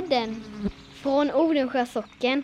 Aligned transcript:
Hembygdspodden 0.00 0.42
från 1.02 1.30
Odensjö 1.30 1.86
socken. 1.86 2.42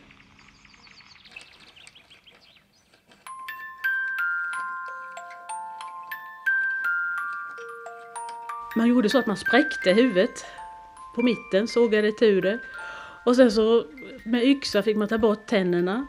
Man 8.77 8.89
gjorde 8.89 9.09
så 9.09 9.19
att 9.19 9.27
man 9.27 9.37
spräckte 9.37 9.93
huvudet 9.93 10.45
på 11.15 11.23
mitten, 11.23 11.69
sågade 11.69 12.09
itu 12.09 12.41
det. 12.41 12.59
Och 13.25 13.37
sen 13.37 13.51
så 13.53 13.87
med 14.25 14.45
yxa 14.45 14.83
fick 14.83 14.97
man 14.97 15.09
ta 15.09 15.19
bort 15.19 15.47
tänderna. 15.47 16.07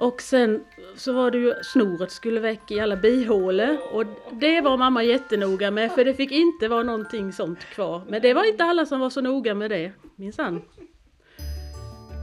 Och 0.00 0.22
sen 0.22 0.64
så 0.96 1.12
var 1.12 1.30
det 1.30 1.38
ju 1.38 1.54
snoret 1.62 2.10
skulle 2.10 2.40
väck 2.40 2.70
i 2.70 2.80
alla 2.80 2.96
bihålor 2.96 3.78
och 3.92 4.04
det 4.32 4.60
var 4.60 4.76
mamma 4.76 5.02
jättenoga 5.02 5.70
med 5.70 5.92
för 5.92 6.04
det 6.04 6.14
fick 6.14 6.32
inte 6.32 6.68
vara 6.68 6.82
någonting 6.82 7.32
sånt 7.32 7.64
kvar. 7.64 8.02
Men 8.08 8.22
det 8.22 8.34
var 8.34 8.44
inte 8.44 8.64
alla 8.64 8.86
som 8.86 9.00
var 9.00 9.10
så 9.10 9.20
noga 9.20 9.54
med 9.54 9.70
det, 9.70 9.92
minsann. 10.16 10.62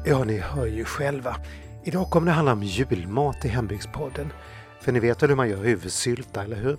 Ja, 0.05 0.23
ni 0.23 0.37
hör 0.37 0.65
ju 0.65 0.85
själva. 0.85 1.35
Idag 1.85 2.09
kommer 2.09 2.27
det 2.27 2.33
handla 2.33 2.53
om 2.53 2.63
julmat 2.63 3.45
i 3.45 3.47
Hembygdspodden. 3.47 4.33
För 4.81 4.91
ni 4.91 4.99
vet 4.99 5.23
väl 5.23 5.29
hur 5.29 5.37
man 5.37 5.49
gör 5.49 5.63
huvudsylta, 5.63 6.43
eller 6.43 6.55
hur? 6.55 6.77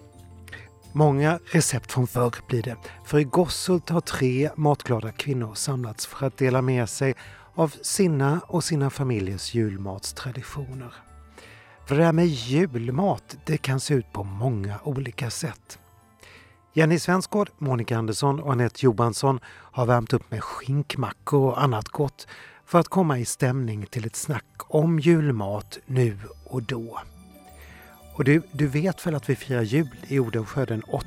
Många 0.92 1.38
recept 1.52 1.92
från 1.92 2.06
förr 2.06 2.34
blir 2.48 2.62
det, 2.62 2.76
för 3.04 3.18
i 3.18 3.24
Gosshult 3.24 3.88
har 3.88 4.00
tre 4.00 4.50
matglada 4.56 5.12
kvinnor 5.12 5.54
samlats 5.54 6.06
för 6.06 6.26
att 6.26 6.38
dela 6.38 6.62
med 6.62 6.88
sig 6.88 7.14
av 7.58 7.74
sina 7.82 8.40
och 8.46 8.64
sina 8.64 8.90
familjers 8.90 9.54
julmatstraditioner. 9.54 10.94
För 11.86 11.96
det 11.96 12.04
här 12.04 12.12
med 12.12 12.26
julmat, 12.26 13.36
det 13.44 13.56
kan 13.56 13.80
se 13.80 13.94
ut 13.94 14.12
på 14.12 14.24
många 14.24 14.78
olika 14.84 15.30
sätt. 15.30 15.78
Jenny 16.72 16.98
Svensgård, 16.98 17.50
Monica 17.58 17.98
Andersson 17.98 18.40
och 18.40 18.52
Anette 18.52 18.86
Johansson 18.86 19.40
har 19.46 19.86
värmt 19.86 20.12
upp 20.12 20.30
med 20.30 20.44
skinkmackor 20.44 21.50
och 21.50 21.62
annat 21.62 21.88
gott 21.88 22.26
för 22.64 22.78
att 22.78 22.88
komma 22.88 23.18
i 23.18 23.24
stämning 23.24 23.86
till 23.86 24.06
ett 24.06 24.16
snack 24.16 24.56
om 24.58 24.98
julmat 24.98 25.78
nu 25.86 26.18
och 26.44 26.62
då. 26.62 27.00
Och 28.14 28.24
du, 28.24 28.42
du 28.52 28.66
vet 28.66 29.06
väl 29.06 29.14
att 29.14 29.30
vi 29.30 29.36
firar 29.36 29.62
jul 29.62 29.96
i 30.08 30.18
Odensjö 30.18 30.64
den 30.64 30.82
8 30.82 31.06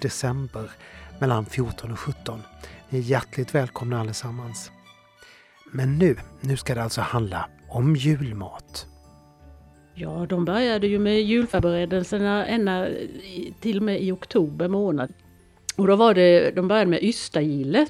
december 0.00 0.70
mellan 1.18 1.46
14 1.46 1.92
och 1.92 2.00
17. 2.00 2.42
Ni 2.88 2.98
är 2.98 3.02
hjärtligt 3.02 3.54
välkomna 3.54 4.00
allesammans. 4.00 4.70
Men 5.72 5.98
nu, 5.98 6.16
nu 6.40 6.56
ska 6.56 6.74
det 6.74 6.82
alltså 6.82 7.00
handla 7.00 7.48
om 7.68 7.96
julmat. 7.96 8.86
Ja, 9.94 10.26
de 10.28 10.44
började 10.44 10.86
ju 10.86 10.98
med 10.98 11.22
julförberedelserna 11.22 12.46
ända 12.46 12.88
till 13.60 13.76
och 13.76 13.82
med 13.82 14.02
i 14.02 14.12
oktober 14.12 14.68
månad. 14.68 15.12
Och 15.76 15.86
då 15.86 15.96
var 15.96 16.14
det, 16.14 16.50
de 16.50 16.68
började 16.68 16.90
med 16.90 17.02
ystagille. 17.02 17.86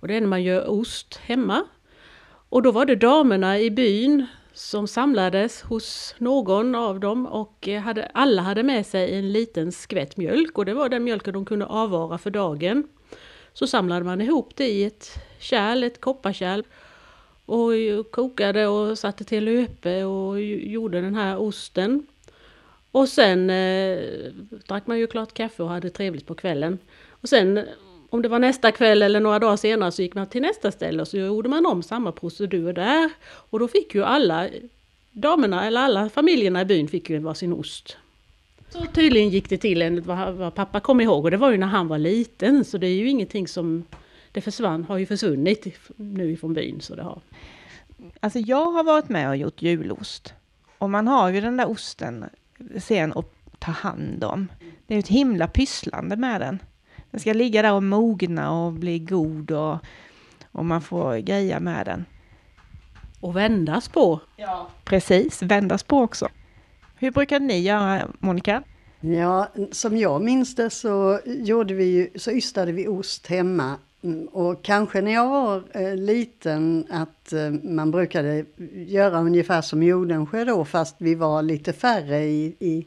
Och 0.00 0.08
det 0.08 0.16
är 0.16 0.20
när 0.20 0.28
man 0.28 0.42
gör 0.42 0.70
ost 0.70 1.16
hemma. 1.16 1.64
Och 2.48 2.62
då 2.62 2.72
var 2.72 2.86
det 2.86 2.96
damerna 2.96 3.58
i 3.58 3.70
byn 3.70 4.26
som 4.52 4.88
samlades 4.88 5.62
hos 5.62 6.14
någon 6.18 6.74
av 6.74 7.00
dem 7.00 7.26
och 7.26 7.68
eh, 7.68 7.80
hade, 7.80 8.10
alla 8.14 8.42
hade 8.42 8.62
med 8.62 8.86
sig 8.86 9.18
en 9.18 9.32
liten 9.32 9.72
skvätt 9.72 10.16
mjölk 10.16 10.58
och 10.58 10.64
det 10.64 10.74
var 10.74 10.88
den 10.88 11.04
mjölken 11.04 11.32
de 11.32 11.44
kunde 11.44 11.66
avvara 11.66 12.18
för 12.18 12.30
dagen. 12.30 12.88
Så 13.52 13.66
samlade 13.66 14.04
man 14.04 14.20
ihop 14.20 14.52
det 14.56 14.68
i 14.68 14.84
ett 14.84 15.08
kärl, 15.38 15.84
ett 15.84 16.00
kopparkärl 16.00 16.62
och 17.48 18.10
kokade 18.10 18.66
och 18.66 18.98
satte 18.98 19.24
till 19.24 19.44
löpe 19.44 20.04
och 20.04 20.42
gjorde 20.42 21.00
den 21.00 21.14
här 21.14 21.40
osten. 21.40 22.06
Och 22.90 23.08
sen 23.08 23.50
eh, 23.50 23.98
drack 24.66 24.86
man 24.86 24.98
ju 24.98 25.06
klart 25.06 25.34
kaffe 25.34 25.62
och 25.62 25.68
hade 25.68 25.90
trevligt 25.90 26.26
på 26.26 26.34
kvällen. 26.34 26.78
Och 27.10 27.28
sen 27.28 27.64
om 28.10 28.22
det 28.22 28.28
var 28.28 28.38
nästa 28.38 28.72
kväll 28.72 29.02
eller 29.02 29.20
några 29.20 29.38
dagar 29.38 29.56
senare 29.56 29.92
så 29.92 30.02
gick 30.02 30.14
man 30.14 30.26
till 30.26 30.42
nästa 30.42 30.72
ställe 30.72 31.02
och 31.02 31.08
så 31.08 31.16
gjorde 31.16 31.48
man 31.48 31.66
om 31.66 31.82
samma 31.82 32.12
procedur 32.12 32.72
där. 32.72 33.10
Och 33.26 33.58
då 33.58 33.68
fick 33.68 33.94
ju 33.94 34.04
alla 34.04 34.48
damerna 35.12 35.66
eller 35.66 35.80
alla 35.80 36.08
familjerna 36.08 36.62
i 36.62 36.64
byn 36.64 36.88
fick 36.88 37.10
ju 37.10 37.18
varsin 37.18 37.52
ost. 37.52 37.96
Så 38.70 38.84
tydligen 38.94 39.28
gick 39.28 39.48
det 39.48 39.58
till 39.58 39.82
enligt 39.82 40.06
vad, 40.06 40.34
vad 40.34 40.54
pappa 40.54 40.80
kom 40.80 41.00
ihåg 41.00 41.24
och 41.24 41.30
det 41.30 41.36
var 41.36 41.50
ju 41.50 41.58
när 41.58 41.66
han 41.66 41.88
var 41.88 41.98
liten 41.98 42.64
så 42.64 42.78
det 42.78 42.86
är 42.86 42.94
ju 42.94 43.08
ingenting 43.08 43.48
som 43.48 43.84
det 44.38 44.42
försvann, 44.42 44.84
har 44.84 44.98
ju 44.98 45.06
försvunnit 45.06 45.66
nu 45.96 46.32
ifrån 46.32 46.54
byn. 46.54 46.80
Så 46.80 46.94
det 46.94 47.02
har. 47.02 47.20
Alltså 48.20 48.38
jag 48.38 48.72
har 48.72 48.84
varit 48.84 49.08
med 49.08 49.28
och 49.28 49.36
gjort 49.36 49.62
julost. 49.62 50.34
Och 50.78 50.90
man 50.90 51.08
har 51.08 51.28
ju 51.28 51.40
den 51.40 51.56
där 51.56 51.70
osten 51.70 52.24
sen 52.78 53.12
att 53.12 53.32
ta 53.58 53.70
hand 53.72 54.24
om. 54.24 54.48
Det 54.86 54.94
är 54.94 54.98
ett 54.98 55.08
himla 55.08 55.48
pysslande 55.48 56.16
med 56.16 56.40
den. 56.40 56.58
Den 57.10 57.20
ska 57.20 57.32
ligga 57.32 57.62
där 57.62 57.72
och 57.72 57.82
mogna 57.82 58.52
och 58.52 58.72
bli 58.72 58.98
god 58.98 59.50
och, 59.50 59.78
och 60.52 60.64
man 60.64 60.82
får 60.82 61.16
greja 61.16 61.60
med 61.60 61.86
den. 61.86 62.04
Och 63.20 63.36
vändas 63.36 63.88
på. 63.88 64.20
Ja. 64.36 64.68
Precis, 64.84 65.42
vändas 65.42 65.82
på 65.82 65.98
också. 65.98 66.28
Hur 66.94 67.10
brukar 67.10 67.40
ni 67.40 67.60
göra, 67.60 68.08
Monica? 68.18 68.62
Ja, 69.00 69.48
som 69.72 69.96
jag 69.96 70.22
minns 70.22 70.54
det 70.54 70.70
så 70.70 71.20
gjorde 71.24 71.74
vi 71.74 71.84
ju, 71.84 72.18
så 72.18 72.30
ystade 72.30 72.72
vi 72.72 72.88
ost 72.88 73.26
hemma. 73.26 73.76
Mm, 74.02 74.26
och 74.26 74.64
kanske 74.64 75.00
när 75.00 75.12
jag 75.12 75.28
var 75.28 75.62
eh, 75.70 75.96
liten 75.96 76.86
att 76.90 77.32
eh, 77.32 77.50
man 77.50 77.90
brukade 77.90 78.44
göra 78.72 79.20
ungefär 79.20 79.62
som 79.62 79.82
i 79.82 79.92
då, 80.44 80.64
fast 80.64 80.96
vi 80.98 81.14
var 81.14 81.42
lite 81.42 81.72
färre 81.72 82.24
i, 82.24 82.56
i, 82.58 82.86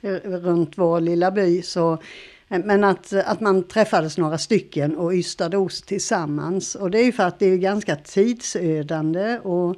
eh, 0.00 0.14
runt 0.14 0.78
vår 0.78 1.00
lilla 1.00 1.30
by. 1.30 1.62
Så 1.62 1.92
eh, 2.48 2.58
men 2.64 2.84
att, 2.84 3.12
eh, 3.12 3.30
att 3.30 3.40
man 3.40 3.62
träffades 3.62 4.18
några 4.18 4.38
stycken 4.38 4.96
och 4.96 5.12
ystade 5.14 5.56
ost 5.56 5.86
tillsammans. 5.86 6.74
Och 6.74 6.90
det 6.90 6.98
är 6.98 7.04
ju 7.04 7.12
för 7.12 7.24
att 7.24 7.38
det 7.38 7.46
är 7.46 7.56
ganska 7.56 7.96
tidsödande 7.96 9.38
och 9.38 9.76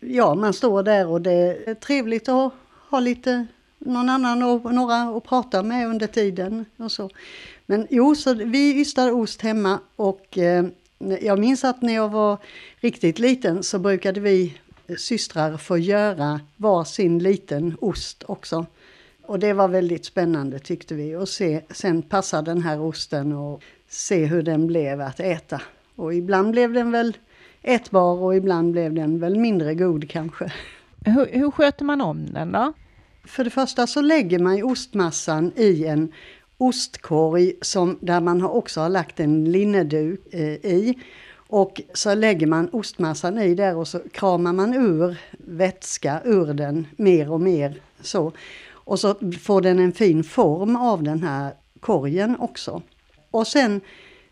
ja, 0.00 0.34
man 0.34 0.52
står 0.52 0.82
där 0.82 1.06
och 1.06 1.22
det 1.22 1.68
är 1.70 1.74
trevligt 1.74 2.28
att 2.28 2.52
ha 2.90 3.00
lite 3.00 3.46
någon 3.78 4.08
annan 4.08 4.42
och 4.42 4.74
några 4.74 4.96
att 4.96 5.24
prata 5.24 5.62
med 5.62 5.88
under 5.88 6.06
tiden 6.06 6.64
och 6.76 6.92
så. 6.92 7.10
Men 7.70 7.86
jo, 7.90 8.14
så 8.14 8.34
vi 8.34 8.80
ystade 8.80 9.12
ost 9.12 9.42
hemma 9.42 9.80
och 9.96 10.38
eh, 10.38 10.64
jag 11.20 11.38
minns 11.38 11.64
att 11.64 11.82
när 11.82 11.94
jag 11.94 12.08
var 12.08 12.38
riktigt 12.80 13.18
liten 13.18 13.62
så 13.62 13.78
brukade 13.78 14.20
vi 14.20 14.58
systrar 14.98 15.56
få 15.56 15.78
göra 15.78 16.40
varsin 16.56 17.18
liten 17.18 17.76
ost 17.80 18.24
också. 18.26 18.66
Och 19.22 19.38
det 19.38 19.52
var 19.52 19.68
väldigt 19.68 20.04
spännande 20.04 20.58
tyckte 20.58 20.94
vi 20.94 21.16
och 21.16 21.28
se, 21.28 21.60
sen 21.70 22.02
passa 22.02 22.42
den 22.42 22.62
här 22.62 22.80
osten 22.80 23.32
och 23.32 23.62
se 23.88 24.24
hur 24.24 24.42
den 24.42 24.66
blev 24.66 25.00
att 25.00 25.20
äta. 25.20 25.60
Och 25.96 26.14
ibland 26.14 26.50
blev 26.50 26.72
den 26.72 26.90
väl 26.90 27.16
ätbar 27.62 28.22
och 28.22 28.36
ibland 28.36 28.72
blev 28.72 28.94
den 28.94 29.20
väl 29.20 29.38
mindre 29.38 29.74
god 29.74 30.10
kanske. 30.10 30.52
Hur, 31.04 31.26
hur 31.32 31.50
sköter 31.50 31.84
man 31.84 32.00
om 32.00 32.26
den 32.26 32.52
då? 32.52 32.72
För 33.24 33.44
det 33.44 33.50
första 33.50 33.86
så 33.86 34.00
lägger 34.00 34.38
man 34.38 34.62
ostmassan 34.62 35.52
i 35.56 35.84
en 35.84 36.12
ostkorg 36.60 37.52
som, 37.60 37.98
där 38.00 38.20
man 38.20 38.44
också 38.44 38.80
har 38.80 38.88
lagt 38.88 39.20
en 39.20 39.52
linneduk 39.52 40.34
eh, 40.34 40.52
i. 40.52 40.98
Och 41.36 41.80
så 41.94 42.14
lägger 42.14 42.46
man 42.46 42.68
ostmassan 42.72 43.38
i 43.38 43.54
där 43.54 43.76
och 43.76 43.88
så 43.88 44.00
kramar 44.12 44.52
man 44.52 44.74
ur 44.74 45.16
vätska 45.38 46.20
ur 46.24 46.54
den 46.54 46.86
mer 46.96 47.32
och 47.32 47.40
mer 47.40 47.80
så. 48.00 48.32
Och 48.72 49.00
så 49.00 49.14
får 49.40 49.60
den 49.60 49.78
en 49.78 49.92
fin 49.92 50.24
form 50.24 50.76
av 50.76 51.02
den 51.02 51.22
här 51.22 51.54
korgen 51.80 52.36
också. 52.38 52.82
Och 53.30 53.46
sen, 53.46 53.80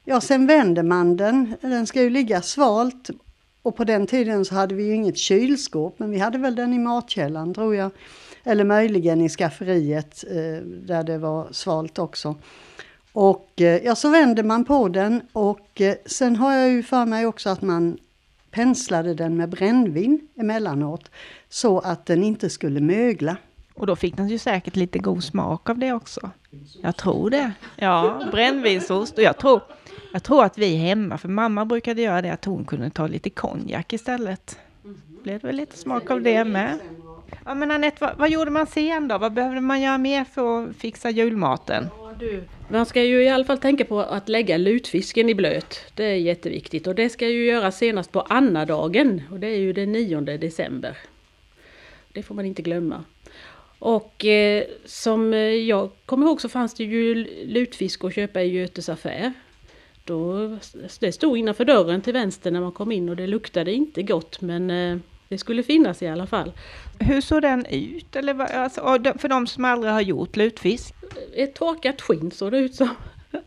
ja, 0.04 0.20
sen 0.20 0.46
vänder 0.46 0.82
man 0.82 1.16
den, 1.16 1.54
den 1.60 1.86
ska 1.86 2.02
ju 2.02 2.10
ligga 2.10 2.42
svalt. 2.42 3.10
Och 3.62 3.76
på 3.76 3.84
den 3.84 4.06
tiden 4.06 4.44
så 4.44 4.54
hade 4.54 4.74
vi 4.74 4.84
ju 4.84 4.94
inget 4.94 5.18
kylskåp, 5.18 5.98
men 5.98 6.10
vi 6.10 6.18
hade 6.18 6.38
väl 6.38 6.54
den 6.54 6.72
i 6.72 6.78
matkällan 6.78 7.54
tror 7.54 7.74
jag. 7.74 7.90
Eller 8.44 8.64
möjligen 8.64 9.20
i 9.20 9.28
skafferiet 9.28 10.24
eh, 10.30 10.62
där 10.64 11.02
det 11.02 11.18
var 11.18 11.48
svalt 11.52 11.98
också. 11.98 12.34
Och 13.12 13.60
eh, 13.60 13.84
ja, 13.84 13.94
så 13.94 14.10
vänder 14.10 14.42
man 14.42 14.64
på 14.64 14.88
den 14.88 15.22
och 15.32 15.80
eh, 15.80 15.94
sen 16.06 16.36
har 16.36 16.54
jag 16.54 16.70
ju 16.70 16.82
för 16.82 17.06
mig 17.06 17.26
också 17.26 17.50
att 17.50 17.62
man 17.62 17.98
penslade 18.50 19.14
den 19.14 19.36
med 19.36 19.48
brännvin 19.48 20.28
emellanåt 20.36 21.10
så 21.48 21.78
att 21.78 22.06
den 22.06 22.24
inte 22.24 22.50
skulle 22.50 22.80
mögla. 22.80 23.36
Och 23.74 23.86
då 23.86 23.96
fick 23.96 24.16
den 24.16 24.28
ju 24.28 24.38
säkert 24.38 24.76
lite 24.76 24.98
god 24.98 25.24
smak 25.24 25.70
av 25.70 25.78
det 25.78 25.92
också. 25.92 26.30
Jag 26.82 26.96
tror 26.96 27.30
det. 27.30 27.52
Ja, 27.76 28.22
brännvinsost. 28.30 29.18
Och 29.18 29.22
jag 29.22 29.38
tror, 29.38 29.60
jag 30.12 30.22
tror 30.22 30.44
att 30.44 30.58
vi 30.58 30.76
hemma, 30.76 31.18
för 31.18 31.28
mamma 31.28 31.64
brukade 31.64 32.02
göra 32.02 32.22
det, 32.22 32.30
att 32.30 32.44
hon 32.44 32.64
kunde 32.64 32.90
ta 32.90 33.06
lite 33.06 33.30
konjak 33.30 33.92
istället. 33.92 34.58
Blev 35.22 35.40
det 35.40 35.46
väl 35.46 35.56
lite 35.56 35.78
smak 35.78 36.10
av 36.10 36.22
det 36.22 36.44
med. 36.44 36.78
Ja 37.44 37.54
men 37.54 37.70
Anette, 37.70 37.96
vad, 38.00 38.18
vad 38.18 38.30
gjorde 38.30 38.50
man 38.50 38.66
sen 38.66 39.08
då? 39.08 39.18
Vad 39.18 39.32
behövde 39.32 39.60
man 39.60 39.80
göra 39.80 39.98
mer 39.98 40.24
för 40.24 40.64
att 40.64 40.76
fixa 40.76 41.10
julmaten? 41.10 41.86
Ja, 41.98 42.12
du. 42.18 42.42
Man 42.68 42.86
ska 42.86 43.02
ju 43.02 43.22
i 43.22 43.28
alla 43.28 43.44
fall 43.44 43.58
tänka 43.58 43.84
på 43.84 44.00
att 44.00 44.28
lägga 44.28 44.56
lutfisken 44.56 45.28
i 45.28 45.34
blöt. 45.34 45.80
Det 45.94 46.04
är 46.04 46.14
jätteviktigt 46.14 46.86
och 46.86 46.94
det 46.94 47.08
ska 47.08 47.28
ju 47.28 47.46
göras 47.46 47.78
senast 47.78 48.12
på 48.12 48.20
annadagen 48.20 49.22
och 49.30 49.40
det 49.40 49.46
är 49.46 49.58
ju 49.58 49.72
den 49.72 49.92
9 49.92 50.20
december. 50.20 50.96
Det 52.12 52.22
får 52.22 52.34
man 52.34 52.46
inte 52.46 52.62
glömma. 52.62 53.04
Och 53.78 54.24
eh, 54.24 54.64
som 54.84 55.34
eh, 55.34 55.38
jag 55.40 55.90
kommer 56.06 56.26
ihåg 56.26 56.40
så 56.40 56.48
fanns 56.48 56.74
det 56.74 56.84
ju 56.84 57.14
lutfisk 57.46 58.04
att 58.04 58.14
köpa 58.14 58.42
i 58.42 58.48
Götes 58.48 58.88
affär. 58.88 59.32
Då, 60.04 60.48
det 61.00 61.12
stod 61.12 61.38
innanför 61.38 61.64
dörren 61.64 62.02
till 62.02 62.12
vänster 62.12 62.50
när 62.50 62.60
man 62.60 62.72
kom 62.72 62.92
in 62.92 63.08
och 63.08 63.16
det 63.16 63.26
luktade 63.26 63.72
inte 63.72 64.02
gott 64.02 64.40
men 64.40 64.70
eh, 64.70 64.98
det 65.28 65.38
skulle 65.38 65.62
finnas 65.62 66.02
i 66.02 66.06
alla 66.06 66.26
fall. 66.26 66.52
Hur 66.98 67.20
såg 67.20 67.42
den 67.42 67.66
ut? 67.66 68.16
Eller 68.16 68.34
vad, 68.34 68.50
alltså, 68.50 68.80
för 69.18 69.28
de 69.28 69.46
som 69.46 69.64
aldrig 69.64 69.92
har 69.92 70.00
gjort 70.00 70.36
lutfisk? 70.36 70.94
Ett 71.34 71.54
torkat 71.54 72.00
skinn 72.00 72.30
såg 72.30 72.52
det 72.52 72.58
ut 72.58 72.74
som. 72.74 72.88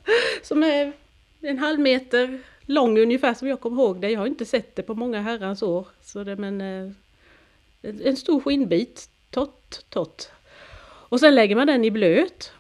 Som 0.44 0.64
är 0.64 0.94
en 1.42 1.60
halv 1.60 1.80
meter 1.80 2.40
lång 2.66 3.00
ungefär 3.00 3.34
som 3.34 3.48
jag 3.48 3.60
kommer 3.60 3.84
ihåg 3.84 4.02
det. 4.02 4.10
Jag 4.10 4.20
har 4.20 4.28
inte 4.28 4.46
sett 4.46 4.76
det 4.76 4.84
på 4.84 4.96
många 4.96 5.22
herrans 5.22 5.64
år. 5.64 5.88
Så 6.02 6.24
det, 6.24 6.36
men, 6.36 6.62
eh, 6.62 6.92
en 7.82 8.18
stor 8.18 8.40
skinnbit, 8.40 9.10
tott, 9.30 9.86
tott. 9.90 10.32
Och 10.84 11.20
sen 11.20 11.36
lägger 11.36 11.56
man 11.56 11.68
den 11.68 11.86
i 11.86 11.92
blöt. 11.92 12.52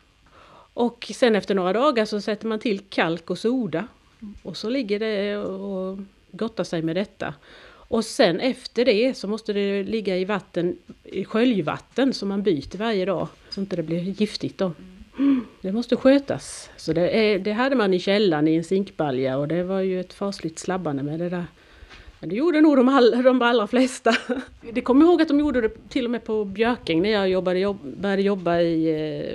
Och 0.73 1.11
sen 1.15 1.35
efter 1.35 1.55
några 1.55 1.73
dagar 1.73 2.05
så 2.05 2.21
sätter 2.21 2.47
man 2.47 2.59
till 2.59 2.79
kalk 2.79 3.29
och 3.29 3.37
soda. 3.37 3.87
Och 4.43 4.57
så 4.57 4.69
ligger 4.69 4.99
det 4.99 5.37
och 5.37 5.99
gottar 6.31 6.63
sig 6.63 6.81
med 6.81 6.95
detta. 6.95 7.33
Och 7.91 8.05
sen 8.05 8.39
efter 8.39 8.85
det 8.85 9.17
så 9.17 9.27
måste 9.27 9.53
det 9.53 9.83
ligga 9.83 10.17
i 10.17 10.25
vatten, 10.25 10.77
i 11.03 11.25
sköljvatten 11.25 12.13
som 12.13 12.29
man 12.29 12.43
byter 12.43 12.77
varje 12.77 13.05
dag. 13.05 13.27
Så 13.49 13.61
inte 13.61 13.75
det 13.75 13.83
blir 13.83 13.99
giftigt 13.99 14.57
då. 14.57 14.71
Det 15.61 15.71
måste 15.71 15.95
skötas. 15.95 16.69
Så 16.77 16.93
det, 16.93 17.09
är, 17.09 17.39
det 17.39 17.51
hade 17.51 17.75
man 17.75 17.93
i 17.93 17.99
källaren 17.99 18.47
i 18.47 18.55
en 18.55 18.63
zinkbalja 18.63 19.37
och 19.37 19.47
det 19.47 19.63
var 19.63 19.79
ju 19.79 19.99
ett 19.99 20.13
fasligt 20.13 20.59
slabbande 20.59 21.03
med 21.03 21.19
det 21.19 21.29
där. 21.29 21.45
Men 22.19 22.29
det 22.29 22.35
gjorde 22.35 22.61
nog 22.61 22.77
de, 22.77 22.89
all, 22.89 23.23
de 23.23 23.41
allra 23.41 23.67
flesta. 23.67 24.15
Det 24.73 24.81
kommer 24.81 25.05
ihåg 25.05 25.21
att 25.21 25.27
de 25.27 25.39
gjorde 25.39 25.61
det 25.61 25.89
till 25.89 26.05
och 26.05 26.11
med 26.11 26.23
på 26.23 26.45
Björking 26.45 27.01
när 27.01 27.09
jag 27.09 27.29
jobbade, 27.29 27.59
jobb, 27.59 27.79
började 27.83 28.21
jobba 28.21 28.59
i 28.59 28.89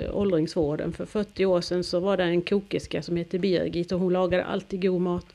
eh, 0.05 0.17
åldringsvården. 0.17 0.93
För 0.93 1.05
40 1.05 1.45
år 1.45 1.61
sedan 1.61 1.83
så 1.83 1.99
var 1.99 2.17
det 2.17 2.23
en 2.23 2.41
kokerska 2.41 3.01
som 3.01 3.17
hette 3.17 3.39
Birgit 3.39 3.91
och 3.91 3.99
hon 3.99 4.13
lagade 4.13 4.45
alltid 4.45 4.81
god 4.81 5.01
mat. 5.01 5.25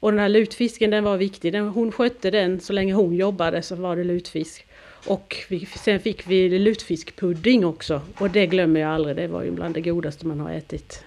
Och 0.00 0.10
den 0.12 0.20
här 0.20 0.28
lutfisken 0.28 0.90
den 0.90 1.04
var 1.04 1.16
viktig. 1.16 1.52
Den, 1.52 1.68
hon 1.68 1.92
skötte 1.92 2.30
den 2.30 2.60
så 2.60 2.72
länge 2.72 2.92
hon 2.94 3.14
jobbade 3.14 3.62
så 3.62 3.74
var 3.76 3.96
det 3.96 4.04
lutfisk. 4.04 4.64
Och 5.06 5.36
vi, 5.48 5.66
sen 5.66 6.00
fick 6.00 6.26
vi 6.26 6.58
lutfiskpudding 6.58 7.64
också. 7.66 8.00
Och 8.18 8.30
det 8.30 8.46
glömmer 8.46 8.80
jag 8.80 8.90
aldrig. 8.90 9.16
Det 9.16 9.26
var 9.26 9.42
ju 9.42 9.50
bland 9.50 9.74
det 9.74 9.80
godaste 9.80 10.26
man 10.26 10.40
har 10.40 10.50
ätit. 10.50 11.04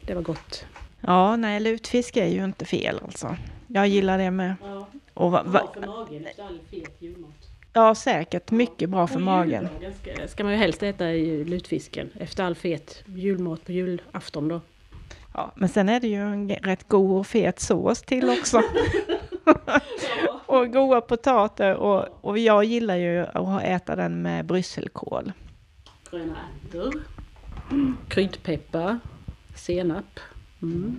Det 0.00 0.14
var 0.14 0.22
gott. 0.22 0.64
Ja, 1.00 1.36
nej, 1.36 1.60
lutfisk 1.60 2.16
är 2.16 2.26
ju 2.26 2.44
inte 2.44 2.64
fel 2.64 3.00
alltså. 3.04 3.36
Jag 3.66 3.88
gillar 3.88 4.18
det 4.18 4.30
med. 4.30 4.54
Ja, 4.62 4.88
Och 5.14 5.30
va, 5.32 5.42
va, 5.46 5.50
bra 5.52 5.72
för 5.74 5.80
magen 5.86 6.26
all 6.38 6.58
fet 6.70 6.96
julmat. 6.98 7.30
ja, 7.72 7.94
säkert 7.94 8.50
mycket 8.50 8.90
bra 8.90 9.06
för 9.06 9.18
magen. 9.18 9.68
Ska, 10.02 10.28
ska 10.28 10.44
man 10.44 10.52
ju 10.52 10.58
helst 10.58 10.82
äta 10.82 11.04
lutfisken 11.46 12.10
efter 12.20 12.44
all 12.44 12.54
fet 12.54 13.02
julmat 13.06 13.64
på 13.64 13.72
julafton 13.72 14.48
då. 14.48 14.60
Ja, 15.34 15.52
men 15.56 15.68
sen 15.68 15.88
är 15.88 16.00
det 16.00 16.08
ju 16.08 16.22
en 16.22 16.48
rätt 16.48 16.88
god 16.88 17.18
och 17.18 17.26
fet 17.26 17.60
sås 17.60 18.02
till 18.02 18.30
också. 18.30 18.62
och 20.46 20.72
goda 20.72 21.00
potater 21.00 21.74
och, 21.74 22.08
och 22.20 22.38
jag 22.38 22.64
gillar 22.64 22.96
ju 22.96 23.26
att 23.26 23.62
äta 23.62 23.96
den 23.96 24.22
med 24.22 24.46
brysselkål. 24.46 25.32
Gröna 26.10 26.36
ärtor. 26.64 27.02
Kryddpeppar. 28.08 28.98
Senap. 29.54 30.20
Mm. 30.62 30.98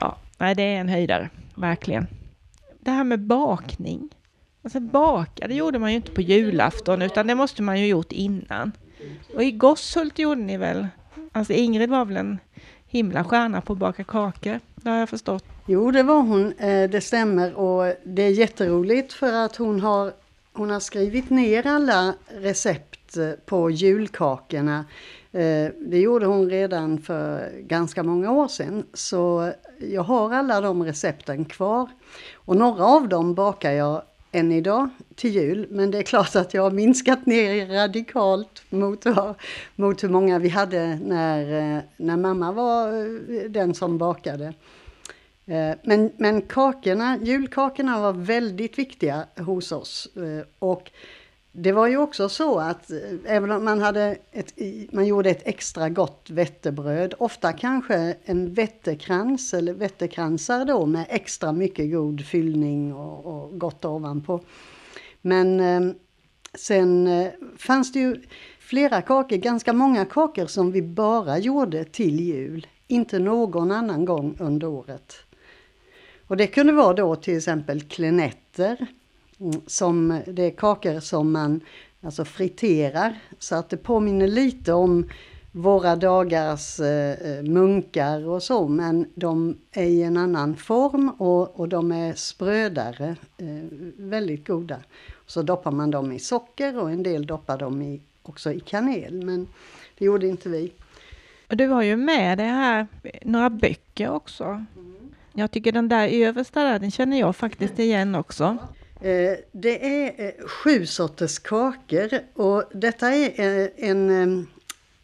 Ja, 0.00 0.16
nej 0.38 0.54
det 0.54 0.62
är 0.62 0.80
en 0.80 0.88
höjdare, 0.88 1.30
verkligen. 1.54 2.06
Det 2.80 2.90
här 2.90 3.04
med 3.04 3.20
bakning. 3.20 4.08
Alltså 4.64 4.80
baka, 4.80 5.48
det 5.48 5.54
gjorde 5.54 5.78
man 5.78 5.90
ju 5.90 5.96
inte 5.96 6.12
på 6.12 6.20
julafton 6.20 7.02
utan 7.02 7.26
det 7.26 7.34
måste 7.34 7.62
man 7.62 7.80
ju 7.80 7.86
gjort 7.86 8.12
innan. 8.12 8.72
Och 9.34 9.42
i 9.42 9.52
Gosshult 9.52 10.18
gjorde 10.18 10.40
ni 10.40 10.56
väl? 10.56 10.88
Alltså 11.32 11.52
Ingrid 11.52 11.90
var 11.90 12.04
väl 12.04 12.16
en 12.16 12.38
himla 12.92 13.24
stjärna 13.24 13.60
på 13.60 13.72
att 13.72 13.78
baka 13.78 14.04
kakor, 14.04 14.60
det 14.74 14.90
har 14.90 14.96
jag 14.96 15.08
förstått. 15.08 15.44
Jo, 15.66 15.90
det 15.90 16.02
var 16.02 16.20
hon, 16.20 16.52
eh, 16.52 16.90
det 16.90 17.00
stämmer 17.00 17.54
och 17.54 17.94
det 18.04 18.22
är 18.22 18.30
jätteroligt 18.30 19.12
för 19.12 19.32
att 19.32 19.56
hon 19.56 19.80
har, 19.80 20.12
hon 20.52 20.70
har 20.70 20.80
skrivit 20.80 21.30
ner 21.30 21.66
alla 21.66 22.14
recept 22.28 23.16
eh, 23.16 23.30
på 23.46 23.70
julkakorna. 23.70 24.84
Eh, 25.32 25.68
det 25.78 25.98
gjorde 25.98 26.26
hon 26.26 26.50
redan 26.50 26.98
för 26.98 27.50
ganska 27.60 28.02
många 28.02 28.30
år 28.30 28.48
sedan 28.48 28.86
så 28.94 29.52
jag 29.78 30.02
har 30.02 30.34
alla 30.34 30.60
de 30.60 30.84
recepten 30.84 31.44
kvar. 31.44 31.90
Och 32.34 32.56
några 32.56 32.84
av 32.84 33.08
dem 33.08 33.34
bakar 33.34 33.72
jag 33.72 34.02
än 34.32 34.52
idag 34.52 34.88
till 35.14 35.34
jul 35.34 35.66
men 35.70 35.90
det 35.90 35.98
är 35.98 36.02
klart 36.02 36.36
att 36.36 36.54
jag 36.54 36.62
har 36.62 36.70
minskat 36.70 37.26
ner 37.26 37.66
radikalt 37.66 38.62
mot, 38.70 39.04
mot 39.76 40.04
hur 40.04 40.08
många 40.08 40.38
vi 40.38 40.48
hade 40.48 40.96
när, 40.96 41.76
eh, 41.76 41.82
när 41.96 42.16
mamma 42.16 42.52
var 42.52 42.88
eh, 42.88 43.50
den 43.50 43.74
som 43.74 43.98
bakade. 43.98 44.54
Eh, 45.46 45.72
men, 45.82 46.12
men 46.16 46.42
kakorna, 46.42 47.18
julkakorna 47.22 48.00
var 48.00 48.12
väldigt 48.12 48.78
viktiga 48.78 49.26
hos 49.36 49.72
oss. 49.72 50.08
Och 50.58 50.90
det 51.52 51.72
var 51.72 51.86
ju 51.86 51.96
också 51.96 52.28
så 52.28 52.58
att 52.58 52.90
eh, 52.90 52.98
även 53.26 53.50
om 53.50 53.64
man, 53.64 53.80
hade 53.80 54.16
ett, 54.32 54.54
man 54.92 55.06
gjorde 55.06 55.30
ett 55.30 55.42
extra 55.46 55.88
gott 55.88 56.30
vettebröd, 56.30 57.14
ofta 57.18 57.52
kanske 57.52 58.16
en 58.24 58.54
vettekrans 58.54 59.54
eller 59.54 59.72
vettekransar 59.72 60.64
då 60.64 60.86
med 60.86 61.06
extra 61.08 61.52
mycket 61.52 61.92
god 61.92 62.26
fyllning 62.26 62.94
och, 62.94 63.26
och 63.26 63.58
gott 63.58 63.84
ovanpå. 63.84 64.40
Men 65.20 65.60
eh, 65.60 65.94
sen 66.54 67.06
eh, 67.06 67.28
fanns 67.56 67.92
det 67.92 68.00
ju 68.00 68.22
flera 68.58 69.02
kakor, 69.02 69.36
ganska 69.36 69.72
många 69.72 70.04
kakor 70.04 70.46
som 70.46 70.72
vi 70.72 70.82
bara 70.82 71.38
gjorde 71.38 71.84
till 71.84 72.20
jul. 72.20 72.66
Inte 72.86 73.18
någon 73.18 73.72
annan 73.72 74.04
gång 74.04 74.36
under 74.40 74.66
året. 74.68 75.14
Och 76.26 76.36
det 76.36 76.46
kunde 76.46 76.72
vara 76.72 76.92
då 76.92 77.16
till 77.16 77.36
exempel 77.36 77.80
klenetter 77.80 78.86
mm, 79.42 79.60
Som, 79.66 80.20
det 80.26 80.42
är 80.42 80.50
kakor 80.50 81.00
som 81.00 81.32
man 81.32 81.60
alltså 82.02 82.24
friterar. 82.24 83.18
Så 83.38 83.54
att 83.54 83.68
det 83.68 83.76
påminner 83.76 84.26
lite 84.26 84.72
om 84.72 85.08
våra 85.52 85.96
dagars 85.96 86.80
eh, 86.80 87.12
eh, 87.12 87.42
munkar 87.42 88.28
och 88.28 88.42
så. 88.42 88.68
Men 88.68 89.06
de 89.14 89.58
är 89.72 89.84
i 89.84 90.02
en 90.02 90.16
annan 90.16 90.56
form 90.56 91.08
och, 91.08 91.60
och 91.60 91.68
de 91.68 91.92
är 91.92 92.14
sprödare. 92.14 93.16
Eh, 93.38 93.46
väldigt 93.96 94.46
goda. 94.46 94.76
Så 95.26 95.42
doppar 95.42 95.70
man 95.70 95.90
dem 95.90 96.12
i 96.12 96.18
socker 96.18 96.78
och 96.78 96.90
en 96.90 97.02
del 97.02 97.26
doppar 97.26 97.58
dem 97.58 97.82
i, 97.82 98.00
också 98.22 98.52
i 98.52 98.60
kanel. 98.60 99.24
Men 99.24 99.48
det 99.98 100.04
gjorde 100.04 100.26
inte 100.26 100.48
vi. 100.48 100.72
Och 101.48 101.56
du 101.56 101.66
har 101.66 101.82
ju 101.82 101.96
med 101.96 102.38
det 102.38 102.44
här 102.44 102.86
några 103.22 103.50
böcker 103.50 104.10
också. 104.10 104.64
Jag 105.32 105.50
tycker 105.50 105.72
den 105.72 105.88
där 105.88 106.08
översta 106.08 106.64
där, 106.64 106.78
den 106.78 106.90
känner 106.90 107.20
jag 107.20 107.36
faktiskt 107.36 107.78
igen 107.78 108.14
också. 108.14 108.58
Eh, 109.02 109.38
det 109.52 109.86
är 109.86 110.26
eh, 110.26 110.46
sju 110.46 110.86
sorters 110.86 111.38
kakor 111.38 112.08
och 112.34 112.64
detta 112.74 113.08
är 113.08 113.40
eh, 113.40 113.68
en, 113.76 114.10
en, 114.10 114.46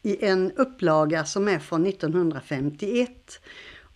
i 0.02 0.24
en 0.24 0.52
upplaga 0.52 1.24
som 1.24 1.48
är 1.48 1.58
från 1.58 1.86
1951. 1.86 3.40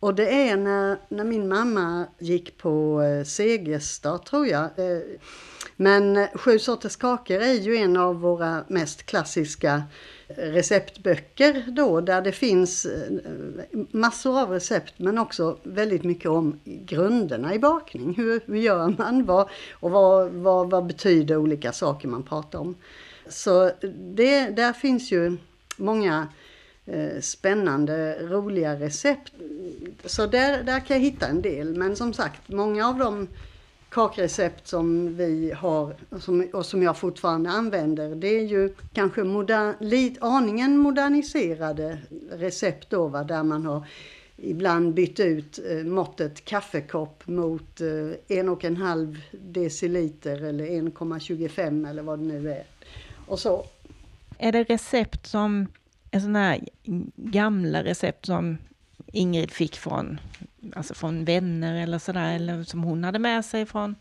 Och 0.03 0.15
det 0.15 0.49
är 0.49 0.57
när, 0.57 0.99
när 1.09 1.25
min 1.25 1.49
mamma 1.49 2.07
gick 2.19 2.59
på 2.59 3.03
eh, 3.03 3.25
Segerstad 3.25 4.19
tror 4.19 4.47
jag. 4.47 4.65
Eh, 4.65 5.03
men 5.77 6.17
eh, 6.17 6.29
Sju 6.35 6.59
sorters 6.59 6.97
kakor 6.97 7.37
är 7.37 7.53
ju 7.53 7.77
en 7.77 7.97
av 7.97 8.21
våra 8.21 8.65
mest 8.69 9.03
klassiska 9.03 9.83
receptböcker 10.27 11.65
då 11.69 12.01
där 12.01 12.23
det 12.23 12.33
finns 12.33 12.87
massor 13.91 14.41
av 14.41 14.51
recept 14.51 14.95
men 14.97 15.19
också 15.19 15.59
väldigt 15.63 16.05
mycket 16.05 16.31
om 16.31 16.61
grunderna 16.65 17.55
i 17.55 17.59
bakning. 17.59 18.15
Hur, 18.15 18.41
hur 18.47 18.57
gör 18.57 18.95
man 18.99 19.25
vad, 19.25 19.49
och 19.73 19.91
vad, 19.91 20.31
vad, 20.31 20.71
vad 20.71 20.87
betyder 20.87 21.37
olika 21.37 21.73
saker 21.73 22.09
man 22.09 22.23
pratar 22.23 22.59
om. 22.59 22.75
Så 23.29 23.71
det, 24.15 24.47
där 24.51 24.73
finns 24.73 25.13
ju 25.13 25.37
många 25.77 26.29
Eh, 26.87 27.21
spännande, 27.21 28.19
roliga 28.23 28.81
recept. 28.81 29.33
Så 30.05 30.27
där, 30.27 30.63
där 30.63 30.81
kan 30.81 30.97
jag 30.97 31.05
hitta 31.05 31.27
en 31.27 31.43
del. 31.43 31.77
Men 31.77 31.97
som 31.97 32.13
sagt, 32.13 32.49
många 32.49 32.89
av 32.89 32.99
de 32.99 33.29
kakrecept 33.89 34.69
som 34.69 35.17
vi 35.17 35.53
har 35.53 35.95
och 36.11 36.23
som, 36.23 36.49
och 36.53 36.67
som 36.67 36.83
jag 36.83 36.97
fortfarande 36.97 37.51
använder, 37.51 38.15
det 38.15 38.29
är 38.29 38.45
ju 38.45 38.75
kanske 38.93 39.25
moder, 39.25 39.75
lit, 39.81 40.19
aningen 40.21 40.79
moderniserade 40.79 41.99
recept 42.31 42.91
då, 42.91 43.09
va, 43.09 43.25
där 43.25 43.43
man 43.43 43.67
har 43.67 43.87
ibland 44.37 44.95
bytt 44.95 45.21
ut 45.21 45.59
eh, 45.71 45.77
måttet 45.77 46.45
kaffekopp 46.45 47.27
mot 47.27 47.81
eh, 47.81 48.39
en 48.39 48.49
och 48.49 48.65
en 48.65 48.77
halv 48.77 49.21
deciliter 49.33 50.43
eller 50.43 50.67
1,25 50.67 51.91
eller 51.91 52.03
vad 52.03 52.19
det 52.19 52.25
nu 52.25 52.51
är. 52.51 52.65
Och 53.27 53.39
så. 53.39 53.67
Är 54.39 54.53
det 54.53 54.65
recept 54.65 55.27
som, 55.27 55.67
är 56.13 56.21
sådana 56.21 56.39
här 56.39 56.61
gamla 57.17 57.85
recept 57.85 58.27
som 58.27 58.59
Ingrid 59.13 59.51
fick 59.51 59.77
från, 59.77 60.21
alltså 60.77 60.95
från 60.95 61.25
vänner 61.25 61.83
eller 61.83 61.99
sådär, 61.99 62.35
eller 62.37 62.65
som 62.65 62.83
hon 62.85 63.05
hade 63.05 63.19
med 63.19 63.45
sig 63.45 63.67
från 63.67 63.95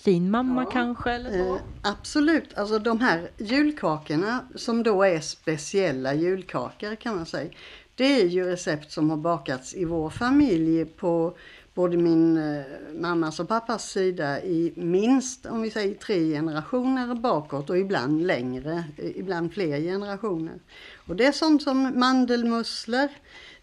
sin 0.00 0.30
mamma 0.30 0.62
Ja. 0.62 0.70
kanske? 0.70 1.12
Eller 1.12 1.30
så? 1.30 1.54
Eh, 1.54 1.60
absolut, 1.82 2.54
alltså 2.54 2.78
de 2.78 3.00
här 3.00 3.30
julkakorna 3.38 4.44
som 4.54 4.82
då 4.82 5.02
är 5.02 5.20
speciella 5.20 6.14
julkakor 6.14 6.94
kan 6.94 7.16
man 7.16 7.26
säga. 7.26 7.50
det 7.94 8.20
är 8.20 8.26
ju 8.26 8.44
recept 8.44 8.92
som 8.92 9.10
har 9.10 9.16
bakats 9.16 9.74
i 9.74 9.84
vår 9.84 10.10
familj 10.10 10.84
på 10.84 11.36
både 11.76 11.96
min 11.96 12.36
eh, 12.36 12.64
mammas 12.94 13.40
och 13.40 13.48
pappas 13.48 13.90
sida 13.90 14.42
i 14.42 14.72
minst, 14.76 15.46
om 15.46 15.62
vi 15.62 15.70
säger 15.70 15.94
tre 15.94 16.30
generationer 16.32 17.14
bakåt 17.14 17.70
och 17.70 17.78
ibland 17.78 18.26
längre, 18.26 18.84
eh, 18.96 19.18
ibland 19.18 19.52
fler 19.52 19.80
generationer. 19.80 20.58
Och 21.06 21.16
det 21.16 21.26
är 21.26 21.32
sånt 21.32 21.62
som 21.62 21.92
mandelmusslor, 22.00 23.08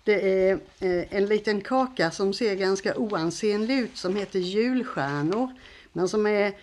det 0.04 0.48
är 0.50 0.54
eh, 0.80 1.16
en 1.18 1.26
liten 1.26 1.62
kaka 1.62 2.12
som 2.12 2.34
ser 2.34 2.56
ganska 2.56 2.98
oansenlig 2.98 3.80
ut 3.80 3.98
som 3.98 4.16
heter 4.16 4.40
julstjärnor, 4.40 5.50
men 5.94 6.08
som 6.08 6.28
är 6.28 6.54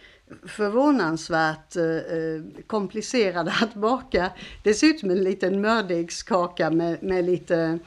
förvånansvärt 0.46 1.76
eh, 1.76 1.84
eh 1.84 2.42
komplicerade 2.66 3.54
att 3.62 3.74
baka. 3.74 4.30
Det 4.62 4.74
ser 4.74 4.86
ut 4.86 5.00
som 5.00 5.10
en 5.10 5.24
liten 5.24 5.60
mördegskaka 5.60 6.70
med, 6.70 7.02
med 7.02 7.24
lite 7.24 7.78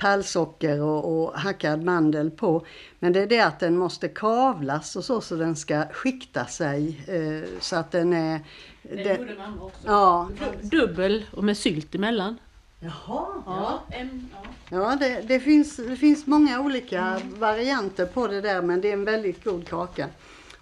pärlsocker 0.00 0.82
och, 0.82 1.22
och, 1.22 1.38
hackad 1.38 1.82
mandel 1.82 2.30
på. 2.30 2.66
Men 2.98 3.12
det 3.12 3.20
är 3.20 3.26
det 3.26 3.40
att 3.40 3.60
den 3.60 3.76
måste 3.76 4.08
kavlas 4.08 4.96
och 4.96 5.04
så, 5.04 5.20
så 5.20 5.36
den 5.36 5.56
ska 5.56 5.84
skikta 5.92 6.46
sig 6.46 7.00
eh, 7.06 7.60
så 7.60 7.76
att 7.76 7.90
den 7.90 8.12
är... 8.12 8.40
Det 8.82 9.04
den, 9.04 9.18
gjorde 9.18 9.34
mamma 9.34 9.64
också. 9.64 9.80
ja, 9.86 10.28
Dubbel 10.62 11.24
och 11.32 11.44
med 11.44 11.56
sylt 11.56 11.94
emellan. 11.94 12.38
Jaha, 12.80 13.42
Ja, 13.46 13.82
en, 13.90 14.28
ja. 14.32 14.48
Ja, 14.68 14.96
det, 15.00 15.20
det, 15.28 15.40
finns, 15.40 15.76
det 15.76 15.96
finns 15.96 16.26
många 16.26 16.60
olika 16.60 17.20
varianter 17.38 18.06
på 18.06 18.26
det 18.26 18.40
där 18.40 18.62
men 18.62 18.80
det 18.80 18.88
är 18.88 18.92
en 18.92 19.04
väldigt 19.04 19.44
god 19.44 19.68
kaka. 19.68 20.06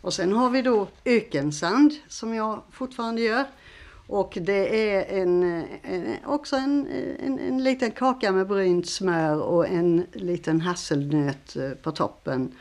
Och 0.01 0.15
sen 0.15 0.33
har 0.33 0.51
vi 0.51 0.63
då 0.63 0.87
ökensand 1.05 1.93
som 2.09 2.35
jag 2.35 2.63
fortfarande 2.71 3.23
gör. 3.23 3.45
Och 4.09 4.39
det 4.41 4.93
är 4.93 5.23
en, 5.23 5.43
en, 5.83 6.17
också 6.25 6.57
en, 6.57 6.87
en, 7.21 7.39
en 7.39 7.65
liten 7.65 7.91
kaka 7.91 8.33
med 8.33 8.47
brynt 8.47 8.89
smör 8.89 9.43
och 9.43 9.69
en 9.69 10.07
liten 10.13 10.61
hasselnöt 10.61 11.57
eh, 11.57 11.71
på 11.71 11.93
toppen. 11.93 12.53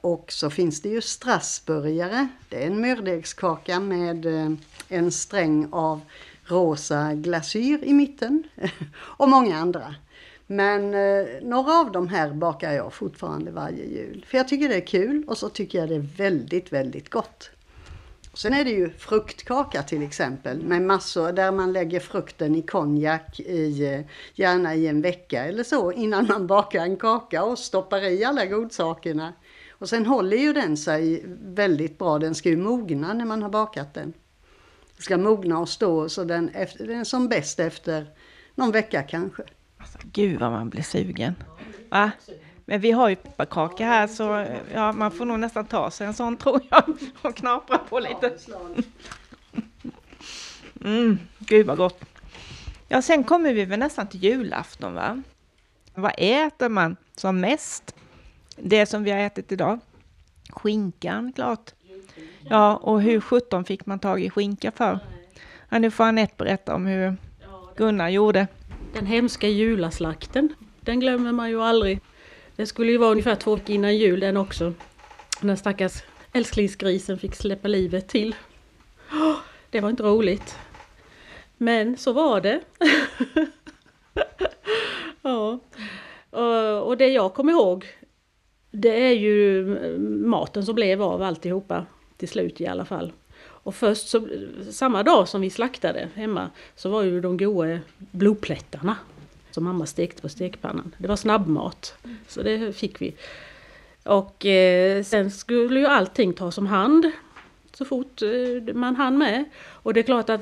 Och 0.00 0.32
så 0.32 0.50
finns 0.50 0.82
det 0.82 0.88
ju 0.88 1.00
strassburgare. 1.00 2.28
Det 2.48 2.62
är 2.62 2.66
en 2.66 2.80
mördegskaka 2.80 3.80
med 3.80 4.26
eh, 4.26 4.52
en 4.88 5.12
sträng 5.12 5.68
av 5.72 6.00
rosa 6.44 7.14
glasyr 7.14 7.84
i 7.84 7.92
mitten 7.92 8.42
och 8.94 9.28
många 9.28 9.58
andra. 9.58 9.94
Men 10.46 10.94
eh, 10.94 11.26
några 11.42 11.80
av 11.80 11.92
de 11.92 12.08
här 12.08 12.30
bakar 12.30 12.72
jag 12.72 12.92
fortfarande 12.92 13.50
varje 13.50 13.84
jul. 13.84 14.26
För 14.28 14.38
jag 14.38 14.48
tycker 14.48 14.68
det 14.68 14.76
är 14.76 14.86
kul 14.86 15.24
och 15.26 15.38
så 15.38 15.48
tycker 15.48 15.78
jag 15.78 15.88
det 15.88 15.94
är 15.94 16.08
väldigt, 16.16 16.72
väldigt 16.72 17.10
gott. 17.10 17.50
Sen 18.38 18.54
är 18.54 18.64
det 18.64 18.70
ju 18.70 18.90
fruktkaka 18.90 19.82
till 19.82 20.02
exempel 20.02 20.62
med 20.62 20.82
massor 20.82 21.32
där 21.32 21.52
man 21.52 21.72
lägger 21.72 22.00
frukten 22.00 22.54
i 22.54 22.62
konjak 22.62 23.40
i, 23.40 23.94
eh, 23.94 24.00
gärna 24.34 24.74
i 24.74 24.86
en 24.86 25.02
vecka 25.02 25.44
eller 25.44 25.64
så 25.64 25.92
innan 25.92 26.26
man 26.26 26.46
bakar 26.46 26.82
en 26.82 26.96
kaka 26.96 27.44
och 27.44 27.58
stoppar 27.58 28.04
i 28.04 28.24
alla 28.24 28.46
godsakerna. 28.46 29.32
Och 29.70 29.88
sen 29.88 30.06
håller 30.06 30.36
ju 30.36 30.52
den 30.52 30.76
sig 30.76 31.22
väldigt 31.40 31.98
bra, 31.98 32.18
den 32.18 32.34
ska 32.34 32.48
ju 32.48 32.56
mogna 32.56 33.14
när 33.14 33.24
man 33.24 33.42
har 33.42 33.50
bakat 33.50 33.94
den. 33.94 34.12
Den 34.96 35.02
ska 35.02 35.18
mogna 35.18 35.58
och 35.58 35.68
stå 35.68 36.08
så 36.08 36.24
den, 36.24 36.48
efter, 36.48 36.86
den 36.86 37.00
är 37.00 37.04
som 37.04 37.28
bäst 37.28 37.60
efter 37.60 38.06
någon 38.54 38.70
vecka 38.70 39.02
kanske. 39.02 39.42
Alltså, 39.78 39.98
gud 40.12 40.40
vad 40.40 40.50
man 40.52 40.70
blir 40.70 40.82
sugen. 40.82 41.34
Va? 41.88 42.10
Men 42.68 42.80
vi 42.80 42.90
har 42.90 43.08
ju 43.08 43.16
pepparkaka 43.16 43.86
här 43.86 44.06
så 44.06 44.46
ja, 44.74 44.92
man 44.92 45.10
får 45.10 45.24
nog 45.24 45.40
nästan 45.40 45.66
ta 45.66 45.90
sig 45.90 46.06
en 46.06 46.14
sån 46.14 46.36
tror 46.36 46.60
jag 46.70 46.82
och 47.22 47.36
knapra 47.36 47.78
på 47.78 48.00
lite. 48.00 48.36
Mm, 50.84 51.18
gud 51.38 51.66
vad 51.66 51.76
gott. 51.76 52.00
Ja, 52.88 53.02
sen 53.02 53.24
kommer 53.24 53.54
vi 53.54 53.64
väl 53.64 53.78
nästan 53.78 54.06
till 54.06 54.24
julafton 54.24 54.94
va? 54.94 55.22
Vad 55.94 56.12
äter 56.18 56.68
man 56.68 56.96
som 57.16 57.40
mest? 57.40 57.94
Det 58.56 58.86
som 58.86 59.04
vi 59.04 59.10
har 59.10 59.18
ätit 59.18 59.52
idag. 59.52 59.78
Skinkan, 60.50 61.32
klart. 61.32 61.72
Ja, 62.40 62.76
och 62.76 63.02
hur 63.02 63.20
sjutton 63.20 63.64
fick 63.64 63.86
man 63.86 63.98
tag 63.98 64.22
i 64.22 64.30
skinka 64.30 64.70
för? 64.70 64.98
Ja, 65.68 65.78
nu 65.78 65.90
får 65.90 66.04
Anette 66.04 66.34
berätta 66.36 66.74
om 66.74 66.86
hur 66.86 67.16
Gunnar 67.76 68.08
gjorde. 68.08 68.46
Den 68.94 69.06
hemska 69.06 69.48
julaslakten, 69.48 70.54
den 70.80 71.00
glömmer 71.00 71.32
man 71.32 71.50
ju 71.50 71.62
aldrig. 71.62 72.00
Det 72.58 72.66
skulle 72.66 72.92
ju 72.92 72.98
vara 72.98 73.10
ungefär 73.10 73.34
två 73.34 73.54
veckor 73.54 73.74
innan 73.74 73.96
jul 73.96 74.20
den 74.20 74.36
också. 74.36 74.72
Den 75.40 75.56
stackars 75.56 76.02
älsklingsgrisen 76.32 77.18
fick 77.18 77.34
släppa 77.34 77.68
livet 77.68 78.08
till. 78.08 78.34
Oh, 79.12 79.36
Det 79.70 79.80
var 79.80 79.90
inte 79.90 80.02
roligt. 80.02 80.58
Men 81.56 81.96
så 81.96 82.12
var 82.12 82.40
det. 82.40 82.60
ja. 85.22 85.58
Och, 86.30 86.86
och 86.86 86.96
det 86.96 87.08
jag 87.08 87.34
kommer 87.34 87.52
ihåg, 87.52 87.86
det 88.70 89.06
är 89.06 89.12
ju 89.12 89.64
maten 90.24 90.64
som 90.64 90.74
blev 90.74 91.02
av 91.02 91.22
alltihopa. 91.22 91.86
Till 92.16 92.28
slut 92.28 92.60
i 92.60 92.66
alla 92.66 92.84
fall. 92.84 93.12
Och 93.40 93.74
först 93.74 94.08
så, 94.08 94.28
samma 94.70 95.02
dag 95.02 95.28
som 95.28 95.40
vi 95.40 95.50
slaktade 95.50 96.08
hemma 96.14 96.50
så 96.76 96.90
var 96.90 97.02
ju 97.02 97.20
de 97.20 97.36
goda 97.36 97.78
blodplättarna 97.96 98.96
som 99.58 99.64
mamma 99.64 99.86
stekte 99.86 100.22
på 100.22 100.28
stekpannan. 100.28 100.94
Det 100.98 101.08
var 101.08 101.16
snabbmat. 101.16 101.94
Så 102.28 102.42
det 102.42 102.76
fick 102.76 103.00
vi. 103.00 103.14
Och 104.04 104.46
eh, 104.46 105.02
sen 105.02 105.30
skulle 105.30 105.80
ju 105.80 105.86
allting 105.86 106.32
tas 106.32 106.58
om 106.58 106.66
hand 106.66 107.10
så 107.74 107.84
fort 107.84 108.22
eh, 108.22 108.74
man 108.74 108.96
hann 108.96 109.18
med. 109.18 109.44
Och 109.66 109.94
det 109.94 110.00
är 110.00 110.04
klart 110.04 110.30
att 110.30 110.40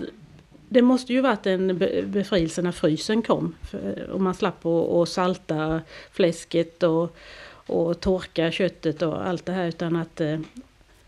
det 0.68 0.82
måste 0.82 1.12
ju 1.12 1.20
varit 1.20 1.46
en 1.46 1.78
be- 1.78 2.02
befrielse 2.02 2.62
när 2.62 2.72
frysen 2.72 3.22
kom. 3.22 3.54
För, 3.70 4.10
och 4.10 4.20
man 4.20 4.34
slapp 4.34 4.66
att 4.66 5.08
salta 5.08 5.80
fläsket 6.12 6.82
och, 6.82 7.16
och 7.66 8.00
torka 8.00 8.50
köttet 8.50 9.02
och 9.02 9.26
allt 9.26 9.46
det 9.46 9.52
här 9.52 9.68
utan 9.68 9.96
att 9.96 10.20
eh, 10.20 10.38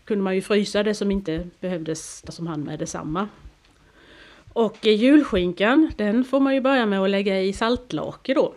kunde 0.05 0.23
man 0.23 0.35
ju 0.35 0.41
frysa 0.41 0.83
det 0.83 0.95
som 0.95 1.11
inte 1.11 1.47
behövdes 1.59 2.21
tas 2.21 2.39
om 2.39 2.47
hand 2.47 2.65
med 2.65 2.79
detsamma. 2.79 3.27
Och 4.53 4.85
julskinkan, 4.85 5.91
den 5.97 6.23
får 6.23 6.39
man 6.39 6.53
ju 6.53 6.61
börja 6.61 6.85
med 6.85 7.01
att 7.01 7.09
lägga 7.09 7.41
i 7.41 7.53
saltlake 7.53 8.33
då. 8.33 8.53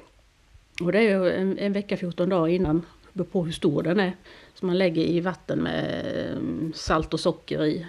Och 0.80 0.92
det 0.92 0.98
är 0.98 1.02
ju 1.02 1.30
en, 1.30 1.58
en 1.58 1.72
vecka, 1.72 1.96
14 1.96 2.28
dagar 2.28 2.48
innan, 2.48 2.82
beror 3.12 3.26
på 3.26 3.44
hur 3.44 3.52
stor 3.52 3.82
den 3.82 4.00
är. 4.00 4.16
Så 4.54 4.66
man 4.66 4.78
lägger 4.78 5.02
i 5.02 5.20
vatten 5.20 5.58
med 5.58 6.16
mm, 6.32 6.72
salt 6.74 7.14
och 7.14 7.20
socker 7.20 7.64
i. 7.64 7.86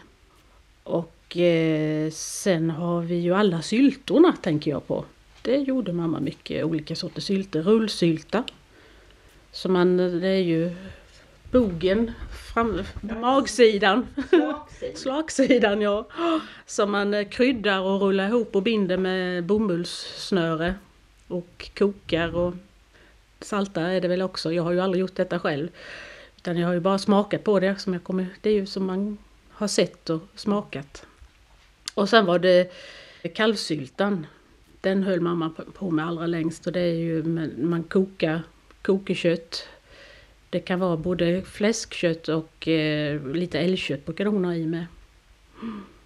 Och 0.83 1.37
eh, 1.37 2.11
sen 2.11 2.69
har 2.69 3.01
vi 3.01 3.15
ju 3.15 3.33
alla 3.33 3.61
syltorna 3.61 4.35
tänker 4.41 4.71
jag 4.71 4.87
på. 4.87 5.05
Det 5.41 5.57
gjorde 5.57 5.93
mamma 5.93 6.19
mycket 6.19 6.65
olika 6.65 6.95
sorters 6.95 7.23
sylter. 7.23 7.61
Rullsylta. 7.61 8.43
Så 9.51 9.69
man, 9.69 9.97
det 9.97 10.27
är 10.27 10.41
ju 10.41 10.75
bogen, 11.51 12.11
fram, 12.53 12.81
magsidan, 13.21 14.07
slagsidan 14.95 15.81
ja. 15.81 16.07
Som 16.65 16.91
man 16.91 17.13
eh, 17.13 17.27
kryddar 17.29 17.79
och 17.79 18.01
rullar 18.01 18.27
ihop 18.27 18.55
och 18.55 18.63
binder 18.63 18.97
med 18.97 19.43
bomullssnöre. 19.43 20.75
Och 21.27 21.69
kokar 21.77 22.35
och 22.35 22.53
saltar 23.41 23.89
är 23.89 24.01
det 24.01 24.07
väl 24.07 24.21
också. 24.21 24.53
Jag 24.53 24.63
har 24.63 24.71
ju 24.71 24.79
aldrig 24.79 25.01
gjort 25.01 25.15
detta 25.15 25.39
själv. 25.39 25.69
Utan 26.37 26.57
jag 26.57 26.67
har 26.67 26.73
ju 26.73 26.79
bara 26.79 26.97
smakat 26.97 27.43
på 27.43 27.59
det. 27.59 27.75
Som 27.79 27.93
jag 27.93 28.03
kommer, 28.03 28.27
det 28.41 28.49
är 28.49 28.53
ju 28.53 28.65
som 28.65 28.85
man 28.85 29.17
har 29.49 29.67
sett 29.67 30.09
och 30.09 30.21
smakat. 30.35 31.05
Och 31.93 32.09
sen 32.09 32.25
var 32.25 32.39
det 32.39 32.71
kalvsyltan. 33.35 34.25
Den 34.81 35.03
höll 35.03 35.21
mamma 35.21 35.49
på- 35.73 35.91
med 35.91 36.07
allra 36.07 36.25
längst 36.27 36.67
och 36.67 36.73
det 36.73 36.79
är 36.79 36.93
ju 36.95 37.23
man 37.57 37.83
kokar 37.83 38.41
kokekött. 38.81 39.67
Det 40.53 40.59
kan 40.59 40.79
vara 40.79 40.97
både 40.97 41.41
fläskkött 41.41 42.27
och 42.27 42.67
eh, 42.67 43.27
lite 43.27 43.59
älgkött 43.59 44.05
brukar 44.05 44.25
hon 44.25 44.45
ha 44.45 44.53
i 44.53 44.65
med. 44.65 44.85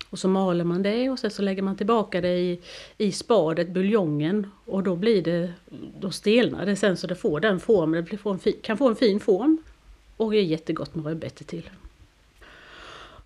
Och 0.10 0.20
så 0.20 0.28
maler 0.28 0.64
man 0.64 0.84
det 0.84 1.10
och 1.10 1.20
sen 1.20 1.32
så 1.32 1.42
lägger 1.42 1.62
man 1.62 1.76
tillbaka 1.76 2.22
det 2.22 2.38
i, 2.38 2.60
i 2.98 3.12
spadet, 3.12 3.70
buljongen. 3.70 4.52
Och 4.66 4.84
då 4.84 4.96
blir 4.96 5.22
det, 5.22 5.54
då 6.00 6.12
stelnar 6.12 6.66
det 6.66 6.76
sen 6.76 6.98
så 6.98 7.08
det 7.08 7.16
får 7.16 7.40
den 7.40 7.60
formen, 7.60 7.92
det 7.92 8.10
blir, 8.10 8.18
får 8.18 8.34
en 8.34 8.40
fi, 8.40 8.52
kan 8.52 8.78
få 8.78 8.88
en 8.88 8.96
fin 8.96 9.20
form. 9.20 9.58
Och 10.18 10.32
det 10.32 10.38
är 10.38 10.44
jättegott 10.44 10.96
med 10.96 11.06
rödbetor 11.06 11.46
till. 11.46 11.70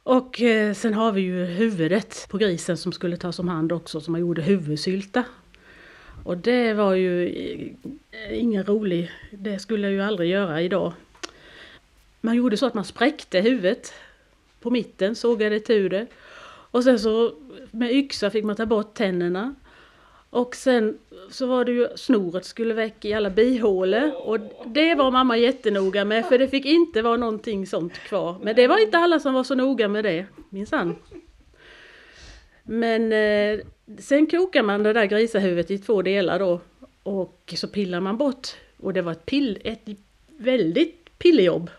Och 0.04 0.42
eh, 0.42 0.74
sen 0.74 0.94
har 0.94 1.12
vi 1.12 1.22
ju 1.22 1.46
huvudet 1.46 2.28
på 2.30 2.38
grisen 2.38 2.78
som 2.78 2.92
skulle 2.92 3.18
tas 3.18 3.40
om 3.40 3.48
hand 3.48 3.72
också, 3.72 4.02
som 4.02 4.12
man 4.12 4.22
gjorde 4.22 4.42
huvudsylta. 4.42 5.24
Och 6.24 6.38
det 6.38 6.74
var 6.74 6.94
ju 6.94 7.28
eh, 8.12 8.40
ingen 8.40 8.64
rolig, 8.64 9.12
det 9.32 9.60
skulle 9.60 9.88
jag 9.88 9.94
ju 9.94 10.02
aldrig 10.02 10.30
göra 10.30 10.62
idag. 10.62 10.94
Man 12.22 12.36
gjorde 12.36 12.58
så 12.58 12.66
att 12.66 12.74
man 12.74 12.86
spräckte 12.86 13.40
huvudet 13.40 13.94
på 14.60 14.70
mitten, 14.70 15.16
sågade 15.16 15.56
itu 15.56 15.90
det. 15.90 16.08
Och 16.72 16.84
sen 16.84 17.00
så 17.00 17.34
med 17.72 17.92
yxa 17.92 18.30
fick 18.30 18.44
man 18.44 18.56
ta 18.56 18.66
bort 18.66 18.94
tänderna. 18.94 19.56
Och 20.30 20.56
sen 20.56 20.98
så 21.30 21.46
var 21.46 21.66
det 21.66 21.72
ju 21.72 21.88
snoret 21.96 22.46
skulle 22.46 22.74
väck 22.74 23.06
i 23.06 23.14
alla 23.14 23.30
bihålor. 23.30 24.12
Och 24.16 24.40
det 24.66 24.96
var 24.96 25.12
mamma 25.12 25.38
jättenoga 25.38 26.06
med 26.06 26.26
för 26.26 26.38
det 26.38 26.48
fick 26.48 26.66
inte 26.66 27.02
vara 27.02 27.18
någonting 27.18 27.68
sånt 27.68 27.94
kvar. 27.94 28.36
Men 28.42 28.56
det 28.56 28.68
var 28.68 28.78
inte 28.78 28.98
alla 28.98 29.20
som 29.20 29.34
var 29.34 29.44
så 29.44 29.56
noga 29.56 29.88
med 29.88 30.04
det, 30.04 30.26
minsann. 30.50 30.96
Men 32.64 33.14
eh, 33.14 33.60
sen 34.00 34.28
kokar 34.28 34.64
man 34.64 34.84
det 34.84 34.94
där 34.94 35.06
grisahuvudet 35.06 35.72
i 35.72 35.78
två 35.78 36.02
delar 36.02 36.40
då. 36.40 36.62
Och 37.04 37.54
så 37.56 37.68
pillar 37.68 38.00
man 38.00 38.18
bort. 38.18 38.48
Och 38.78 38.94
det 38.94 39.02
var 39.02 39.12
ett, 39.12 39.26
pill, 39.26 39.60
ett 39.64 39.82
väldigt 40.38 41.18
pillejobb. 41.18 41.70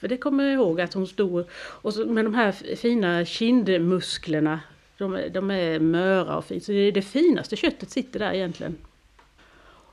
För 0.00 0.08
det 0.08 0.16
kommer 0.16 0.44
jag 0.44 0.52
ihåg 0.52 0.80
att 0.80 0.94
hon 0.94 1.06
stod 1.06 1.44
och 1.52 1.94
så 1.94 2.06
med 2.06 2.24
de 2.24 2.34
här 2.34 2.76
fina 2.76 3.24
kindmusklerna. 3.24 4.60
De, 4.98 5.20
de 5.32 5.50
är 5.50 5.78
möra 5.78 6.36
och 6.36 6.44
fint. 6.44 6.64
Så 6.64 6.72
det, 6.72 6.78
är 6.78 6.92
det 6.92 7.02
finaste 7.02 7.56
köttet 7.56 7.90
sitter 7.90 8.18
där 8.18 8.32
egentligen. 8.32 8.76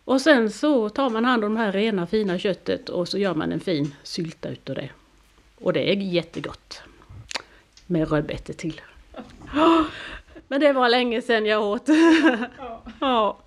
Och 0.03 0.21
sen 0.21 0.51
så 0.51 0.89
tar 0.89 1.09
man 1.09 1.25
hand 1.25 1.45
om 1.45 1.53
det 1.53 1.59
här 1.59 1.71
rena 1.71 2.07
fina 2.07 2.39
köttet 2.39 2.89
och 2.89 3.07
så 3.07 3.17
gör 3.17 3.35
man 3.35 3.51
en 3.51 3.59
fin 3.59 3.95
sylta 4.03 4.49
utav 4.49 4.75
det. 4.75 4.89
Och 5.59 5.73
det 5.73 5.91
är 5.91 5.95
jättegott. 5.95 6.81
Med 7.85 8.11
rödbetor 8.11 8.53
till. 8.53 8.81
Men 10.47 10.59
det 10.59 10.73
var 10.73 10.89
länge 10.89 11.21
sedan 11.21 11.45
jag 11.45 11.63
åt. 11.63 11.87
ja. 12.99 13.37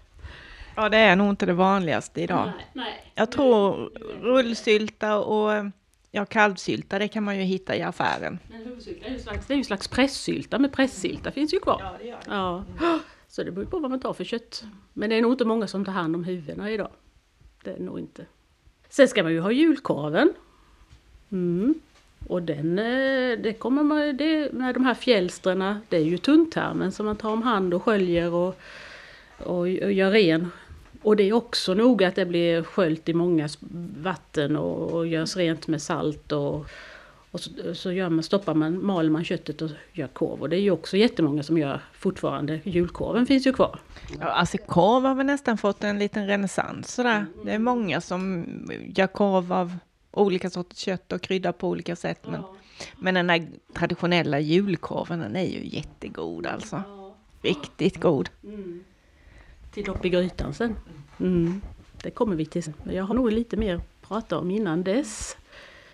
Ja, 0.74 0.88
det 0.88 0.96
är 0.96 1.16
nog 1.16 1.30
inte 1.30 1.46
det 1.46 1.52
vanligaste 1.52 2.20
idag. 2.20 2.52
Nej, 2.56 2.66
nej. 2.72 3.12
Jag 3.14 3.32
tror 3.32 3.90
rullsylta 4.22 5.18
och 5.18 5.52
ja, 6.10 6.24
kalvsylta, 6.24 6.98
det 6.98 7.08
kan 7.08 7.24
man 7.24 7.38
ju 7.38 7.42
hitta 7.42 7.76
i 7.76 7.82
affären. 7.82 8.38
Men 8.50 8.58
huvudsylta 8.58 9.06
är 9.06 9.10
ju 9.10 9.16
en 9.16 9.22
slags, 9.22 9.46
det 9.46 9.52
är 9.52 9.56
ju 9.56 9.60
en 9.60 9.64
slags 9.64 9.88
pressylta, 9.88 10.58
men 10.58 10.70
pressylta 10.70 11.30
finns 11.30 11.54
ju 11.54 11.60
kvar. 11.60 11.96
det 11.98 12.06
gör 12.06 12.18
Ja. 12.26 12.64
Så 13.28 13.42
det 13.42 13.50
beror 13.50 13.66
på 13.66 13.78
vad 13.78 13.90
man 13.90 14.00
tar 14.00 14.12
för 14.12 14.24
kött. 14.24 14.64
Men 14.92 15.10
det 15.10 15.16
är 15.16 15.22
nog 15.22 15.32
inte 15.32 15.44
många 15.44 15.66
som 15.66 15.84
tar 15.84 15.92
hand 15.92 16.16
om 16.16 16.24
huvudena 16.24 16.70
idag. 16.70 16.90
Det 17.64 17.70
är 17.70 17.74
det 17.74 17.82
nog 17.82 17.98
inte. 17.98 18.26
Sen 18.88 19.08
ska 19.08 19.22
man 19.22 19.32
ju 19.32 19.40
ha 19.40 19.52
julkorven. 19.52 20.32
Mm. 21.32 21.74
Och 22.28 22.42
den, 22.42 22.78
eh, 22.78 23.38
det 23.38 23.58
kommer 23.58 23.82
man, 23.82 24.16
det, 24.16 24.52
med 24.52 24.74
de 24.74 24.84
här 24.84 24.94
fjälstrarna, 24.94 25.80
det 25.88 25.96
är 25.96 26.04
ju 26.04 26.18
tunntarmen 26.18 26.92
som 26.92 27.06
man 27.06 27.16
tar 27.16 27.32
om 27.32 27.42
hand 27.42 27.74
och 27.74 27.82
sköljer 27.82 28.34
och, 28.34 28.60
och, 29.38 29.58
och 29.58 29.68
gör 29.92 30.10
ren. 30.10 30.50
Och 31.02 31.16
det 31.16 31.22
är 31.22 31.32
också 31.32 31.74
noga 31.74 32.08
att 32.08 32.14
det 32.14 32.26
blir 32.26 32.62
sköljt 32.62 33.08
i 33.08 33.14
många 33.14 33.48
vatten 33.96 34.56
och, 34.56 34.92
och 34.92 35.06
görs 35.06 35.36
rent 35.36 35.68
med 35.68 35.82
salt 35.82 36.32
och, 36.32 36.66
och 37.30 37.40
så, 37.40 37.74
så 37.74 37.92
gör 37.92 38.08
man, 38.08 38.22
stoppar 38.22 38.54
man, 38.54 38.84
maler 38.84 39.10
man 39.10 39.24
köttet 39.24 39.62
och 39.62 39.70
gör 39.92 40.06
korv. 40.06 40.40
Och 40.40 40.48
det 40.48 40.56
är 40.56 40.60
ju 40.60 40.70
också 40.70 40.96
jättemånga 40.96 41.42
som 41.42 41.58
gör 41.58 41.80
fortfarande. 41.92 42.60
Julkorven 42.64 43.26
finns 43.26 43.46
ju 43.46 43.52
kvar. 43.52 43.78
Ja, 44.20 44.26
alltså 44.26 44.58
korv 44.58 45.04
har 45.04 45.14
väl 45.14 45.26
nästan 45.26 45.58
fått 45.58 45.84
en 45.84 45.98
liten 45.98 46.26
renässans 46.26 46.94
sådär. 46.94 47.26
Det 47.44 47.52
är 47.52 47.58
många 47.58 48.00
som 48.00 48.46
gör 48.96 49.06
korv 49.06 49.52
av 49.52 49.76
olika 50.10 50.50
sorters 50.50 50.78
kött 50.78 51.12
och 51.12 51.20
kryddar 51.20 51.52
på 51.52 51.68
olika 51.68 51.96
sätt. 51.96 52.20
Men, 52.30 52.42
men 52.98 53.14
den 53.14 53.30
här 53.30 53.48
traditionella 53.74 54.40
julkorven, 54.40 55.18
den 55.18 55.36
är 55.36 55.46
ju 55.46 55.76
jättegod 55.76 56.46
alltså. 56.46 56.82
Riktigt 57.42 58.00
god. 58.00 58.28
Till 59.70 59.84
dopp 59.84 60.04
i 60.04 60.08
grytan 60.08 60.54
sen. 60.54 60.76
Mm. 61.20 61.60
Det 62.02 62.10
kommer 62.10 62.36
vi 62.36 62.46
till 62.46 62.62
sen. 62.62 62.74
Jag 62.92 63.04
har 63.04 63.14
nog 63.14 63.32
lite 63.32 63.56
mer 63.56 63.74
att 63.74 64.02
prata 64.08 64.38
om 64.38 64.50
innan 64.50 64.82
dess. 64.82 65.36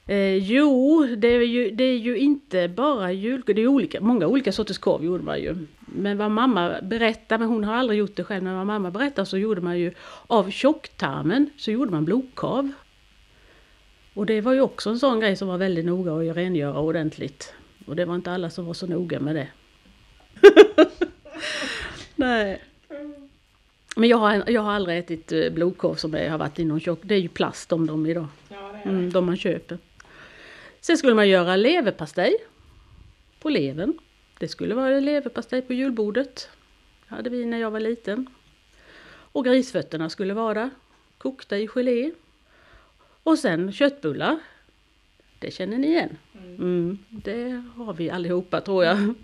Eh, 0.06 0.36
jo, 0.36 1.06
det 1.16 1.28
är, 1.28 1.40
ju, 1.40 1.70
det 1.70 1.84
är 1.84 1.98
ju 1.98 2.18
inte 2.18 2.68
bara 2.68 3.12
julkorv, 3.12 3.56
det 3.56 3.62
är 3.62 3.66
olika, 3.66 4.00
många 4.00 4.26
olika 4.26 4.52
sorters 4.52 4.78
korv 4.78 5.04
gjorde 5.04 5.24
man 5.24 5.40
ju. 5.40 5.66
Men 5.80 6.18
vad 6.18 6.30
mamma 6.30 6.80
berättar, 6.82 7.38
men 7.38 7.48
hon 7.48 7.64
har 7.64 7.74
aldrig 7.74 7.98
gjort 7.98 8.16
det 8.16 8.24
själv, 8.24 8.44
men 8.44 8.56
vad 8.56 8.66
mamma 8.66 8.90
berättar 8.90 9.24
så 9.24 9.38
gjorde 9.38 9.60
man 9.60 9.78
ju 9.78 9.92
av 10.26 10.50
tjocktarmen 10.50 11.50
så 11.56 11.70
gjorde 11.70 11.90
man 11.90 12.04
blodkorv. 12.04 12.72
Och 14.14 14.26
det 14.26 14.40
var 14.40 14.52
ju 14.52 14.60
också 14.60 14.90
en 14.90 14.98
sån 14.98 15.20
grej 15.20 15.36
som 15.36 15.48
var 15.48 15.58
väldigt 15.58 15.84
noga 15.84 16.30
att 16.30 16.36
rengöra 16.36 16.78
ordentligt. 16.78 17.54
Och 17.86 17.96
det 17.96 18.04
var 18.04 18.14
inte 18.14 18.32
alla 18.32 18.50
som 18.50 18.66
var 18.66 18.74
så 18.74 18.86
noga 18.86 19.20
med 19.20 19.34
det. 19.36 19.48
Nej. 22.16 22.62
Men 23.98 24.08
jag 24.08 24.16
har, 24.16 24.50
jag 24.50 24.62
har 24.62 24.72
aldrig 24.72 24.98
ätit 24.98 25.32
eh, 25.32 25.50
blodkorv 25.50 25.94
som 25.94 26.14
är, 26.14 26.30
har 26.30 26.38
varit 26.38 26.58
i 26.58 26.64
någon 26.64 26.80
tjock. 26.80 26.98
Det 27.02 27.14
är 27.14 27.18
ju 27.18 27.28
plast 27.28 27.72
om 27.72 27.86
dem 27.86 28.06
idag. 28.06 28.26
Mm, 28.84 29.12
de 29.12 29.26
man 29.26 29.36
köper. 29.36 29.78
Sen 30.80 30.98
skulle 30.98 31.14
man 31.14 31.28
göra 31.28 31.56
leverpastej. 31.56 32.36
På 33.40 33.48
levern. 33.48 33.98
Det 34.38 34.48
skulle 34.48 34.74
vara 34.74 35.00
leverpastej 35.00 35.62
på 35.62 35.72
julbordet. 35.72 36.48
hade 37.06 37.30
vi 37.30 37.44
när 37.44 37.58
jag 37.58 37.70
var 37.70 37.80
liten. 37.80 38.26
Och 39.08 39.44
grisfötterna 39.44 40.10
skulle 40.10 40.34
vara 40.34 40.70
kokta 41.18 41.58
i 41.58 41.68
gelé. 41.68 42.12
Och 43.22 43.38
sen 43.38 43.72
köttbullar. 43.72 44.38
Det 45.38 45.50
känner 45.50 45.78
ni 45.78 45.86
igen. 45.86 46.16
Mm, 46.34 46.98
det 47.10 47.62
har 47.76 47.94
vi 47.94 48.10
allihopa 48.10 48.60
tror 48.60 48.84
jag. 48.84 49.14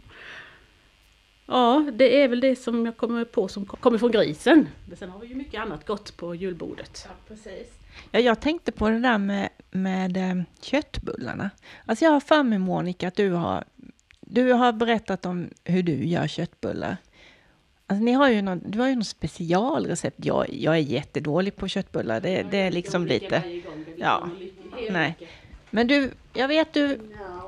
Ja, 1.47 1.91
det 1.93 2.23
är 2.23 2.29
väl 2.29 2.41
det 2.41 2.57
som 2.57 2.87
jag 2.87 2.97
kommer 2.97 3.25
på 3.25 3.49
som 3.49 3.67
kommer 3.67 3.99
från 3.99 4.11
grisen. 4.11 4.69
Men 4.89 4.97
sen 4.97 5.11
har 5.11 5.21
vi 5.21 5.27
ju 5.27 5.35
mycket 5.35 5.61
annat 5.61 5.87
gott 5.87 6.17
på 6.17 6.35
julbordet. 6.35 7.09
Ja, 8.11 8.21
jag 8.21 8.41
tänkte 8.41 8.73
på 8.73 8.89
det 8.89 8.99
där 8.99 9.19
med, 9.19 9.49
med 9.71 10.17
eh, 10.17 10.43
köttbullarna. 10.61 11.51
Alltså 11.87 12.05
jag 12.05 12.13
har 12.13 12.21
för 12.21 12.43
mig 12.43 12.59
Monica 12.59 13.09
att 13.09 13.17
du 13.17 13.31
har, 13.31 13.65
du 14.21 14.53
har 14.53 14.73
berättat 14.73 15.27
om 15.27 15.51
hur 15.65 15.83
du 15.83 16.05
gör 16.05 16.27
köttbullar. 16.27 16.97
Alltså, 17.87 18.05
ni 18.05 18.13
har 18.13 18.29
ju 18.29 18.43
någon, 18.43 18.63
du 18.67 18.79
har 18.79 18.89
ju 18.89 18.97
något 18.97 19.07
specialrecept. 19.07 20.25
Jag, 20.25 20.47
jag 20.51 20.75
är 20.75 20.81
jättedålig 20.81 21.57
på 21.57 21.69
köttbullar. 21.69 22.21
Det, 22.21 22.47
det 22.51 22.59
är 22.59 22.71
liksom 22.71 23.07
lite... 23.07 23.63
Ja, 23.97 24.29
nej. 24.91 25.17
Men 25.71 25.87
du, 25.87 26.11
jag 26.33 26.49
vet 26.49 26.73
du, 26.73 27.01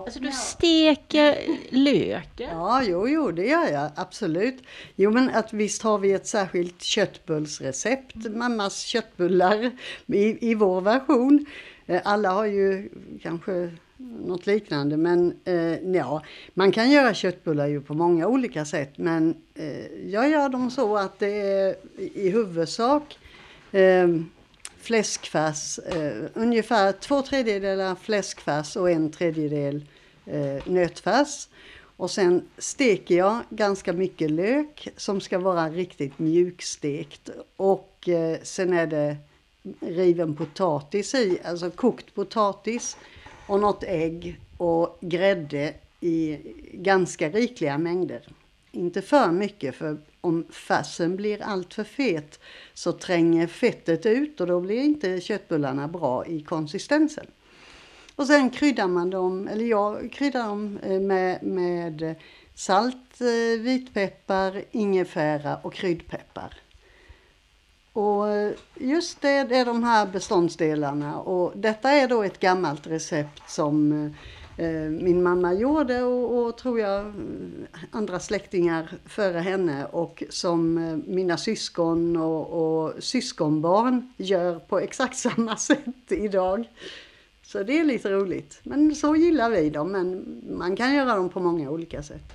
alltså 0.05 0.21
du 0.21 0.33
steker 0.33 1.38
löken. 1.71 2.51
Ja, 2.51 2.83
jo, 2.85 3.09
jo, 3.09 3.31
det 3.33 3.47
gör 3.47 3.73
jag 3.73 3.90
absolut. 3.97 4.62
Jo, 4.97 5.11
men 5.11 5.31
att 5.31 5.53
visst 5.53 5.83
har 5.83 5.99
vi 5.99 6.12
ett 6.12 6.27
särskilt 6.27 6.83
köttbullsrecept, 6.83 8.14
mammas 8.31 8.81
köttbullar 8.81 9.71
i, 10.07 10.51
i 10.51 10.55
vår 10.55 10.81
version. 10.81 11.47
Eh, 11.87 12.01
Alla 12.05 12.31
har 12.31 12.47
ju 12.47 12.90
kanske 13.23 13.71
något 13.97 14.47
liknande, 14.47 14.97
men 14.97 15.35
eh, 15.45 15.75
ja, 15.97 16.23
man 16.55 16.73
kan 16.73 16.90
göra 16.90 17.14
köttbullar 17.14 17.67
ju 17.67 17.81
på 17.81 17.95
många 17.95 18.27
olika 18.27 18.64
sätt, 18.64 18.93
men 18.97 19.35
eh, 19.55 19.87
jag 20.11 20.31
gör 20.31 20.49
dem 20.49 20.71
så 20.71 20.97
att 20.97 21.19
det 21.19 21.40
är 21.40 21.75
i 21.97 22.31
huvudsak 22.31 23.19
eh, 23.73 24.09
fläskfärs, 24.85 25.79
eh, 25.79 26.25
ungefär 26.35 26.92
två 26.92 27.23
tredjedelar 27.23 27.94
fläskfärs 27.94 28.77
och 28.77 28.90
en 28.90 29.11
tredjedel 29.11 29.85
eh, 30.27 30.62
nötfärs. 30.66 31.49
Och 31.97 32.11
sen 32.11 32.49
steker 32.59 33.16
jag 33.16 33.40
ganska 33.51 33.92
mycket 33.92 34.31
lök 34.31 34.88
som 34.97 35.20
ska 35.20 35.38
vara 35.38 35.68
riktigt 35.68 36.18
mjukstekt. 36.18 37.31
Och 37.57 38.09
eh, 38.09 38.38
sen 38.42 38.73
är 38.73 38.87
det 38.87 39.16
riven 39.81 40.37
potatis 40.37 41.14
i, 41.14 41.38
alltså 41.44 41.70
kokt 41.70 42.14
potatis 42.14 42.97
och 43.47 43.61
något 43.61 43.83
ägg 43.83 44.40
och 44.59 44.99
grädde 45.01 45.75
i 46.01 46.38
ganska 46.73 47.29
rikliga 47.29 47.79
mängder. 47.79 48.29
Inte 48.75 49.03
för 49.03 49.33
mycket 49.33 49.75
för 49.75 49.99
om 50.21 50.45
färsen 50.51 51.17
blir 51.17 51.43
alltför 51.43 51.85
fet 51.85 52.41
så 52.75 52.93
tränger 52.93 53.47
fettet 53.47 54.07
ut 54.07 54.41
och 54.41 54.47
då 54.47 54.61
blir 54.61 54.83
inte 54.83 55.21
köttbullarna 55.21 55.89
bra 55.89 56.27
i 56.27 56.43
konsistensen. 56.43 57.27
Och 58.17 58.27
sen 58.27 58.51
kryddar 58.51 58.89
man 58.89 59.11
dem, 59.11 59.49
eller 59.49 59.65
jag 59.65 60.13
kryddar 60.13 60.49
dem 60.49 60.79
eh, 60.83 61.01
med, 61.01 61.43
med 61.43 62.15
salt, 62.55 63.21
eh, 63.21 63.61
vitpeppar, 63.61 64.65
ingefära 64.71 65.57
och 65.57 65.75
kryddpeppar. 65.75 66.55
Och 67.93 68.29
eh, 68.29 68.53
just 68.75 69.21
det, 69.21 69.45
det 69.45 69.57
är 69.57 69.65
de 69.65 69.85
här 69.85 70.07
beståndsdelarna 70.07 71.21
och 71.21 71.53
detta 71.57 71.91
är 71.91 72.09
då 72.09 72.23
ett 72.23 72.41
gammalt 72.41 72.87
recept 72.87 73.51
som 73.51 74.05
eh, 74.05 74.13
min 74.90 75.23
mamma 75.23 75.55
gjorde 75.55 76.03
och, 76.03 76.47
och 76.47 76.57
tror 76.59 76.81
jag 76.81 77.01
eh, 77.01 77.12
andra 77.90 78.21
släktingar 78.21 78.88
före 79.07 79.38
henne 79.38 79.87
och 79.87 80.23
som 80.31 80.79
eh, 80.79 80.97
mina 81.14 81.37
syskon 81.37 82.17
och, 82.17 82.47
och 82.85 82.93
syskonbarn 83.03 84.12
gör 84.17 84.59
på 84.59 84.79
exakt 84.81 85.17
samma 85.27 85.57
sätt 85.57 86.12
idag. 86.12 86.64
Så 87.43 87.62
det 87.62 87.79
är 87.81 87.85
lite 87.85 88.11
roligt. 88.11 88.61
Men 88.62 88.95
så 88.95 89.17
gillar 89.17 89.51
vi 89.51 89.71
dem, 89.71 89.93
men 89.93 90.25
man 90.59 90.77
kan 90.77 90.95
göra 90.95 91.17
dem 91.17 91.29
på 91.29 91.40
många 91.40 91.71
olika 91.71 92.03
sätt. 92.03 92.33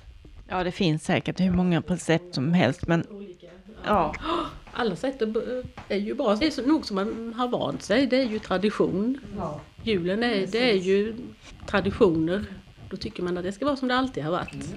Ja, 0.48 0.64
det 0.64 0.72
finns 0.72 1.04
säkert 1.04 1.40
hur 1.40 1.50
många 1.52 1.80
recept 1.80 2.34
som 2.34 2.52
helst, 2.52 2.86
men 2.86 3.06
ja. 3.86 4.14
Alla 4.72 4.96
sätt 4.96 5.22
är- 5.22 5.64
är 5.88 5.96
ju 5.96 6.14
bra. 6.14 6.34
Det 6.34 6.46
är 6.46 6.50
så 6.50 6.62
nog 6.66 6.86
som 6.86 6.94
man 6.96 7.34
har 7.36 7.48
vant 7.48 7.82
sig. 7.82 8.06
Det 8.06 8.16
är 8.22 8.26
ju 8.26 8.38
tradition. 8.38 9.18
Julen 9.82 10.22
är, 10.22 10.46
det 10.46 10.70
är 10.70 10.76
ju 10.76 11.16
traditioner. 11.66 12.44
Då 12.90 12.96
tycker 12.96 13.22
man 13.22 13.38
att 13.38 13.44
det 13.44 13.52
ska 13.52 13.64
vara 13.64 13.76
som 13.76 13.88
det 13.88 13.96
alltid 13.96 14.24
har 14.24 14.30
varit. 14.30 14.74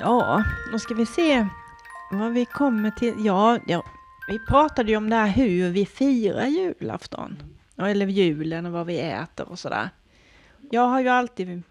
Ja, 0.00 0.44
då 0.72 0.78
ska 0.78 0.94
vi 0.94 1.06
se. 1.06 1.46
vad 2.10 2.32
vi 2.32 2.44
kommer 2.44 2.90
till, 2.90 3.14
ja, 3.24 3.58
ja, 3.66 3.84
vi 4.28 4.38
pratade 4.38 4.90
ju 4.90 4.96
om 4.96 5.10
det 5.10 5.16
här 5.16 5.28
hur 5.28 5.70
vi 5.70 5.86
firar 5.86 6.46
julafton. 6.46 7.36
Eller 7.76 8.06
julen 8.06 8.66
och 8.66 8.72
vad 8.72 8.86
vi 8.86 9.00
äter 9.00 9.48
och 9.48 9.58
sådär. 9.58 9.90
Jag 10.70 10.82
har 10.82 11.00
ju 11.00 11.08
alltid, 11.08 11.62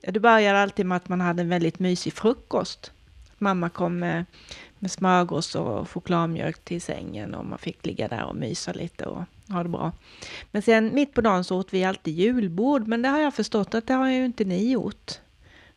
det 0.00 0.20
började 0.20 0.60
alltid 0.60 0.86
med 0.86 0.96
att 0.96 1.08
man 1.08 1.20
hade 1.20 1.42
en 1.42 1.48
väldigt 1.48 1.78
mysig 1.78 2.12
frukost. 2.12 2.92
Mamma 3.38 3.68
kom 3.68 3.98
med, 3.98 4.24
med 4.78 4.90
smörgås 4.90 5.54
och 5.54 5.90
chokladmjölk 5.90 6.64
till 6.64 6.82
sängen 6.82 7.34
och 7.34 7.46
man 7.46 7.58
fick 7.58 7.86
ligga 7.86 8.08
där 8.08 8.24
och 8.24 8.36
mysa 8.36 8.72
lite 8.72 9.06
och 9.06 9.24
ha 9.48 9.62
det 9.62 9.68
bra. 9.68 9.92
Men 10.50 10.62
sen 10.62 10.94
mitt 10.94 11.14
på 11.14 11.20
dagen 11.20 11.44
så 11.44 11.58
åt 11.58 11.74
vi 11.74 11.84
alltid 11.84 12.14
julbord, 12.14 12.86
men 12.86 13.02
det 13.02 13.08
har 13.08 13.18
jag 13.18 13.34
förstått 13.34 13.74
att 13.74 13.86
det 13.86 13.94
har 13.94 14.08
ju 14.08 14.24
inte 14.24 14.44
ni 14.44 14.70
gjort. 14.70 15.12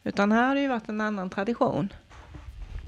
Utan 0.03 0.31
här 0.31 0.47
har 0.47 0.55
det 0.55 0.61
ju 0.61 0.67
varit 0.67 0.89
en 0.89 1.01
annan 1.01 1.29
tradition. 1.29 1.89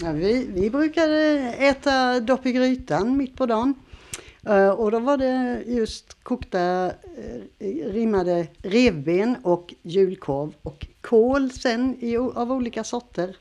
Ja, 0.02 0.12
vi, 0.12 0.48
vi 0.54 0.70
brukade 0.70 1.20
äta 1.60 2.20
dopp 2.20 2.46
i 2.46 2.52
grytan 2.52 3.18
mitt 3.18 3.36
på 3.36 3.46
dagen. 3.46 3.74
Uh, 4.50 4.70
och 4.70 4.92
då 4.92 5.00
var 5.00 5.18
det 5.18 5.64
just 5.68 6.24
kokta 6.24 6.86
uh, 6.86 7.92
rimmade 7.92 8.48
revben 8.58 9.36
och 9.44 9.74
julkorv 9.82 10.54
och 10.62 10.88
kål 11.02 11.52
sen 11.52 11.96
i, 12.00 12.18
av 12.18 12.52
olika 12.52 12.84
sorter. 12.84 13.36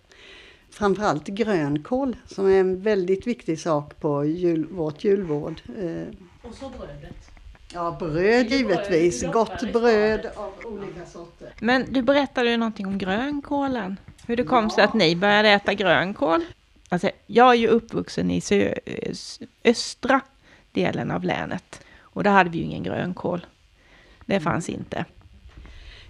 Framförallt 0.70 1.26
grönkål 1.26 2.16
som 2.26 2.46
är 2.46 2.60
en 2.60 2.82
väldigt 2.82 3.26
viktig 3.26 3.60
sak 3.60 4.00
på 4.00 4.24
jul, 4.24 4.66
vårt 4.70 5.04
julbord. 5.04 5.60
Uh, 5.78 6.02
och 6.42 6.54
så 6.54 6.68
brödet. 6.68 7.30
Ja, 7.72 7.96
bröd 8.00 8.50
givetvis. 8.50 9.24
Gott 9.32 9.72
bröd 9.72 10.26
av 10.36 10.52
olika 10.64 11.06
sorter. 11.06 11.54
Men 11.60 11.92
du 11.92 12.02
berättade 12.02 12.50
ju 12.50 12.56
någonting 12.56 12.86
om 12.86 12.98
grönkålen. 12.98 13.96
Hur 14.28 14.36
det 14.36 14.44
kom 14.44 14.70
sig 14.70 14.84
att 14.84 14.94
ni 14.94 15.16
började 15.16 15.48
äta 15.48 15.74
grönkål. 15.74 16.44
Alltså, 16.88 17.10
jag 17.26 17.50
är 17.50 17.54
ju 17.54 17.68
uppvuxen 17.68 18.30
i 18.30 18.42
eh, 18.50 19.12
östra 19.64 20.20
delen 20.72 21.10
av 21.10 21.24
länet. 21.24 21.80
Och 22.00 22.22
där 22.22 22.30
hade 22.30 22.50
vi 22.50 22.58
ju 22.58 22.64
ingen 22.64 22.82
grönkål. 22.82 23.46
Det 24.26 24.40
fanns 24.40 24.68
inte. 24.68 25.04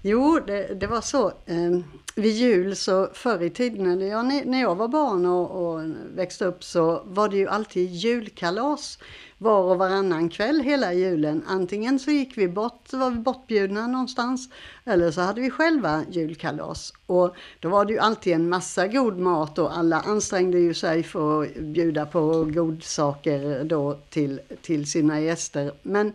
Jo, 0.03 0.41
det, 0.47 0.81
det 0.81 0.87
var 0.87 1.01
så. 1.01 1.33
Ehm, 1.47 1.85
vid 2.19 2.33
jul 2.33 2.77
så 2.77 3.09
förr 3.13 3.43
i 3.43 3.51
tiden, 3.51 3.99
när 3.99 4.07
jag, 4.07 4.47
när 4.47 4.61
jag 4.61 4.75
var 4.75 4.89
barn 4.89 5.27
och, 5.27 5.51
och 5.51 5.85
växte 6.15 6.45
upp 6.45 6.65
så 6.65 7.03
var 7.05 7.29
det 7.29 7.37
ju 7.37 7.49
alltid 7.49 7.91
julkalas 7.91 8.99
var 9.39 9.63
och 9.63 9.79
varannan 9.79 10.29
kväll 10.29 10.61
hela 10.61 10.93
julen. 10.93 11.45
Antingen 11.47 11.99
så 11.99 12.11
gick 12.11 12.39
vi 12.39 12.49
bort, 12.49 12.93
var 12.93 13.11
vi 13.11 13.17
bortbjudna 13.19 13.87
någonstans 13.87 14.49
eller 14.85 15.11
så 15.11 15.21
hade 15.21 15.41
vi 15.41 15.51
själva 15.51 16.05
julkalas. 16.11 16.93
Och 17.07 17.37
då 17.61 17.69
var 17.69 17.85
det 17.85 17.93
ju 17.93 17.99
alltid 17.99 18.33
en 18.33 18.49
massa 18.49 18.87
god 18.87 19.19
mat 19.19 19.59
och 19.59 19.79
alla 19.79 20.01
ansträngde 20.01 20.59
ju 20.59 20.75
sig 20.75 21.03
för 21.03 21.43
att 21.43 21.57
bjuda 21.57 22.07
på 22.07 22.45
godsaker 22.45 23.65
då 23.65 23.99
till, 24.11 24.41
till 24.63 24.91
sina 24.91 25.21
gäster. 25.21 25.73
Men 25.83 26.13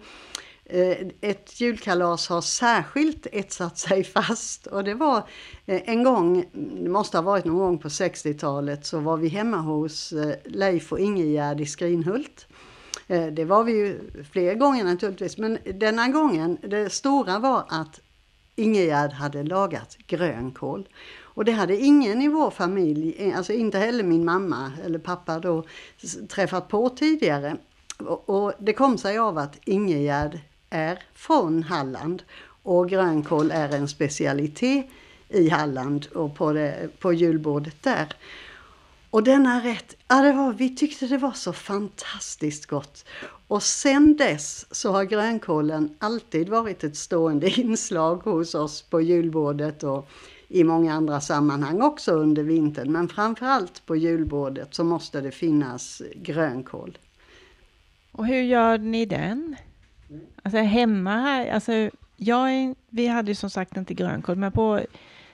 Eh, 0.73 1.07
ett 1.21 1.61
julkalas 1.61 2.27
har 2.29 2.41
särskilt 2.41 3.27
etsat 3.31 3.77
sig 3.77 4.03
fast 4.13 4.67
och 4.67 4.83
det 4.83 4.93
var 4.93 5.17
eh, 5.65 5.81
en 5.85 6.03
gång, 6.03 6.45
det 6.53 6.89
måste 6.89 7.17
ha 7.17 7.21
varit 7.21 7.45
någon 7.45 7.57
gång 7.57 7.77
på 7.77 7.87
60-talet, 7.87 8.85
så 8.85 8.99
var 8.99 9.17
vi 9.17 9.27
hemma 9.27 9.57
hos 9.57 10.13
eh, 10.13 10.35
Leif 10.45 10.91
och 10.91 10.99
Ingegärd 10.99 11.61
i 11.61 11.65
Skrinhult. 11.65 12.47
Det 13.07 13.45
var 13.45 13.63
vi 13.63 13.71
ju 13.71 13.99
fler 14.31 14.55
gånger 14.55 14.83
naturligtvis, 14.83 15.37
men 15.37 15.57
denna 15.73 16.07
gången, 16.07 16.57
det 16.61 16.89
stora 16.89 17.39
var 17.39 17.65
att 17.69 17.99
Ingegärd 18.55 19.11
hade 19.11 19.43
lagat 19.43 19.97
grönkål. 20.07 20.89
Och 21.21 21.45
det 21.45 21.51
hade 21.51 21.77
ingen 21.77 22.21
i 22.21 22.27
vår 22.27 22.51
familj, 22.51 23.33
alltså 23.35 23.53
inte 23.53 23.77
heller 23.77 24.03
min 24.03 24.25
mamma 24.25 24.71
eller 24.85 24.99
pappa 24.99 25.39
då, 25.39 25.63
träffat 26.29 26.67
på 26.67 26.89
tidigare. 26.89 27.57
Och 28.25 28.53
det 28.59 28.73
kom 28.73 28.97
sig 28.97 29.17
av 29.17 29.37
att 29.37 29.59
Ingegärd 29.65 30.39
är 30.73 31.03
från 31.13 31.63
Halland 31.63 32.23
och 32.63 32.89
grönkål 32.89 33.51
är 33.51 33.75
en 33.75 33.87
specialitet 33.87 34.85
i 35.29 35.49
Halland 35.49 36.05
och 36.05 36.35
på, 36.35 36.53
det, 36.53 36.89
på 36.99 37.13
julbordet 37.13 37.83
där. 37.83 38.07
Och 39.09 39.23
denna 39.23 39.63
rätt, 39.63 39.95
ja, 40.07 40.21
det 40.21 40.33
var, 40.33 40.53
vi 40.53 40.75
tyckte 40.75 41.07
det 41.07 41.17
var 41.17 41.31
så 41.31 41.53
fantastiskt 41.53 42.65
gott. 42.65 43.05
Och 43.47 43.63
sen 43.63 44.17
dess 44.17 44.75
så 44.75 44.91
har 44.91 45.03
grönkålen 45.03 45.95
alltid 45.99 46.49
varit 46.49 46.83
ett 46.83 46.97
stående 46.97 47.49
inslag 47.59 48.15
hos 48.15 48.55
oss 48.55 48.81
på 48.81 49.01
julbordet 49.01 49.83
och 49.83 50.09
i 50.47 50.63
många 50.63 50.93
andra 50.93 51.21
sammanhang 51.21 51.81
också 51.81 52.11
under 52.11 52.43
vintern. 52.43 52.91
Men 52.91 53.09
framförallt 53.09 53.85
på 53.85 53.95
julbordet 53.95 54.75
så 54.75 54.83
måste 54.83 55.21
det 55.21 55.31
finnas 55.31 56.01
grönkål. 56.15 56.97
Och 58.11 58.27
hur 58.27 58.41
gör 58.41 58.77
ni 58.77 59.05
den? 59.05 59.55
Alltså 60.43 60.57
hemma 60.57 61.17
här, 61.17 61.51
alltså 61.51 61.89
jag, 62.17 62.75
vi 62.89 63.07
hade 63.07 63.31
ju 63.31 63.35
som 63.35 63.49
sagt 63.49 63.77
inte 63.77 63.93
grönkål, 63.93 64.35
men 64.35 64.51
på 64.51 64.79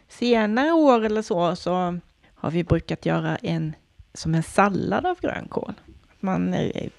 senare 0.08 0.72
år 0.72 1.06
eller 1.06 1.22
så, 1.22 1.56
så 1.56 2.00
har 2.36 2.52
vi 2.52 2.64
brukat 2.64 3.06
göra 3.06 3.36
en 3.36 3.76
som 4.14 4.36
en 4.36 4.44
sallad 4.44 5.06
av 5.06 5.20
grönkål. 5.22 5.74
Man 6.20 6.54
eh, 6.54 6.90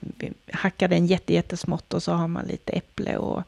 hackar 0.52 0.88
den 0.88 1.06
jättesmått 1.06 1.94
och 1.94 2.02
så 2.02 2.12
har 2.12 2.28
man 2.28 2.46
lite 2.46 2.72
äpple 2.72 3.16
och 3.16 3.42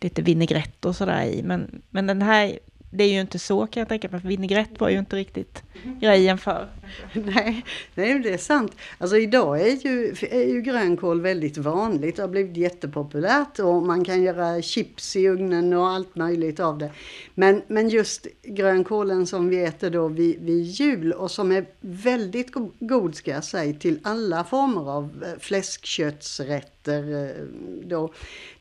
lite 0.00 0.22
vinägrett 0.22 0.84
och 0.84 0.96
sådär 0.96 1.24
i. 1.24 1.42
Men, 1.42 1.82
men 1.90 2.06
den 2.06 2.22
här 2.22 2.58
det 2.96 3.04
är 3.04 3.12
ju 3.12 3.20
inte 3.20 3.38
så 3.38 3.66
kan 3.66 3.80
jag 3.80 3.88
tänka 3.88 4.08
mig, 4.08 4.20
för 4.20 4.28
vinägrett 4.28 4.80
var 4.80 4.88
ju 4.88 4.98
inte 4.98 5.16
riktigt 5.16 5.62
grejen 6.00 6.38
för. 6.38 6.68
Nej, 7.12 7.64
nej, 7.94 8.18
det 8.18 8.32
är 8.32 8.38
sant. 8.38 8.72
Alltså 8.98 9.16
idag 9.16 9.60
är 9.60 9.86
ju, 9.86 10.14
är 10.30 10.48
ju 10.48 10.60
grönkål 10.62 11.20
väldigt 11.20 11.58
vanligt. 11.58 12.16
Det 12.16 12.22
har 12.22 12.28
blivit 12.28 12.56
jättepopulärt 12.56 13.58
och 13.58 13.82
man 13.82 14.04
kan 14.04 14.22
göra 14.22 14.62
chips 14.62 15.16
i 15.16 15.28
ugnen 15.28 15.72
och 15.72 15.88
allt 15.88 16.16
möjligt 16.16 16.60
av 16.60 16.78
det. 16.78 16.90
Men, 17.34 17.62
men 17.68 17.88
just 17.88 18.26
grönkålen 18.42 19.26
som 19.26 19.48
vi 19.48 19.64
äter 19.64 19.90
då 19.90 20.08
vid, 20.08 20.40
vid 20.40 20.62
jul 20.62 21.12
och 21.12 21.30
som 21.30 21.52
är 21.52 21.66
väldigt 21.80 22.50
god 22.78 23.14
ska 23.14 23.30
jag 23.30 23.44
säga 23.44 23.78
till 23.78 23.98
alla 24.02 24.44
former 24.44 24.90
av 24.90 25.24
eh, 25.26 25.40
fläskköttsrätter. 25.40 27.24
Eh, 27.24 27.44
då, 27.84 28.12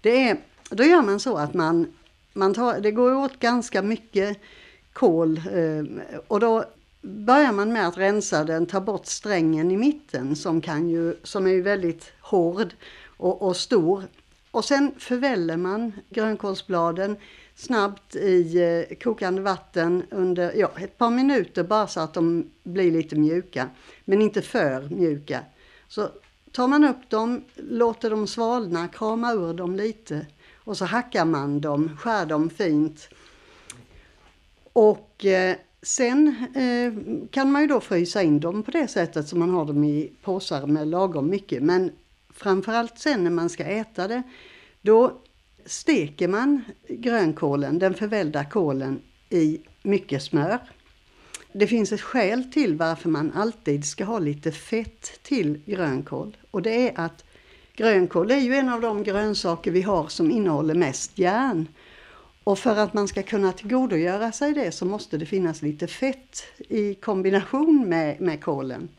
det 0.02 0.30
är, 0.30 0.38
då 0.70 0.84
gör 0.84 1.02
man 1.02 1.20
så 1.20 1.38
att 1.38 1.54
man 1.54 1.88
man 2.36 2.54
tar, 2.54 2.80
det 2.80 2.92
går 2.92 3.16
åt 3.16 3.40
ganska 3.40 3.82
mycket 3.82 4.38
kol 4.94 5.38
eh, 5.38 5.84
och 6.28 6.40
då 6.40 6.66
börjar 7.02 7.52
man 7.52 7.74
med 7.74 7.88
att 7.88 7.98
rensa 7.98 8.44
den, 8.44 8.66
ta 8.66 8.82
bort 8.82 9.06
strängen 9.06 9.72
i 9.72 9.78
mitten 9.78 10.36
som, 10.36 10.62
kan 10.62 10.90
ju, 10.90 11.16
som 11.24 11.48
är 11.48 11.52
ju 11.52 11.62
väldigt 11.62 12.12
hård 12.22 12.74
och, 13.18 13.42
och 13.42 13.56
stor. 13.56 14.04
Och 14.52 14.66
sen 14.66 14.92
förväller 14.98 15.58
man 15.58 15.92
grönkålsbladen 16.10 17.18
snabbt 17.56 18.16
i 18.16 18.62
eh, 18.90 18.96
kokande 18.96 19.42
vatten 19.42 20.04
under 20.12 20.54
ja, 20.56 20.72
ett 20.78 20.98
par 20.98 21.10
minuter 21.10 21.64
bara 21.64 21.88
så 21.88 22.00
att 22.00 22.14
de 22.14 22.52
blir 22.64 22.92
lite 22.92 23.16
mjuka. 23.16 23.70
Men 24.06 24.22
inte 24.22 24.42
för 24.42 24.90
mjuka. 24.90 25.40
Så 25.88 26.10
tar 26.52 26.68
man 26.68 26.84
upp 26.84 27.10
dem, 27.10 27.44
låter 27.56 28.10
dem 28.10 28.28
svalna, 28.28 28.88
kramar 28.88 29.34
ur 29.34 29.54
dem 29.54 29.76
lite 29.76 30.26
och 30.66 30.78
så 30.78 30.86
hackar 30.86 31.26
man 31.26 31.62
dem, 31.62 31.98
skär 31.98 32.26
dem 32.26 32.50
fint. 32.50 33.10
Och 34.74 35.26
eh, 35.26 35.56
sen 35.82 36.28
eh, 36.56 36.94
kan 37.32 37.52
man 37.52 37.62
ju 37.62 37.68
då 37.68 37.80
frysa 37.80 38.24
in 38.24 38.40
dem 38.40 38.64
på 38.64 38.72
det 38.72 38.88
sättet 38.88 39.28
som 39.28 39.40
man 39.40 39.50
har 39.50 39.66
dem 39.66 39.84
i 39.84 40.12
påsar 40.22 40.68
med 40.68 40.88
lagom 40.88 41.30
mycket. 41.30 41.64
Men 41.64 41.92
framförallt 42.34 43.00
sen 43.00 43.24
när 43.24 43.32
man 43.32 43.50
ska 43.50 43.64
äta 43.64 44.08
det, 44.08 44.24
då 44.82 45.22
steker 45.66 46.28
man 46.28 46.62
grönkålen, 46.90 47.80
den 47.80 47.94
förvällda 47.94 48.46
kålen, 48.46 49.02
i 49.30 49.62
mycket 49.84 50.24
smör. 50.24 50.60
Det 51.54 51.68
finns 51.68 51.92
ett 51.92 52.02
skäl 52.02 52.52
till 52.52 52.76
varför 52.76 53.10
man 53.10 53.32
alltid 53.32 53.86
ska 53.86 54.06
ha 54.06 54.20
lite 54.20 54.52
fett 54.52 55.20
till 55.24 55.62
grönkål 55.66 56.38
och 56.52 56.62
det 56.62 56.90
är 56.90 57.00
att 57.00 57.25
Grönkål 57.76 58.32
är 58.32 58.38
ju 58.38 58.56
en 58.56 58.70
av 58.70 58.82
de 58.82 59.04
grönsaker 59.04 59.72
vi 59.72 59.82
har 59.82 60.08
som 60.08 60.32
innehåller 60.32 60.76
mest 60.76 61.18
järn. 61.18 61.68
Och 62.44 62.60
för 62.60 62.78
att 62.78 62.94
man 62.94 63.08
ska 63.08 63.24
kunna 63.24 63.52
tillgodogöra 63.52 64.32
sig 64.32 64.54
det 64.54 64.72
så 64.72 64.86
måste 64.86 65.18
det 65.18 65.26
finnas 65.26 65.62
lite 65.62 65.88
fett 65.88 66.44
i 66.58 66.94
kombination 66.94 67.90
med, 67.90 68.22
med 68.22 68.44
kålen. 68.44 68.90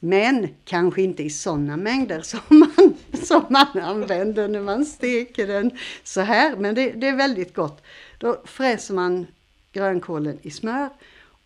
Men 0.00 0.48
kanske 0.64 1.02
inte 1.02 1.22
i 1.22 1.30
sådana 1.30 1.76
mängder 1.76 2.20
som 2.22 2.40
man, 2.48 2.94
som 3.22 3.42
man 3.50 3.82
använder 3.82 4.48
när 4.48 4.60
man 4.60 4.84
steker 4.84 5.46
den 5.46 5.70
så 6.04 6.20
här. 6.20 6.56
Men 6.56 6.74
det, 6.74 6.90
det 6.90 7.08
är 7.08 7.16
väldigt 7.16 7.54
gott. 7.54 7.82
Då 8.18 8.42
fräser 8.44 8.94
man 8.94 9.26
grönkålen 9.72 10.38
i 10.42 10.50
smör 10.50 10.88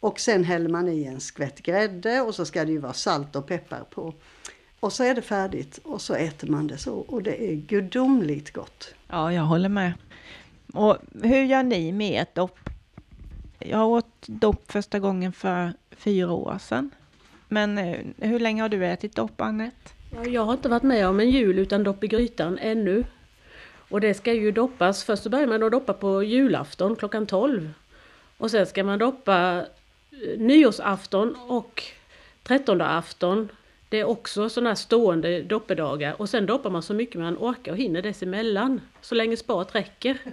och 0.00 0.20
sen 0.20 0.44
häller 0.44 0.68
man 0.68 0.88
i 0.88 1.04
en 1.04 1.20
skvätt 1.20 1.62
grädde 1.62 2.20
och 2.20 2.34
så 2.34 2.44
ska 2.44 2.64
det 2.64 2.72
ju 2.72 2.78
vara 2.78 2.92
salt 2.92 3.36
och 3.36 3.46
peppar 3.46 3.84
på. 3.90 4.14
Och 4.86 4.92
så 4.92 5.04
är 5.04 5.14
det 5.14 5.22
färdigt 5.22 5.78
och 5.84 6.00
så 6.00 6.14
äter 6.14 6.48
man 6.48 6.66
det 6.66 6.78
så 6.78 6.94
och 6.94 7.22
det 7.22 7.50
är 7.50 7.54
gudomligt 7.54 8.52
gott. 8.52 8.94
Ja, 9.08 9.32
jag 9.32 9.42
håller 9.42 9.68
med. 9.68 9.92
Och 10.74 10.96
hur 11.22 11.44
gör 11.44 11.62
ni 11.62 11.92
med 11.92 12.22
ett 12.22 12.34
dopp? 12.34 12.58
Jag 13.58 13.88
åt 13.88 14.26
dopp 14.26 14.72
första 14.72 14.98
gången 14.98 15.32
för 15.32 15.72
fyra 15.96 16.32
år 16.32 16.58
sedan. 16.60 16.90
Men 17.48 17.78
eh, 17.78 17.96
hur 18.18 18.40
länge 18.40 18.62
har 18.62 18.68
du 18.68 18.86
ätit 18.86 19.16
dopp, 19.16 19.40
Annette? 19.40 19.90
Ja, 20.14 20.24
jag 20.26 20.44
har 20.44 20.52
inte 20.52 20.68
varit 20.68 20.82
med 20.82 21.08
om 21.08 21.20
en 21.20 21.30
jul 21.30 21.58
utan 21.58 21.82
dopp 21.84 22.04
i 22.04 22.08
grytan 22.08 22.58
ännu. 22.58 23.04
Och 23.88 24.00
det 24.00 24.14
ska 24.14 24.32
ju 24.32 24.52
doppas, 24.52 25.04
först 25.04 25.22
så 25.22 25.30
börjar 25.30 25.46
man 25.46 25.62
att 25.62 25.72
doppa 25.72 25.92
på 25.92 26.22
julafton 26.22 26.96
klockan 26.96 27.26
12. 27.26 27.70
Och 28.38 28.50
sen 28.50 28.66
ska 28.66 28.84
man 28.84 28.98
doppa 28.98 29.66
eh, 30.10 30.38
nyårsafton 30.38 31.36
och 31.48 31.82
trettonde 32.42 32.86
afton. 32.86 33.48
Det 33.88 34.00
är 34.00 34.04
också 34.04 34.48
sådana 34.48 34.70
här 34.70 34.74
stående 34.74 35.42
doppedagar. 35.42 36.20
Och 36.20 36.28
sen 36.28 36.46
doppar 36.46 36.70
man 36.70 36.82
så 36.82 36.94
mycket 36.94 37.20
man 37.20 37.36
orkar 37.36 37.72
och 37.72 37.78
hinner 37.78 38.02
dessemellan. 38.02 38.80
Så 39.00 39.14
länge 39.14 39.36
spat 39.36 39.74
räcker. 39.74 40.18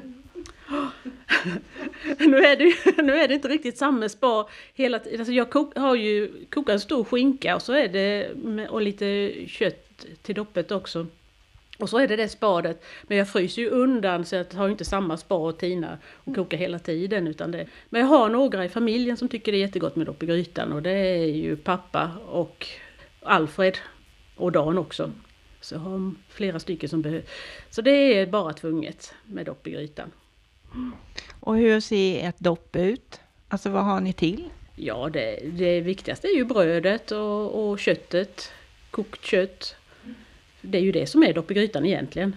nu, 2.18 2.38
är 2.38 2.56
det, 2.56 3.02
nu 3.04 3.16
är 3.16 3.28
det 3.28 3.34
inte 3.34 3.48
riktigt 3.48 3.78
samma 3.78 4.10
spa 4.10 4.48
hela 4.74 5.00
tiden. 5.00 5.20
Alltså 5.20 5.34
jag 5.34 5.50
kok, 5.50 5.78
har 5.78 5.96
ju 5.96 6.46
kokat 6.50 6.74
en 6.74 6.80
stor 6.80 7.04
skinka 7.04 7.56
och 7.56 7.62
så 7.62 7.74
är 7.74 7.88
det 7.88 8.36
med, 8.36 8.70
och 8.70 8.82
lite 8.82 9.34
kött 9.48 10.06
till 10.22 10.36
doppet 10.36 10.72
också. 10.72 11.08
Och 11.78 11.90
så 11.90 11.98
är 11.98 12.08
det 12.08 12.16
det 12.16 12.30
spadet. 12.30 12.84
Men 13.04 13.18
jag 13.18 13.30
fryser 13.30 13.62
ju 13.62 13.70
undan 13.70 14.26
så 14.26 14.36
jag 14.36 14.54
har 14.54 14.70
inte 14.70 14.86
samma 14.86 15.18
spa 15.18 15.50
att 15.50 15.60
tina 15.60 15.98
och 16.14 16.36
koka 16.36 16.58
hela 16.58 16.80
tiden. 16.80 17.28
Utan 17.28 17.52
det. 17.52 17.68
Men 17.90 18.02
jag 18.02 18.08
har 18.08 18.30
några 18.30 18.66
i 18.66 18.70
familjen 18.70 19.18
som 19.18 19.28
tycker 19.28 19.52
det 19.52 19.58
är 19.58 19.60
jättegott 19.60 19.96
med 19.96 20.06
dopp 20.06 20.24
i 20.24 20.26
grytan. 20.26 20.74
Och 20.74 20.82
det 20.82 20.92
är 20.92 21.26
ju 21.26 21.56
pappa 21.56 22.12
och 22.28 22.68
Alfred. 23.26 23.78
Och 24.36 24.52
Dan 24.52 24.78
också. 24.78 25.12
Så 25.62 25.78
har 25.78 26.14
flera 26.30 26.60
stycken 26.60 26.90
som 26.90 27.02
behöver. 27.02 27.26
Så 27.70 27.82
det 27.82 28.20
är 28.20 28.28
bara 28.28 28.54
tvunget 28.54 29.14
med 29.26 29.46
dopp 29.46 29.68
i 29.68 29.72
grytan. 29.72 30.12
Och 31.40 31.58
hur 31.58 31.80
ser 31.80 32.30
ett 32.30 32.40
dopp 32.40 32.76
ut? 32.76 33.20
Alltså 33.48 33.70
vad 33.70 33.84
har 33.84 34.02
ni 34.02 34.14
till? 34.14 34.50
Ja, 34.76 35.10
det, 35.10 35.40
det 35.44 35.82
viktigaste 35.82 36.28
är 36.28 36.36
ju 36.36 36.46
brödet 36.46 37.12
och, 37.12 37.70
och 37.70 37.80
köttet. 37.80 38.52
Kokt 38.92 39.26
kött. 39.26 39.76
Det 40.62 40.78
är 40.78 40.82
ju 40.82 40.92
det 40.92 41.08
som 41.08 41.24
är 41.24 41.34
dopp 41.34 41.52
i 41.52 41.54
grytan 41.54 41.86
egentligen. 41.86 42.36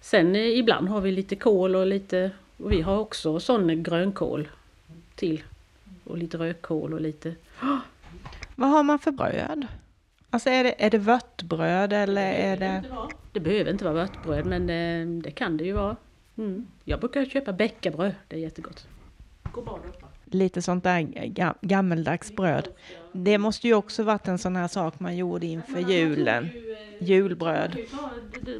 Sen 0.00 0.36
eh, 0.36 0.58
ibland 0.58 0.88
har 0.88 1.00
vi 1.00 1.12
lite 1.12 1.36
kål 1.36 1.76
och 1.76 1.86
lite, 1.86 2.30
och 2.56 2.72
vi 2.72 2.80
har 2.80 2.98
också 2.98 3.40
sån 3.40 3.82
grönkål 3.82 4.48
till. 5.14 5.42
Och 6.04 6.18
lite 6.18 6.38
rödkål 6.38 6.94
och 6.94 7.00
lite... 7.00 7.34
Vad 8.54 8.70
har 8.70 8.82
man 8.82 8.98
för 8.98 9.10
bröd? 9.10 9.66
Alltså 10.30 10.50
är 10.50 10.64
det, 10.64 10.84
är 10.84 10.90
det 10.90 10.98
vörtbröd 10.98 11.92
eller 11.92 12.32
är 12.32 12.56
det... 12.56 12.82
Det 13.32 13.40
behöver 13.40 13.70
inte 13.70 13.84
vara 13.84 13.94
vörtbröd 13.94 14.46
men 14.46 14.66
det, 14.66 15.04
det 15.22 15.30
kan 15.30 15.56
det 15.56 15.64
ju 15.64 15.72
vara. 15.72 15.96
Mm. 16.38 16.66
Jag 16.84 17.00
brukar 17.00 17.24
köpa 17.24 17.52
bäckabröd, 17.52 18.14
det 18.28 18.36
är 18.36 18.40
jättegott. 18.40 18.86
Lite 20.24 20.62
sånt 20.62 20.84
där 20.84 21.00
ga- 21.00 21.54
gammeldags 21.60 22.32
bröd. 22.36 22.68
Det 23.12 23.38
måste 23.38 23.66
ju 23.66 23.74
också 23.74 24.02
varit 24.02 24.28
en 24.28 24.38
sån 24.38 24.56
här 24.56 24.68
sak 24.68 25.00
man 25.00 25.16
gjorde 25.16 25.46
inför 25.46 25.78
julen. 25.80 26.48
Julbröd. 27.00 27.76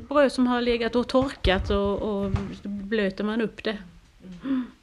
Bröd 0.08 0.32
som 0.32 0.46
har 0.46 0.60
legat 0.60 0.96
och 0.96 1.08
torkat 1.08 1.70
och, 1.70 2.02
och 2.02 2.30
blöter 2.62 3.24
man 3.24 3.40
upp 3.40 3.64
det. 3.64 3.78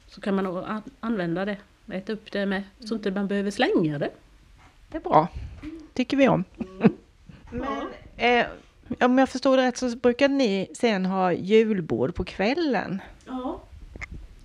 Så 0.06 0.20
kan 0.20 0.34
man 0.34 0.82
använda 1.00 1.44
det. 1.44 1.56
Äta 1.92 2.12
upp 2.12 2.32
det 2.32 2.46
med. 2.46 2.62
Så 2.80 2.94
inte 2.94 3.10
man 3.10 3.26
behöver 3.28 3.50
slänga 3.50 3.98
det. 3.98 4.10
Det 4.90 4.96
är 4.96 5.00
bra. 5.02 5.28
Tycker 5.96 6.16
vi 6.16 6.28
om. 6.28 6.44
Men, 7.50 7.88
eh, 8.16 8.46
om 9.00 9.18
jag 9.18 9.28
förstår 9.28 9.56
det 9.56 9.62
rätt 9.62 9.76
så 9.76 9.96
brukar 9.96 10.28
ni 10.28 10.68
sen 10.74 11.06
ha 11.06 11.32
julbord 11.32 12.14
på 12.14 12.24
kvällen. 12.24 13.02
Ja. 13.26 13.62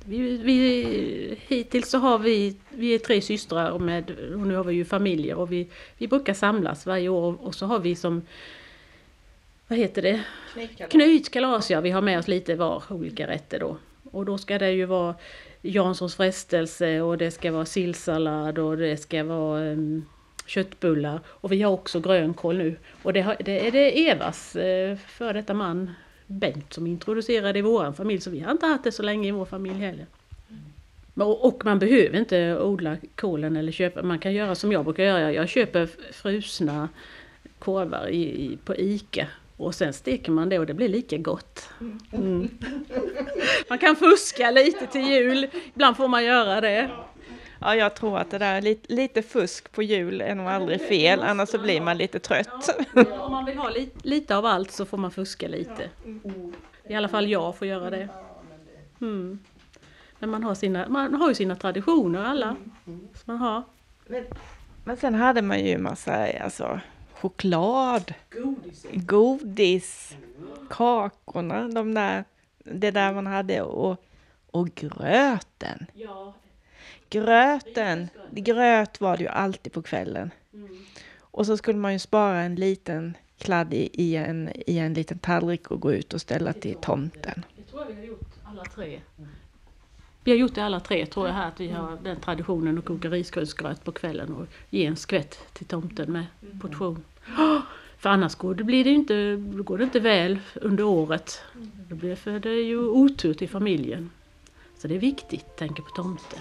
Vi, 0.06 0.38
vi, 0.38 1.38
hittills 1.48 1.90
så 1.90 1.98
har 1.98 2.20
vi, 2.20 2.56
vi 2.70 2.96
är 2.96 3.00
tre 3.00 3.22
systrar 3.22 3.72
och, 3.72 3.82
med, 3.82 4.12
och 4.12 4.48
nu 4.48 4.56
har 4.56 4.64
vi 4.64 4.74
ju 4.74 4.86
familjer 4.86 5.36
och 5.36 5.52
vi, 5.52 5.68
vi 5.98 6.08
brukar 6.08 6.34
samlas 6.34 6.86
varje 6.86 7.10
år 7.10 7.38
och 7.42 7.56
så 7.56 7.66
har 7.66 7.80
vi 7.80 7.96
som 7.96 8.22
vad 9.68 9.80
heter 9.80 10.02
det? 10.02 10.24
Knytkalas 10.90 11.72
ja, 11.72 11.82
vi 11.82 11.92
har 11.92 12.02
med 12.02 12.20
oss 12.20 12.28
lite 12.28 12.56
var 12.56 12.84
olika 12.90 13.28
rätter 13.28 13.60
då. 13.60 13.78
Och 14.12 14.26
då 14.26 14.38
ska 14.38 14.60
det 14.60 14.72
ju 14.72 14.86
vara 14.86 15.16
Janssons 15.62 16.16
frestelse 16.16 17.02
och 17.02 17.18
det 17.18 17.32
ska 17.32 17.52
vara 17.52 17.66
sillsallad 17.66 18.60
och 18.60 18.78
det 18.78 18.98
ska 18.98 19.24
vara 19.24 19.62
um, 19.62 20.06
köttbullar. 20.52 21.20
Och 21.28 21.52
vi 21.52 21.62
har 21.62 21.72
också 21.72 22.00
grönkål 22.00 22.58
nu. 22.58 22.76
Och 23.04 23.14
det, 23.14 23.22
har, 23.22 23.38
det 23.40 23.68
är 23.68 23.72
det 23.72 24.10
Evas 24.10 24.56
eh, 24.56 24.98
före 24.98 25.34
detta 25.34 25.54
man 25.54 25.92
Bengt 26.26 26.74
som 26.74 26.88
introducerade 26.88 27.60
i 27.60 27.62
vår 27.62 27.92
familj. 27.92 28.22
Så 28.22 28.30
vi 28.30 28.40
har 28.40 28.52
inte 28.52 28.66
haft 28.66 28.84
det 28.84 28.92
så 28.92 29.04
länge 29.04 29.28
i 29.28 29.32
vår 29.32 29.46
familj 29.46 29.80
heller. 29.80 30.06
Och, 31.14 31.66
man 31.66 31.80
behöver 31.80 32.20
inte 32.20 32.60
odla 32.60 32.98
kålen 33.16 33.56
eller 33.56 33.72
köpa. 33.72 34.04
Man 34.04 34.20
kan 34.20 34.34
göra 34.34 34.56
som 34.56 34.72
jag 34.72 34.86
brukar 34.86 35.04
göra. 35.04 35.34
Jag 35.34 35.50
köper 35.50 35.90
frusna 36.12 36.90
korvar 37.60 38.08
i, 38.08 38.22
i, 38.22 38.58
på 38.66 38.76
ICA. 38.76 39.28
Och 39.58 39.76
sen 39.76 39.94
steker 39.94 40.32
man 40.32 40.50
det 40.50 40.60
och 40.60 40.66
det 40.66 40.74
blir 40.74 40.90
lika 40.90 41.18
gott. 41.18 41.70
Mm. 42.12 42.50
Man 43.70 43.78
kan 43.78 43.96
fuska 43.96 44.52
lite 44.52 44.88
till 44.88 45.08
jul. 45.08 45.48
Ibland 45.74 45.98
får 45.98 46.08
man 46.08 46.24
göra 46.24 46.62
det. 46.62 46.90
Ja, 47.62 47.76
jag 47.76 47.96
tror 47.96 48.18
att 48.18 48.32
det 48.32 48.38
där 48.38 48.62
lite, 48.62 48.94
lite 48.94 49.22
fusk 49.22 49.72
på 49.72 49.84
jul 49.84 50.22
är 50.22 50.36
nog 50.36 50.48
aldrig 50.48 50.82
fel, 50.82 51.24
annars 51.24 51.50
så 51.50 51.60
blir 51.60 51.82
man 51.82 51.98
lite 51.98 52.20
trött. 52.20 52.70
Om 53.20 53.32
man 53.32 53.46
vill 53.46 53.58
ha 53.58 53.70
lite, 53.70 54.08
lite 54.08 54.36
av 54.36 54.46
allt 54.46 54.72
så 54.72 54.86
får 54.86 54.98
man 54.98 55.12
fuska 55.12 55.48
lite. 55.48 55.90
I 56.88 56.96
alla 56.96 57.08
fall 57.08 57.30
jag 57.30 57.56
får 57.56 57.68
göra 57.68 57.90
det. 57.90 58.10
Mm. 59.02 59.40
Men 60.20 60.30
man 60.30 60.44
har, 60.44 60.56
sina, 60.56 60.88
man 60.90 61.14
har 61.14 61.30
ju 61.30 61.36
sina 61.36 61.56
traditioner 61.56 62.24
alla. 62.24 62.56
Som 62.86 63.24
man 63.26 63.38
har. 63.38 63.64
Men 64.84 64.98
sen 64.98 65.16
hade 65.16 65.42
man 65.42 65.66
ju 65.66 65.78
massa 65.78 66.28
alltså, 66.44 66.80
choklad, 67.14 68.14
godis, 68.94 70.18
kakorna, 70.70 71.68
de 71.68 71.94
där, 71.94 72.24
det 72.64 72.92
där 72.92 73.14
man 73.14 73.28
hade 73.28 73.62
och, 73.62 74.04
och 74.52 74.76
gröten. 74.76 75.86
Ja. 75.94 76.34
Gröten, 77.12 78.10
gröt 78.32 79.02
var 79.02 79.18
det 79.18 79.24
ju 79.24 79.30
alltid 79.30 79.74
på 79.74 79.82
kvällen. 79.82 80.32
Och 81.20 81.46
så 81.46 81.58
skulle 81.58 81.78
man 81.78 81.94
ju 81.94 82.00
spara 82.00 82.42
en 82.42 82.56
liten 82.56 83.18
kladd 83.38 83.74
i, 83.74 83.90
i, 83.94 84.16
en, 84.16 84.52
i 84.68 84.78
en 84.78 84.94
liten 84.94 85.20
tallrik 85.20 85.72
och 85.72 85.80
gå 85.80 85.94
ut 85.94 86.14
och 86.14 86.22
ställa 86.22 86.54
till 86.54 86.76
tomten. 86.76 87.46
Det 87.56 87.64
tror 87.64 87.82
jag 87.82 87.90
vi 87.90 87.96
har 87.96 88.04
gjort 88.04 88.30
alla 88.44 88.64
tre. 88.64 89.00
Vi 90.24 90.32
har 90.32 90.38
gjort 90.38 90.56
det 90.56 90.64
alla 90.64 90.80
tre 90.80 91.06
tror 91.06 91.28
jag 91.28 91.34
här 91.34 91.48
att 91.48 91.60
vi 91.60 91.72
har 91.72 91.98
den 92.04 92.20
traditionen 92.20 92.78
att 92.78 92.86
koka 92.86 93.10
risgrynsgröt 93.10 93.84
på 93.84 93.92
kvällen 93.92 94.34
och 94.34 94.48
ge 94.70 94.86
en 94.86 94.96
skvätt 94.96 95.40
till 95.54 95.66
tomten 95.66 96.12
med 96.12 96.26
portion. 96.62 97.04
För 97.98 98.10
annars 98.10 98.36
går 98.36 98.56
det, 98.56 98.64
blir 98.64 98.84
det 98.84 98.90
inte, 98.90 99.36
går 99.64 99.78
det 99.78 99.84
inte 99.84 100.00
väl 100.00 100.40
under 100.56 100.84
året. 100.84 101.42
Det 101.90 101.96
blir 101.96 102.16
för 102.16 102.40
det 102.40 102.50
är 102.50 102.66
ju 102.66 102.80
otur 102.80 103.34
till 103.34 103.50
familjen. 103.50 104.10
Så 104.78 104.88
det 104.88 104.96
är 104.96 105.00
viktigt, 105.00 105.56
tänka 105.58 105.82
på 105.82 105.90
tomten. 105.90 106.40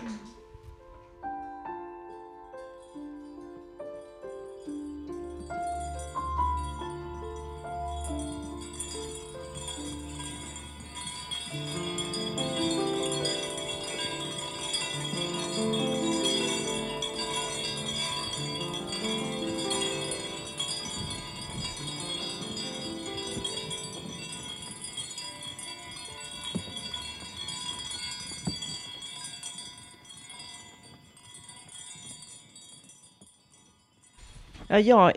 Ja, 34.72 34.78
jag, 34.78 35.12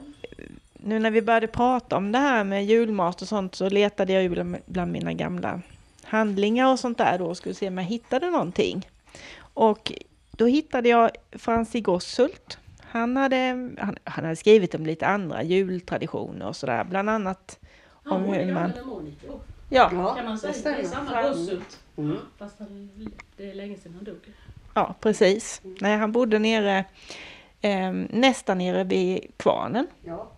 nu 0.74 1.00
när 1.00 1.12
vi 1.12 1.22
började 1.22 1.48
prata 1.48 1.98
om 1.98 2.12
det 2.12 2.20
här 2.20 2.44
med 2.44 2.66
julmat 2.66 3.22
och 3.22 3.28
sånt 3.28 3.56
så 3.56 3.70
letade 3.70 4.13
jag 4.13 4.24
ju 4.24 4.30
bland, 4.30 4.58
bland 4.66 4.92
mina 4.92 5.13
gamla 5.13 5.62
handlingar 6.04 6.72
och 6.72 6.80
sånt 6.80 6.98
där 6.98 7.18
då 7.20 7.26
och 7.26 7.38
skulle 7.38 7.56
se 7.56 7.68
om 7.68 7.78
jag 7.78 7.86
hittade 7.86 8.30
någonting. 8.30 8.88
Och 9.39 9.92
då 10.32 10.46
hittade 10.46 10.89
jag 10.89 11.12
Franzi 11.32 11.82
Gosshult. 11.82 12.58
Han 12.82 13.18
hade, 13.18 13.38
han, 13.80 13.98
han 14.04 14.24
hade 14.24 14.36
skrivit 14.36 14.76
om 14.76 14.86
lite 14.86 15.08
andra 15.08 15.44
jultraditioner 15.44 16.48
och 16.48 16.56
sådär, 16.56 16.84
bland 16.84 17.10
annat 17.10 17.60
om 18.06 18.24
hur 18.24 18.54
man... 18.54 18.72
Ja, 19.70 19.89
Kan 20.16 20.26
man 20.26 20.39
säga. 20.39 20.54
Det 20.63 20.70
är 20.70 20.84
samma 20.84 21.22
Gossult. 21.22 21.80
Fast 22.38 22.60
han, 22.60 22.89
det 23.38 23.50
är 23.50 23.54
länge 23.54 23.78
sedan 23.78 23.94
han 23.96 24.04
dog. 24.04 24.20
ja, 24.74 24.96
precis. 25.00 25.62
Nej, 25.63 25.98
han 25.98 26.12
bodde 26.12 26.39
nere, 26.39 26.86
eh, 27.63 27.91
nästan 28.10 28.58
nere 28.58 28.84
vid 28.84 29.38
kvarnen. 29.38 29.88
Ja. 30.02 30.32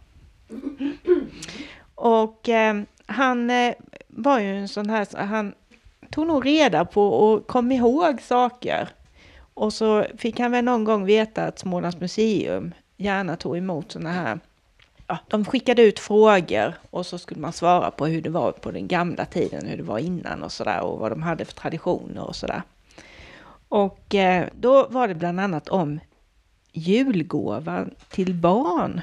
Och 1.96 2.50
eh, 2.50 2.82
han 3.06 3.50
eh, 3.50 3.74
var 4.08 4.40
ju 4.40 4.58
en 4.58 4.68
sån 4.68 4.90
här, 4.90 5.26
han 5.26 5.54
tog 6.10 6.28
nog 6.28 6.46
reda 6.46 6.86
på 6.86 7.08
och 7.08 7.48
kom 7.48 7.72
ihåg 7.72 8.22
saker. 8.22 8.90
Och 9.54 9.74
så 9.74 10.06
fick 10.18 10.40
han 10.40 10.52
väl 10.52 10.66
någon 10.66 10.84
gång 10.84 11.06
veta 11.06 11.46
att 11.46 11.60
Smålands 11.60 12.00
museum 12.00 12.74
gärna 12.98 13.36
tog 13.36 13.58
emot 13.58 13.92
sådana 13.92 14.12
här 14.12 14.40
Ja, 15.08 15.18
de 15.28 15.46
skickade 15.46 15.82
ut 15.82 16.00
frågor 16.00 16.74
och 16.90 17.06
så 17.06 17.18
skulle 17.18 17.42
man 17.42 17.54
svara 17.54 17.92
på 17.92 18.06
hur 18.06 18.22
det 18.22 18.30
var 18.30 18.52
på 18.52 18.72
den 18.72 18.88
gamla 18.88 19.26
tiden, 19.26 19.68
hur 19.68 19.78
det 19.78 19.84
var 19.84 20.00
innan 20.00 20.44
och 20.44 20.52
sådär 20.52 20.82
och 20.82 21.00
vad 21.00 21.12
de 21.12 21.24
hade 21.24 21.46
för 21.46 21.54
traditioner 21.54 22.28
och 22.28 22.36
sådär. 22.36 22.62
Och 23.70 24.16
eh, 24.16 24.48
då 24.56 24.88
var 24.88 25.08
det 25.08 25.16
bland 25.16 25.40
annat 25.40 25.70
om 25.70 26.00
julgåva 26.78 27.86
till 28.10 28.34
barn. 28.34 29.02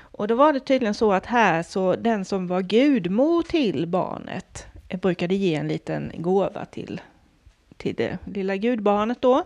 Och 0.00 0.28
då 0.28 0.34
var 0.34 0.52
det 0.52 0.60
tydligen 0.60 0.94
så 0.94 1.12
att 1.12 1.26
här 1.26 1.62
så 1.62 1.96
den 1.96 2.24
som 2.24 2.46
var 2.46 2.62
gudmor 2.62 3.42
till 3.42 3.86
barnet 3.86 4.66
brukade 5.00 5.34
ge 5.34 5.54
en 5.54 5.68
liten 5.68 6.12
gåva 6.14 6.64
till, 6.64 7.00
till 7.76 7.94
det 7.94 8.18
lilla 8.24 8.56
gudbarnet 8.56 9.22
då. 9.22 9.44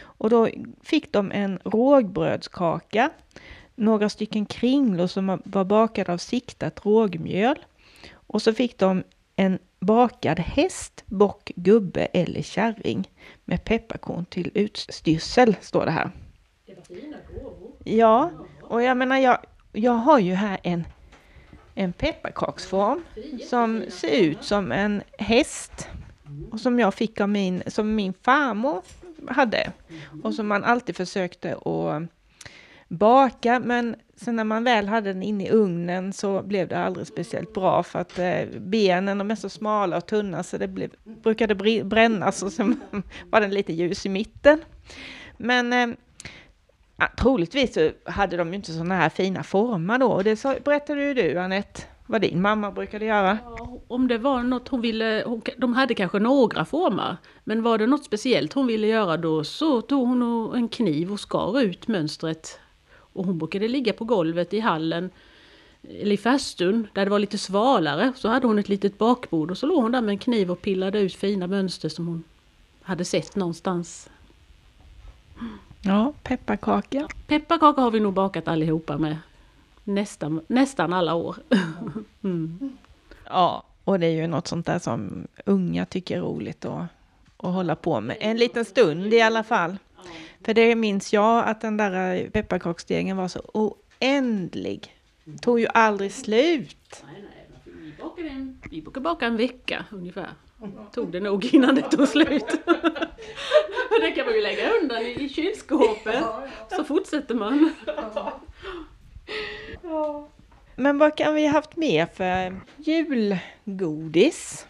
Och 0.00 0.30
då 0.30 0.48
fick 0.82 1.12
de 1.12 1.32
en 1.32 1.58
rågbrödskaka, 1.64 3.10
några 3.74 4.08
stycken 4.08 4.46
kringlor 4.46 5.06
som 5.06 5.40
var 5.44 5.64
bakade 5.64 6.12
av 6.12 6.18
siktat 6.18 6.86
rågmjöl. 6.86 7.58
Och 8.12 8.42
så 8.42 8.52
fick 8.52 8.78
de 8.78 9.02
en 9.36 9.58
bakad 9.80 10.40
häst, 10.40 11.02
bock, 11.06 11.52
gubbe 11.56 12.04
eller 12.04 12.42
kärring 12.42 13.10
med 13.44 13.64
pepparkorn 13.64 14.24
till 14.24 14.50
utstyrsel, 14.54 15.56
står 15.60 15.84
det 15.84 15.90
här. 15.90 16.10
Fina 16.88 17.16
gåvor. 17.32 17.72
Ja, 17.84 18.30
och 18.62 18.82
jag 18.82 18.96
menar, 18.96 19.18
jag, 19.18 19.38
jag 19.72 19.92
har 19.92 20.18
ju 20.18 20.34
här 20.34 20.58
en, 20.62 20.84
en 21.74 21.92
pepparkaksform 21.92 23.04
som 23.48 23.84
ser 23.88 24.20
ut 24.20 24.44
som 24.44 24.72
en 24.72 25.02
häst 25.18 25.88
och 26.50 26.60
som 26.60 26.78
jag 26.78 26.94
fick 26.94 27.20
av 27.20 27.28
min, 27.28 27.62
som 27.66 27.94
min 27.94 28.12
farmor 28.12 28.82
hade 29.28 29.72
och 30.22 30.34
som 30.34 30.46
man 30.46 30.64
alltid 30.64 30.96
försökte 30.96 31.54
att 31.54 32.02
baka 32.88 33.60
men 33.60 33.96
sen 34.16 34.36
när 34.36 34.44
man 34.44 34.64
väl 34.64 34.88
hade 34.88 35.12
den 35.12 35.22
inne 35.22 35.46
i 35.46 35.50
ugnen 35.50 36.12
så 36.12 36.42
blev 36.42 36.68
det 36.68 36.78
aldrig 36.78 37.06
speciellt 37.06 37.54
bra 37.54 37.82
för 37.82 37.98
att 37.98 38.18
eh, 38.18 38.44
benen 38.58 39.18
de 39.18 39.30
är 39.30 39.34
så 39.34 39.48
smala 39.48 39.96
och 39.96 40.06
tunna 40.06 40.42
så 40.42 40.58
det 40.58 40.68
blev, 40.68 40.90
brukade 41.04 41.54
brännas 41.84 42.42
och 42.42 42.52
sen 42.52 42.80
var 43.30 43.40
den 43.40 43.50
lite 43.50 43.72
ljus 43.72 44.06
i 44.06 44.08
mitten. 44.08 44.60
Men 45.36 45.72
eh, 45.72 45.96
troligtvis 47.06 47.74
så 47.74 47.90
hade 48.04 48.36
de 48.36 48.48
ju 48.48 48.54
inte 48.54 48.72
sådana 48.72 48.94
här 48.94 49.08
fina 49.08 49.42
former 49.42 49.98
då. 49.98 50.06
Och 50.06 50.24
det 50.24 50.36
så, 50.36 50.54
berättade 50.64 51.04
ju 51.04 51.14
du 51.14 51.38
Anette, 51.38 51.82
vad 52.06 52.20
din 52.20 52.42
mamma 52.42 52.70
brukade 52.70 53.04
göra. 53.04 53.38
Ja, 53.44 53.80
om 53.88 54.08
det 54.08 54.18
var 54.18 54.42
något 54.42 54.68
hon 54.68 54.80
ville, 54.80 55.22
hon, 55.26 55.42
de 55.56 55.74
hade 55.74 55.94
kanske 55.94 56.18
några 56.18 56.64
former. 56.64 57.16
Men 57.44 57.62
var 57.62 57.78
det 57.78 57.86
något 57.86 58.04
speciellt 58.04 58.52
hon 58.52 58.66
ville 58.66 58.86
göra 58.86 59.16
då 59.16 59.44
så 59.44 59.80
tog 59.80 60.08
hon 60.08 60.54
en 60.54 60.68
kniv 60.68 61.12
och 61.12 61.20
skar 61.20 61.60
ut 61.60 61.88
mönstret. 61.88 62.60
Och 63.12 63.24
hon 63.24 63.38
brukade 63.38 63.68
ligga 63.68 63.92
på 63.92 64.04
golvet 64.04 64.54
i 64.54 64.60
hallen 64.60 65.10
eller 65.82 66.12
i 66.12 66.16
fastun 66.16 66.88
där 66.92 67.04
det 67.04 67.10
var 67.10 67.18
lite 67.18 67.38
svalare. 67.38 68.12
Så 68.16 68.28
hade 68.28 68.46
hon 68.46 68.58
ett 68.58 68.68
litet 68.68 68.98
bakbord 68.98 69.50
och 69.50 69.58
så 69.58 69.66
låg 69.66 69.82
hon 69.82 69.92
där 69.92 70.00
med 70.00 70.10
en 70.10 70.18
kniv 70.18 70.50
och 70.50 70.62
pillade 70.62 71.00
ut 71.00 71.14
fina 71.14 71.46
mönster 71.46 71.88
som 71.88 72.06
hon 72.06 72.24
hade 72.82 73.04
sett 73.04 73.36
någonstans. 73.36 74.10
Ja, 75.82 76.12
pepparkaka. 76.22 77.08
Pepparkaka 77.26 77.80
har 77.80 77.90
vi 77.90 78.00
nog 78.00 78.14
bakat 78.14 78.48
allihopa 78.48 78.98
med. 78.98 79.16
Nästan, 79.84 80.40
nästan 80.46 80.92
alla 80.92 81.14
år. 81.14 81.36
Mm. 82.22 82.76
Ja, 83.24 83.62
och 83.84 84.00
det 84.00 84.06
är 84.06 84.10
ju 84.10 84.26
något 84.26 84.46
sånt 84.46 84.66
där 84.66 84.78
som 84.78 85.26
unga 85.44 85.86
tycker 85.86 86.16
är 86.16 86.20
roligt 86.20 86.64
att, 86.64 86.86
att 87.36 87.54
hålla 87.54 87.76
på 87.76 88.00
med. 88.00 88.16
En 88.20 88.36
liten 88.36 88.64
stund 88.64 89.14
i 89.14 89.20
alla 89.20 89.44
fall. 89.44 89.76
För 90.44 90.54
det 90.54 90.74
minns 90.74 91.12
jag 91.12 91.44
att 91.48 91.60
den 91.60 91.76
där 91.76 92.30
pepparkaksdegen 92.30 93.16
var 93.16 93.28
så 93.28 93.40
oändlig. 93.54 94.94
Tog 95.40 95.60
ju 95.60 95.66
aldrig 95.74 96.12
slut. 96.12 97.04
Nej, 97.12 97.22
nej, 97.22 97.46
vi 97.64 97.92
bakade 98.02 98.28
en, 98.28 98.62
vi 98.70 98.82
brukade 98.82 99.04
baka 99.04 99.26
en 99.26 99.36
vecka 99.36 99.84
ungefär. 99.90 100.28
Tog 100.92 101.12
det 101.12 101.20
nog 101.20 101.54
innan 101.54 101.74
det 101.74 101.82
tog 101.82 102.08
slut. 102.08 102.46
det 104.00 104.10
kan 104.10 104.26
man 104.26 104.34
ju 104.34 104.40
lägga 104.40 104.72
undan 104.72 105.02
i, 105.02 105.24
i 105.24 105.28
kylskåpet. 105.28 106.24
Så 106.76 106.84
fortsätter 106.84 107.34
man. 107.34 107.72
Men 110.76 110.98
vad 110.98 111.16
kan 111.16 111.34
vi 111.34 111.46
haft 111.46 111.76
mer 111.76 112.06
för 112.06 112.60
julgodis? 112.76 114.66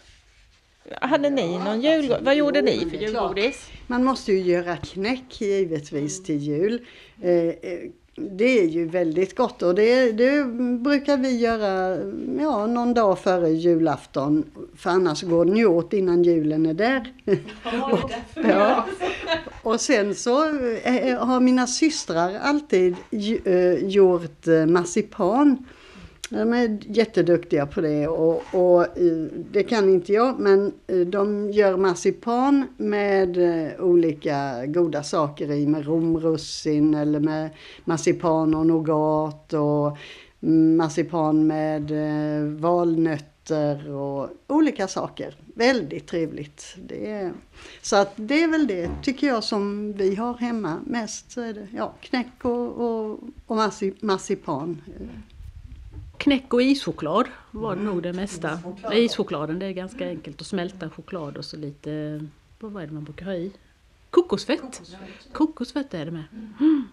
Hade 1.01 1.29
ni 1.29 1.57
någon 1.57 1.81
julgodis? 1.81 2.25
Vad 2.25 2.35
gjorde 2.35 2.61
ni 2.61 2.89
för 2.89 2.97
julgodis? 2.97 3.69
Man 3.87 4.03
måste 4.03 4.31
ju 4.31 4.39
göra 4.39 4.77
knäck 4.77 5.41
givetvis 5.41 6.23
till 6.23 6.37
jul. 6.37 6.85
Eh, 7.21 7.31
eh, 7.31 7.79
det 8.31 8.59
är 8.59 8.65
ju 8.65 8.85
väldigt 8.85 9.35
gott 9.35 9.61
och 9.61 9.75
det, 9.75 10.11
det, 10.11 10.45
brukar 10.79 11.17
vi 11.17 11.37
göra 11.37 11.97
ja, 12.39 12.67
någon 12.67 12.93
dag 12.93 13.19
före 13.19 13.49
julafton. 13.49 14.45
För 14.75 14.89
annars 14.89 15.23
går 15.23 15.45
den 15.45 15.57
ju 15.57 15.65
åt 15.65 15.93
innan 15.93 16.23
julen 16.23 16.65
är 16.65 16.73
där. 16.73 17.13
och, 17.91 18.11
ja. 18.35 18.85
och 19.63 19.81
sen 19.81 20.15
så 20.15 20.45
eh, 20.83 21.25
har 21.25 21.39
mina 21.39 21.67
systrar 21.67 22.39
alltid 22.41 22.95
eh, 23.45 23.73
gjort 23.73 24.47
eh, 24.47 24.65
marsipan. 24.65 25.65
De 26.29 26.53
är 26.53 26.79
jätteduktiga 26.81 27.65
på 27.65 27.81
det 27.81 28.07
och, 28.07 28.43
och, 28.53 28.85
det 29.51 29.63
kan 29.63 29.89
inte 29.89 30.13
jag 30.13 30.39
men 30.39 30.73
eh, 30.87 30.99
de 30.99 31.51
gör 31.51 31.77
marsipan 31.77 32.67
med 32.77 33.37
eh, 33.37 33.81
olika 33.81 34.65
goda 34.65 35.03
saker 35.03 35.51
i 35.51 35.67
med 35.67 35.85
romrussin 35.85 36.95
eller 36.95 37.19
med 37.19 37.49
marsipan 37.85 38.55
och 38.55 38.65
nougat 38.65 39.53
och 39.53 39.97
mm, 40.41 40.77
marsipan 40.77 41.47
med 41.47 41.91
eh, 41.91 42.43
valnötter 42.43 43.91
och 43.91 44.29
olika 44.47 44.87
saker. 44.87 45.35
Väldigt 45.55 46.07
trevligt. 46.07 46.75
Det 46.85 47.11
är, 47.11 47.31
så 47.81 47.95
att 47.95 48.13
det 48.15 48.43
är 48.43 48.47
väl 48.47 48.67
det 48.67 48.89
tycker 49.03 49.27
jag 49.27 49.43
som 49.43 49.93
vi 49.93 50.15
har 50.15 50.33
hemma 50.33 50.79
mest. 50.85 51.31
Så 51.31 51.41
är 51.41 51.53
det, 51.53 51.67
ja, 51.75 51.93
knäck 52.01 52.45
och, 52.45 52.67
och, 52.67 53.19
och 53.45 53.57
marsipan. 54.01 54.81
Knäck 56.19 56.53
och 56.53 56.61
ischoklad 56.61 57.27
var 57.51 57.75
det 57.75 57.81
nog 57.81 58.03
det 58.03 58.13
mesta. 58.13 58.59
Ischokladen 58.93 59.59
det 59.59 59.65
är 59.65 59.71
ganska 59.71 60.07
enkelt 60.07 60.41
att 60.41 60.47
smälta 60.47 60.89
choklad 60.89 61.37
och 61.37 61.45
så 61.45 61.57
lite, 61.57 62.21
vad 62.59 62.83
är 62.83 62.87
det 62.87 62.93
man 62.93 63.03
brukar 63.03 63.25
ha 63.25 63.33
i? 63.33 63.51
Kokosfett! 64.09 64.81
Kokosfett 65.31 65.93
är 65.93 66.05
det 66.05 66.11
med. 66.11 66.23
Mm. 66.59 66.87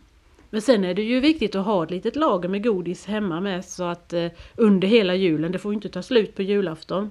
Men 0.51 0.63
sen 0.63 0.85
är 0.85 0.95
det 0.95 1.03
ju 1.03 1.21
viktigt 1.21 1.55
att 1.55 1.65
ha 1.65 1.85
ett 1.85 1.91
litet 1.91 2.17
lager 2.17 2.49
med 2.49 2.65
godis 2.65 3.07
hemma 3.07 3.41
med 3.41 3.65
så 3.65 3.85
att 3.85 4.13
eh, 4.13 4.27
under 4.57 4.89
hela 4.89 5.15
julen, 5.15 5.53
det 5.53 5.59
får 5.59 5.75
inte 5.75 5.89
ta 5.89 6.03
slut 6.03 6.35
på 6.37 6.43
julafton. 6.43 7.11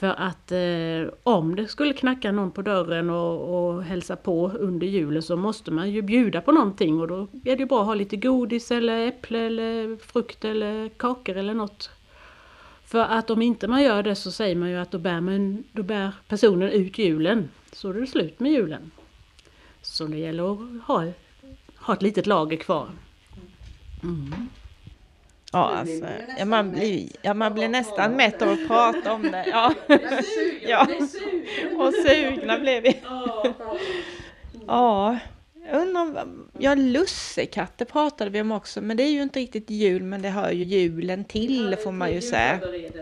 För 0.00 0.14
att 0.16 0.52
eh, 0.52 1.14
om 1.22 1.56
det 1.56 1.68
skulle 1.68 1.92
knacka 1.92 2.32
någon 2.32 2.50
på 2.50 2.62
dörren 2.62 3.10
och, 3.10 3.68
och 3.74 3.82
hälsa 3.82 4.16
på 4.16 4.48
under 4.48 4.86
julen 4.86 5.22
så 5.22 5.36
måste 5.36 5.70
man 5.70 5.90
ju 5.90 6.02
bjuda 6.02 6.40
på 6.40 6.52
någonting 6.52 7.00
och 7.00 7.08
då 7.08 7.26
är 7.44 7.56
det 7.56 7.66
bra 7.66 7.80
att 7.80 7.86
ha 7.86 7.94
lite 7.94 8.16
godis 8.16 8.70
eller 8.70 9.06
äpple 9.06 9.38
eller 9.38 9.96
frukt 9.96 10.44
eller 10.44 10.88
kakor 10.88 11.36
eller 11.36 11.54
något. 11.54 11.90
För 12.84 12.98
att 12.98 13.30
om 13.30 13.42
inte 13.42 13.68
man 13.68 13.82
gör 13.82 14.02
det 14.02 14.14
så 14.14 14.30
säger 14.30 14.56
man 14.56 14.70
ju 14.70 14.76
att 14.76 14.90
då 14.90 14.98
bär, 14.98 15.20
man, 15.20 15.64
då 15.72 15.82
bär 15.82 16.12
personen 16.28 16.70
ut 16.70 16.98
julen. 16.98 17.48
Så 17.72 17.90
är 17.90 17.94
det 17.94 18.06
slut 18.06 18.40
med 18.40 18.52
julen. 18.52 18.90
Så 19.82 20.04
det 20.06 20.18
gäller 20.18 20.52
att 20.52 20.86
ha, 20.86 21.12
ha 21.76 21.94
ett 21.94 22.02
litet 22.02 22.26
lager 22.26 22.56
kvar. 22.56 22.88
Mm. 24.02 24.48
Ja, 25.52 25.70
alltså, 25.70 26.06
ja, 26.38 26.44
man, 26.44 26.70
blir, 26.70 27.08
ja, 27.22 27.34
man 27.34 27.54
blir 27.54 27.68
nästan 27.68 28.12
mätt 28.12 28.42
av 28.42 28.48
att 28.48 28.68
prata 28.68 29.12
om 29.12 29.22
det. 29.22 29.46
Ja, 29.46 29.74
ja. 30.62 30.86
och 31.78 31.92
sugna 31.94 32.58
blev 32.58 32.82
vi. 32.82 33.00
Ja, 34.66 35.18
undrar, 35.72 36.26
ja, 36.58 36.74
lussekatter 36.74 37.84
pratade 37.84 38.30
vi 38.30 38.40
om 38.40 38.52
också, 38.52 38.80
men 38.80 38.96
det 38.96 39.02
är 39.02 39.10
ju 39.10 39.22
inte 39.22 39.40
riktigt 39.40 39.70
jul, 39.70 40.02
men 40.02 40.22
det 40.22 40.28
hör 40.28 40.50
ju 40.50 40.64
julen 40.64 41.24
till 41.24 41.76
får 41.84 41.92
man 41.92 42.12
ju 42.12 42.20
säga. 42.20 42.60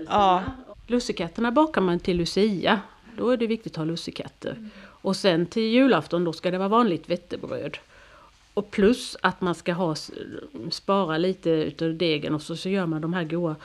Ja. 0.08 0.42
Lussekatterna 0.86 1.52
bakar 1.52 1.80
man 1.80 2.00
till 2.00 2.16
Lucia, 2.16 2.80
då 3.16 3.30
är 3.30 3.36
det 3.36 3.46
viktigt 3.46 3.72
att 3.72 3.76
ha 3.76 3.84
lussekatter. 3.84 4.70
Och 4.80 5.16
sen 5.16 5.46
till 5.46 5.62
julafton 5.62 6.24
då 6.24 6.32
ska 6.32 6.50
det 6.50 6.58
vara 6.58 6.68
vanligt 6.68 7.08
vettebröd. 7.08 7.78
Och 8.58 8.70
plus 8.70 9.16
att 9.22 9.40
man 9.40 9.54
ska 9.54 9.72
ha, 9.72 9.94
spara 10.70 11.18
lite 11.18 11.50
utav 11.50 11.94
degen 11.94 12.34
och 12.34 12.42
så, 12.42 12.56
så 12.56 12.68
gör 12.68 12.86
man 12.86 13.00
de 13.00 13.14
här 13.14 13.24
goda 13.24 13.56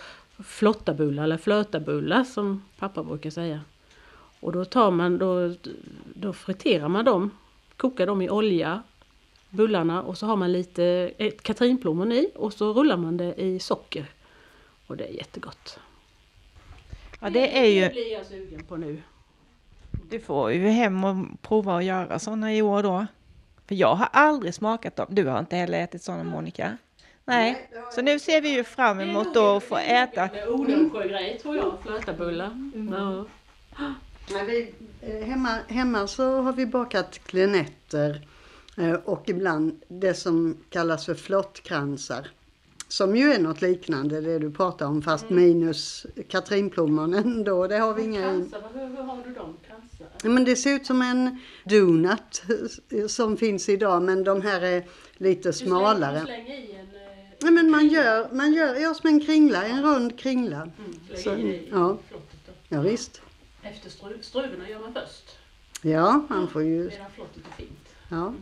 flottabullar 0.44 1.24
eller 1.24 1.38
flötabullar 1.38 2.24
som 2.24 2.64
pappa 2.80 3.04
brukar 3.04 3.30
säga. 3.30 3.62
Och 4.40 4.52
då 4.52 4.66
tar 4.66 4.92
man, 4.92 5.18
då, 5.18 5.54
då 6.14 6.34
friterar 6.34 6.88
man 6.88 7.06
dem, 7.06 7.32
kokar 7.78 8.08
dem 8.08 8.22
i 8.22 8.30
olja, 8.30 8.84
bullarna 9.50 10.02
och 10.04 10.18
så 10.18 10.26
har 10.26 10.36
man 10.36 10.52
lite 10.52 11.12
ett 11.18 11.42
katrinplommon 11.42 12.12
i 12.12 12.32
och 12.36 12.54
så 12.54 12.74
rullar 12.74 12.98
man 12.98 13.18
det 13.18 13.34
i 13.42 13.60
socker. 13.60 14.06
Och 14.88 14.98
det 14.98 15.08
är 15.08 15.14
jättegott. 15.14 15.80
Ja 17.20 17.30
det 17.30 17.58
är 17.58 17.66
ju... 17.66 17.82
Det 17.82 17.94
blir 17.94 18.12
jag 18.12 18.26
sugen 18.26 18.64
på 18.64 18.78
nu. 18.78 19.02
Du 20.10 20.20
får 20.20 20.52
ju 20.52 20.68
hem 20.68 21.04
och 21.04 21.42
prova 21.42 21.78
att 21.78 21.84
göra 21.84 22.20
sådana 22.20 22.54
i 22.54 22.62
år 22.62 22.84
då. 22.84 23.06
För 23.68 23.76
jag 23.76 23.96
har 23.96 24.10
aldrig 24.12 24.54
smakat 24.54 24.96
dem. 24.96 25.08
Du 25.10 25.26
har 25.26 25.40
inte 25.40 25.56
heller 25.56 25.80
ätit 25.84 26.04
sådana 26.04 26.24
Monica? 26.24 26.78
Nej, 27.26 27.70
så 27.92 28.02
nu 28.02 28.20
ser 28.20 28.42
vi 28.42 28.50
ju 28.50 28.64
fram 28.64 29.00
emot 29.00 29.34
då 29.34 29.56
att 29.56 29.64
få 29.64 29.78
äta. 29.78 30.30
Odensjögrej 30.48 31.40
tror 31.40 31.56
jag, 31.56 31.74
flötabullar. 31.82 32.72
Ja. 32.92 33.26
Nej, 34.32 34.46
vi, 34.46 34.74
eh, 35.02 35.28
hemma, 35.28 35.58
hemma 35.68 36.08
så 36.08 36.42
har 36.42 36.54
vi 36.54 36.66
bakat 36.66 37.20
klenetter 37.26 38.28
eh, 38.78 38.94
och 38.94 39.30
ibland 39.30 39.82
det 39.88 40.14
som 40.14 40.58
kallas 40.70 41.06
för 41.06 41.16
flottkransar. 41.16 42.28
Som 42.94 43.16
ju 43.16 43.32
är 43.34 43.40
något 43.40 43.62
liknande 43.62 44.22
det 44.22 44.40
du 44.40 44.52
pratar 44.52 44.86
om 44.88 45.02
fast 45.02 45.30
minus 45.30 46.06
katrinplommonen 46.30 47.44
då. 47.44 47.68
Det 47.68 47.78
har 47.78 47.94
vi 47.94 48.04
inga. 48.04 48.22
Kransar, 48.22 48.62
hur, 48.74 48.88
hur 48.88 49.04
har 49.04 49.24
du 49.28 49.34
dem? 49.34 49.58
Kransar? 49.68 50.30
Men 50.30 50.44
det 50.46 50.56
ser 50.56 50.76
ut 50.76 50.86
som 50.86 51.02
en 51.02 51.40
donut 51.66 52.44
eh, 52.92 53.08
som 53.08 53.38
finns 53.38 53.70
idag 53.70 54.02
men 54.04 54.24
de 54.24 54.42
här 54.42 54.62
är 54.62 54.84
lite 55.18 55.50
Du 55.50 55.54
slänger, 55.54 55.70
smalare. 55.76 56.20
du 56.20 56.26
slänger 56.26 56.56
i 56.58 56.72
en... 56.72 56.80
eh, 56.80 56.86
Ja, 57.42 57.52
men 57.52 57.72
man 57.72 57.88
gör, 57.88 58.30
man 58.34 58.54
gör 58.54 58.76
ja, 58.76 58.94
som 58.94 59.08
en 59.10 59.22
kringla, 59.26 59.66
en 59.66 59.84
rund 59.84 60.20
kringla. 60.20 60.62
Mm, 60.62 60.74
Så, 61.24 61.36
i, 61.36 61.42
i 61.42 61.70
ja. 61.72 61.98
Ja, 62.70 62.82
visst. 62.82 63.22
Efter 63.64 63.90
stru, 63.90 64.18
struvorna 64.22 64.70
gör 64.70 64.80
man 64.80 64.94
först. 64.94 65.38
Ja, 65.82 66.26
man 66.30 66.48
får 66.48 66.64
ju... 66.64 66.84
Medan 66.90 67.06
flottet 67.16 67.44
är 67.52 67.58
fint. 67.64 67.80
Ja. 68.10 68.34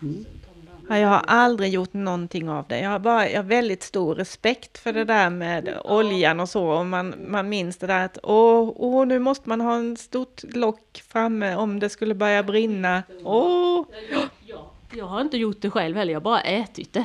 Sen 0.00 0.26
jag 0.98 1.08
har 1.08 1.24
aldrig 1.26 1.72
gjort 1.72 1.92
någonting 1.92 2.50
av 2.50 2.64
det. 2.68 2.80
Jag 2.80 2.90
har, 2.90 2.98
bara, 2.98 3.30
jag 3.30 3.38
har 3.38 3.48
väldigt 3.48 3.82
stor 3.82 4.14
respekt 4.14 4.78
för 4.78 4.92
det 4.92 5.04
där 5.04 5.30
med 5.30 5.80
oljan 5.84 6.40
och 6.40 6.48
så. 6.48 6.66
Och 6.66 6.86
man, 6.86 7.14
man 7.28 7.48
minns 7.48 7.76
det 7.76 7.86
där 7.86 8.04
att 8.04 8.18
åh, 8.22 8.72
åh, 8.76 9.06
nu 9.06 9.18
måste 9.18 9.48
man 9.48 9.60
ha 9.60 9.76
en 9.76 9.96
stort 9.96 10.42
lock 10.42 11.02
framme 11.08 11.54
om 11.54 11.80
det 11.80 11.88
skulle 11.88 12.14
börja 12.14 12.42
brinna. 12.42 13.02
Åh! 13.24 13.86
Ja, 14.12 14.20
ja. 14.46 14.70
Jag 14.92 15.06
har 15.06 15.20
inte 15.20 15.36
gjort 15.36 15.60
det 15.60 15.70
själv 15.70 15.96
heller, 15.96 16.12
jag 16.12 16.20
har 16.20 16.24
bara 16.24 16.40
ätit 16.40 16.92
det. 16.92 17.04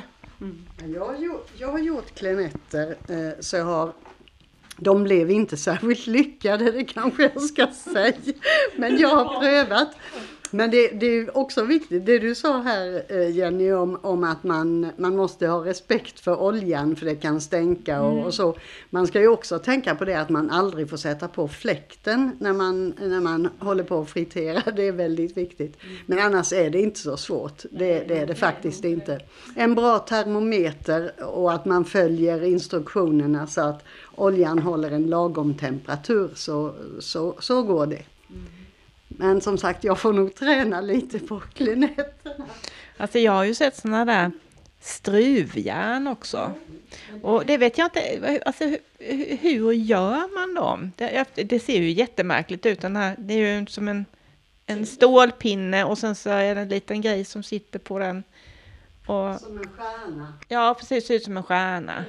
Jag 0.86 1.05
har 1.05 1.15
gjort, 1.15 1.51
jag 1.57 1.71
har 1.71 1.79
gjort 1.79 2.15
klenetter 2.15 2.95
eh, 3.09 3.39
så 3.39 3.55
jag 3.57 3.65
har 3.65 3.93
de 4.77 5.03
blev 5.03 5.31
inte 5.31 5.57
särskilt 5.57 6.07
lyckade, 6.07 6.71
det 6.71 6.83
kanske 6.83 7.23
jag 7.33 7.41
ska 7.41 7.67
säga. 7.67 8.13
Men 8.75 8.97
jag 8.97 9.09
har 9.09 9.39
prövat. 9.39 9.89
Men 10.51 10.71
det, 10.71 10.87
det 10.87 11.05
är 11.05 11.37
också 11.37 11.63
viktigt, 11.63 12.05
det 12.05 12.19
du 12.19 12.35
sa 12.35 12.61
här 12.61 13.03
eh, 13.07 13.29
Jenny 13.29 13.71
om, 13.71 13.97
om 14.01 14.23
att 14.23 14.43
man, 14.43 14.87
man 14.97 15.15
måste 15.15 15.47
ha 15.47 15.65
respekt 15.65 16.19
för 16.19 16.41
oljan 16.41 16.95
för 16.95 17.05
det 17.05 17.15
kan 17.15 17.41
stänka 17.41 18.01
och, 18.01 18.25
och 18.25 18.33
så. 18.33 18.55
Man 18.89 19.07
ska 19.07 19.19
ju 19.19 19.27
också 19.27 19.59
tänka 19.59 19.95
på 19.95 20.05
det 20.05 20.15
att 20.15 20.29
man 20.29 20.49
aldrig 20.49 20.89
får 20.89 20.97
sätta 20.97 21.27
på 21.27 21.47
fläkten 21.47 22.31
när 22.39 22.53
man, 22.53 22.93
när 22.99 23.21
man 23.21 23.49
håller 23.59 23.83
på 23.83 23.99
att 23.99 24.09
fritera. 24.09 24.71
Det 24.75 24.87
är 24.87 24.91
väldigt 24.91 25.37
viktigt. 25.37 25.77
Men 26.05 26.19
annars 26.19 26.53
är 26.53 26.69
det 26.69 26.81
inte 26.81 26.99
så 26.99 27.17
svårt. 27.17 27.63
Det, 27.71 27.99
det 28.07 28.17
är 28.17 28.25
det 28.25 28.35
faktiskt 28.35 28.85
inte. 28.85 29.19
En 29.55 29.75
bra 29.75 29.99
termometer 29.99 31.11
och 31.25 31.53
att 31.53 31.65
man 31.65 31.85
följer 31.85 32.43
instruktionerna 32.43 33.47
så 33.47 33.61
att 33.61 33.83
oljan 34.15 34.59
håller 34.59 34.91
en 34.91 35.09
lagom 35.09 35.53
temperatur 35.53 36.29
så, 36.35 36.73
så, 36.99 37.35
så 37.39 37.63
går 37.63 37.85
det. 37.85 38.01
Men 39.08 39.41
som 39.41 39.58
sagt, 39.58 39.84
jag 39.84 39.99
får 39.99 40.14
nog 40.14 40.36
träna 40.36 40.82
lite 40.82 41.20
på 41.20 41.39
klinetterna. 41.39 42.45
Alltså 42.97 43.20
jag 43.20 43.32
har 43.32 43.43
ju 43.43 43.53
sett 43.53 43.76
sådana 43.76 44.06
där 44.06 44.32
struvjärn 44.80 46.08
också. 46.08 46.53
Och 47.22 47.45
det 47.45 47.58
vet 47.58 47.78
jag 47.78 47.86
inte, 47.86 48.41
alltså 48.45 48.64
hur, 48.64 48.78
hur 49.38 49.72
gör 49.74 50.36
man 50.36 50.53
dem? 50.53 50.91
Det, 50.95 51.26
det 51.36 51.60
ser 51.60 51.82
ju 51.82 51.91
jättemärkligt 51.91 52.66
ut 52.66 52.82
den 52.82 52.95
här, 52.95 53.16
det 53.20 53.34
är 53.34 53.60
ju 53.60 53.66
som 53.68 53.88
en, 53.88 54.06
en 54.66 54.86
stålpinne 54.86 55.84
och 55.84 55.97
sen 55.97 56.16
så 56.16 56.30
är 56.30 56.56
det 56.56 56.62
en 56.62 56.70
liten 56.70 57.01
grej 57.01 57.26
som 57.26 57.43
sitter 57.43 57.80
på 57.80 57.99
den. 57.99 58.24
Och, 59.06 59.39
Som 59.39 59.58
en 59.58 59.70
stjärna. 59.78 60.34
ja, 60.47 60.76
precis, 60.80 61.08
ser 61.08 61.14
ut 61.16 61.24
som 61.24 61.38
en 61.38 61.43
stjärna. 61.43 62.06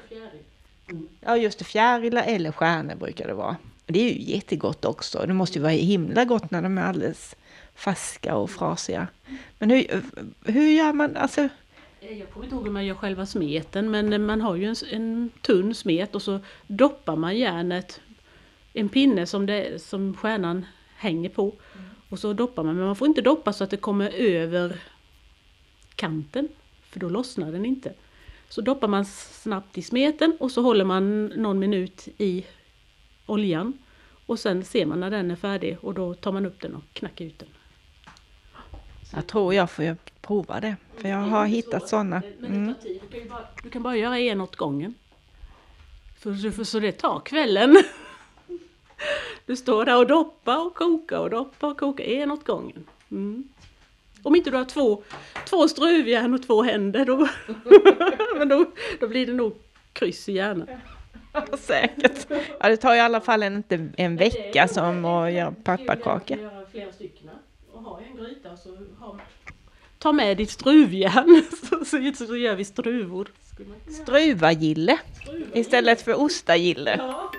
Ja, 1.20 1.36
just 1.36 1.58
det, 1.58 1.64
fjärilar 1.64 2.24
eller 2.26 2.52
stjärnor 2.52 2.94
brukar 2.94 3.26
det 3.26 3.34
vara. 3.34 3.56
Och 3.86 3.92
det 3.92 4.00
är 4.00 4.12
ju 4.12 4.32
jättegott 4.32 4.84
också. 4.84 5.24
Det 5.26 5.34
måste 5.34 5.58
ju 5.58 5.62
vara 5.62 5.72
himla 5.72 6.24
gott 6.24 6.50
när 6.50 6.62
de 6.62 6.78
är 6.78 6.82
alldeles 6.82 7.36
färska 7.74 8.36
och 8.36 8.50
frasiga. 8.50 9.08
Men 9.58 9.70
hur, 9.70 10.02
hur 10.44 10.70
gör 10.70 10.92
man, 10.92 11.16
alltså, 11.16 11.40
eh, 12.00 12.18
Jag 12.18 12.30
kommer 12.30 12.46
inte 12.46 12.56
ihåg 12.56 12.64
hur 12.64 12.72
man 12.72 12.86
gör 12.86 12.94
själva 12.94 13.26
smeten 13.26 13.90
men 13.90 14.12
eh, 14.12 14.18
man 14.18 14.40
har 14.40 14.56
ju 14.56 14.64
en, 14.64 14.76
en 14.92 15.30
tunn 15.42 15.74
smet 15.74 16.14
och 16.14 16.22
så 16.22 16.40
doppar 16.66 17.16
man 17.16 17.36
järnet, 17.36 18.00
en 18.72 18.88
pinne 18.88 19.26
som, 19.26 19.46
det, 19.46 19.82
som 19.82 20.14
stjärnan 20.16 20.66
hänger 20.96 21.28
på. 21.28 21.54
Och 22.08 22.18
så 22.18 22.32
doppar 22.32 22.62
man, 22.62 22.76
men 22.76 22.86
man 22.86 22.96
får 22.96 23.08
inte 23.08 23.20
doppa 23.20 23.52
så 23.52 23.64
att 23.64 23.70
det 23.70 23.76
kommer 23.76 24.10
över 24.10 24.80
kanten, 25.94 26.48
för 26.90 27.00
då 27.00 27.08
lossnar 27.08 27.52
den 27.52 27.66
inte. 27.66 27.92
Så 28.48 28.60
doppar 28.60 28.88
man 28.88 29.04
snabbt 29.04 29.78
i 29.78 29.82
smeten 29.82 30.36
och 30.40 30.50
så 30.50 30.62
håller 30.62 30.84
man 30.84 31.26
någon 31.26 31.58
minut 31.58 32.08
i 32.18 32.44
oljan. 33.26 33.78
Och 34.26 34.38
sen 34.38 34.64
ser 34.64 34.86
man 34.86 35.00
när 35.00 35.10
den 35.10 35.30
är 35.30 35.36
färdig 35.36 35.78
och 35.80 35.94
då 35.94 36.14
tar 36.14 36.32
man 36.32 36.46
upp 36.46 36.60
den 36.60 36.74
och 36.74 36.82
knackar 36.92 37.24
ut 37.24 37.38
den. 37.38 37.48
jag 39.14 39.26
tror 39.26 39.54
jag 39.54 39.70
får 39.70 39.96
prova 40.20 40.60
det. 40.60 40.76
För 40.96 41.08
jag 41.08 41.18
har 41.18 41.46
hittat 41.46 41.88
sådana. 41.88 42.22
Mm. 42.46 42.74
du 43.62 43.70
kan 43.70 43.82
bara 43.82 43.96
göra 43.96 44.18
en 44.18 44.40
åt 44.40 44.56
gången. 44.56 44.94
För, 46.18 46.50
för, 46.50 46.64
så 46.64 46.80
det 46.80 46.92
tar 46.92 47.20
kvällen. 47.20 47.76
Du 49.46 49.56
står 49.56 49.84
där 49.84 49.98
och 49.98 50.06
doppar 50.06 50.66
och 50.66 50.74
kokar 50.74 51.18
och 51.18 51.30
doppar 51.30 51.68
och 51.68 51.80
kokar 51.80 52.04
en 52.04 52.30
åt 52.30 52.44
gången. 52.44 52.84
Mm. 53.10 53.48
Om 54.22 54.36
inte 54.36 54.50
du 54.50 54.56
har 54.56 54.64
två, 54.64 55.02
två 55.48 55.68
struvjärn 55.68 56.34
och 56.34 56.42
två 56.46 56.62
händer 56.62 57.04
då, 57.04 57.28
men 58.38 58.48
då, 58.48 58.64
då 59.00 59.08
blir 59.08 59.26
det 59.26 59.32
nog 59.32 59.56
kryss 59.92 60.28
i 60.28 60.32
hjärnan. 60.32 60.68
Säkert. 61.58 62.26
Ja, 62.60 62.68
det 62.68 62.76
tar 62.76 62.94
i 62.94 63.00
alla 63.00 63.20
fall 63.20 63.42
en, 63.42 63.56
inte 63.56 63.88
en 63.96 64.16
vecka 64.16 64.68
som 64.68 65.04
att 65.04 65.32
göra 65.32 65.52
pepparkakor. 65.64 66.38
göra 66.38 66.66
flera 66.70 66.92
stycken 66.92 67.30
och 67.72 67.82
ha 67.82 68.00
en 68.00 68.16
gryta 68.16 68.56
så 68.56 68.68
ha, 68.98 69.18
ta 69.98 70.12
med 70.12 70.36
ditt 70.36 70.50
struvjärn 70.50 71.42
så, 71.68 71.84
så, 71.84 72.26
så 72.26 72.36
gör 72.36 72.54
vi 72.54 72.64
struvor. 72.64 73.28
Struvagille 73.88 74.98
istället 75.54 76.02
för 76.02 76.20
ostagille. 76.20 76.96
Ja, 76.98 77.30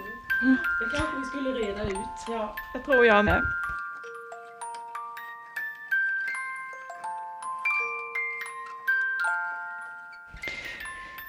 det 0.79 0.97
kanske 0.97 1.17
vi 1.19 1.25
skulle 1.25 1.49
reda 1.49 1.83
ut. 1.83 1.97
Ja, 2.27 2.55
det 2.73 2.79
tror 2.79 3.05
jag 3.05 3.25
med. 3.25 3.41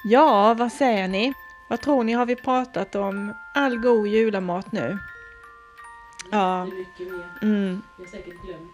Ja, 0.03 0.53
vad 0.53 0.71
säger 0.71 1.07
ni? 1.07 1.33
Vad 1.69 1.81
tror 1.81 2.03
ni? 2.03 2.13
Har 2.13 2.25
vi 2.25 2.35
pratat 2.35 2.95
om 2.95 3.33
all 3.53 3.77
god 3.77 4.07
julamat 4.07 4.71
nu? 4.71 4.97
Ja. 6.31 6.67
Mm. 7.41 7.81
Jag 7.97 8.05
har 8.05 8.11
säkert 8.11 8.41
glömt. 8.45 8.71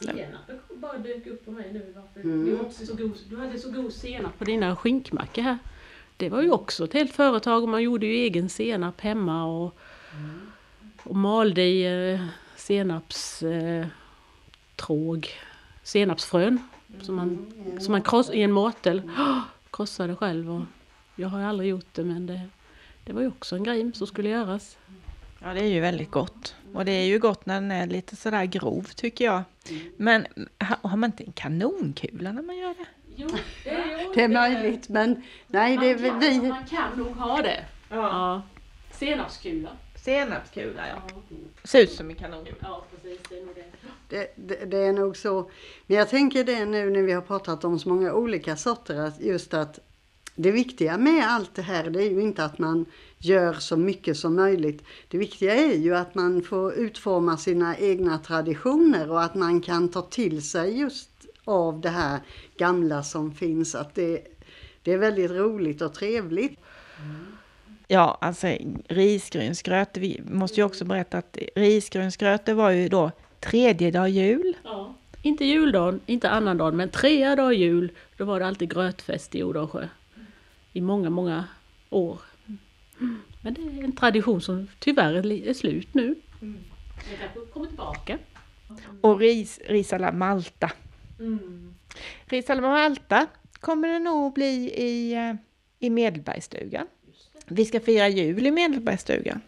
Senapen 0.00 0.58
bara 0.74 0.98
dök 0.98 1.26
upp 1.26 1.44
på 1.44 1.50
mig 1.50 1.72
nu. 1.72 1.94
Varför? 1.96 2.20
Mm. 2.20 2.44
Du, 2.44 2.56
har 2.56 2.64
också 2.64 2.86
så 2.86 2.94
god, 2.94 3.18
du 3.30 3.36
hade 3.36 3.58
så 3.58 3.70
god 3.70 3.92
senap 3.92 4.38
på 4.38 4.44
dina 4.44 4.76
skinkmackor 4.76 5.42
här. 5.42 5.58
Det 6.16 6.28
var 6.28 6.42
ju 6.42 6.50
också 6.50 6.84
ett 6.84 6.92
helt 6.92 7.12
företag 7.12 7.62
och 7.62 7.68
man 7.68 7.82
gjorde 7.82 8.06
ju 8.06 8.12
egen 8.12 8.48
senap 8.48 9.00
hemma 9.00 9.44
och, 9.44 9.78
och 11.02 11.16
malde 11.16 11.62
i 11.62 12.12
eh, 12.12 12.20
senaps 12.56 13.42
eh, 13.42 13.86
tråg, 14.76 15.28
senapsfrön 15.82 16.58
som 17.00 17.14
man, 17.14 17.52
som 17.80 17.92
man 17.92 18.02
kross, 18.02 18.30
i 18.30 18.42
en 18.42 18.52
måtel 18.52 19.02
krossade 19.70 20.16
själv. 20.16 20.50
Och 20.50 20.62
jag 21.16 21.28
har 21.28 21.38
ju 21.40 21.44
aldrig 21.44 21.70
gjort 21.70 21.86
det 21.94 22.04
men 22.04 22.26
det, 22.26 22.40
det 23.04 23.12
var 23.12 23.20
ju 23.22 23.28
också 23.28 23.56
en 23.56 23.62
grej 23.64 23.92
som 23.94 24.06
skulle 24.06 24.28
göras. 24.28 24.78
Ja, 25.42 25.54
det 25.54 25.60
är 25.60 25.68
ju 25.68 25.80
väldigt 25.80 26.10
gott. 26.10 26.54
Och 26.74 26.84
det 26.84 26.92
är 26.92 27.04
ju 27.06 27.18
gott 27.18 27.46
när 27.46 27.54
den 27.54 27.70
är 27.70 27.86
lite 27.86 28.16
sådär 28.16 28.44
grov 28.44 28.82
tycker 28.94 29.24
jag. 29.24 29.42
Men 29.96 30.26
ha- 30.60 30.88
har 30.88 30.96
man 30.96 31.10
inte 31.10 31.24
en 31.24 31.32
kanonkula 31.32 32.32
när 32.32 32.42
man 32.42 32.56
gör 32.56 32.68
det? 32.78 32.86
Jo, 33.16 33.28
det 33.64 33.70
är, 33.70 34.14
Det 34.14 34.22
är 34.22 34.28
möjligt 34.28 34.88
men 34.88 35.22
nej 35.46 35.76
det 35.78 35.90
är 35.90 35.98
man, 35.98 36.20
kan, 36.20 36.20
vi. 36.42 36.48
man 36.48 36.64
kan 36.64 36.98
nog 36.98 37.06
ha 37.16 37.42
det. 37.42 37.64
Ja. 37.90 38.42
Senapskula. 38.92 39.70
Senapskula, 39.96 40.88
ja. 40.88 41.02
Ja. 41.08 41.36
Ser 41.64 41.82
ut 41.82 41.92
som 41.92 42.10
en 42.10 42.16
kanonkula. 42.16 42.56
ja, 42.62 42.84
precis. 42.90 43.20
Det 43.28 43.38
är 43.38 43.44
nog 43.46 43.54
det. 43.54 43.64
Det, 44.08 44.32
det, 44.36 44.64
det 44.64 44.78
är 44.78 44.92
nog 44.92 45.16
så. 45.16 45.50
Men 45.86 45.96
jag 45.96 46.08
tänker 46.08 46.44
det 46.44 46.64
nu 46.64 46.90
när 46.90 47.02
vi 47.02 47.12
har 47.12 47.22
pratat 47.22 47.64
om 47.64 47.78
så 47.78 47.88
många 47.88 48.12
olika 48.12 48.56
sorter, 48.56 48.94
att 48.96 49.20
just 49.20 49.54
att 49.54 49.78
det 50.36 50.50
viktiga 50.50 50.98
med 50.98 51.28
allt 51.28 51.54
det 51.54 51.62
här, 51.62 51.90
det 51.90 52.02
är 52.02 52.10
ju 52.10 52.20
inte 52.22 52.44
att 52.44 52.58
man 52.58 52.86
gör 53.18 53.52
så 53.52 53.76
mycket 53.76 54.16
som 54.16 54.36
möjligt. 54.36 54.82
Det 55.08 55.18
viktiga 55.18 55.54
är 55.54 55.74
ju 55.74 55.96
att 55.96 56.14
man 56.14 56.42
får 56.42 56.74
utforma 56.74 57.36
sina 57.36 57.76
egna 57.76 58.18
traditioner 58.18 59.10
och 59.10 59.22
att 59.22 59.34
man 59.34 59.60
kan 59.60 59.88
ta 59.88 60.02
till 60.02 60.42
sig 60.42 60.78
just 60.78 61.10
av 61.44 61.80
det 61.80 61.88
här 61.88 62.20
gamla 62.56 63.02
som 63.02 63.32
finns. 63.32 63.74
Att 63.74 63.94
det, 63.94 64.20
det 64.82 64.92
är 64.92 64.98
väldigt 64.98 65.30
roligt 65.30 65.82
och 65.82 65.94
trevligt. 65.94 66.60
Ja, 67.88 68.18
alltså 68.20 68.46
risgrynsgröt. 68.88 69.96
Vi 69.96 70.22
måste 70.30 70.60
ju 70.60 70.64
också 70.64 70.84
berätta 70.84 71.18
att 71.18 71.38
risgrynsgröt 71.54 72.46
det 72.46 72.54
var 72.54 72.70
ju 72.70 72.88
då 72.88 73.10
tredje 73.40 73.90
dag 73.90 74.08
jul. 74.08 74.56
Ja. 74.64 74.94
Inte 75.22 75.44
juldagen, 75.44 76.00
inte 76.06 76.30
annandagen, 76.30 76.76
men 76.76 76.88
tredje 76.88 77.36
dag 77.36 77.54
jul, 77.54 77.92
då 78.16 78.24
var 78.24 78.40
det 78.40 78.46
alltid 78.46 78.70
grötfest 78.70 79.34
i 79.34 79.42
Odansjö. 79.42 79.88
I 80.76 80.80
många, 80.80 81.10
många 81.10 81.44
år. 81.90 82.20
Men 83.42 83.54
det 83.54 83.60
är 83.60 83.84
en 83.84 83.96
tradition 83.96 84.40
som 84.40 84.68
tyvärr 84.78 85.14
är 85.48 85.54
slut 85.54 85.94
nu. 85.94 86.14
Det 86.40 87.16
kanske 87.20 87.52
kommer 87.52 87.66
tillbaka. 87.66 88.18
Och 89.00 89.18
ris, 89.18 89.60
ris 89.66 89.92
alla 89.92 90.12
Malta. 90.12 90.70
Ris 92.24 92.50
alla 92.50 92.60
Malta 92.60 93.26
kommer 93.60 93.88
det 93.88 93.98
nog 93.98 94.32
bli 94.32 94.72
i, 94.76 95.14
eh, 95.14 95.34
i 95.78 95.90
Medelbergsstugan. 95.90 96.86
Vi 97.46 97.64
ska 97.64 97.80
fira 97.80 98.08
jul 98.08 98.46
i 98.46 98.50
Medelbergsstugan 98.50 99.40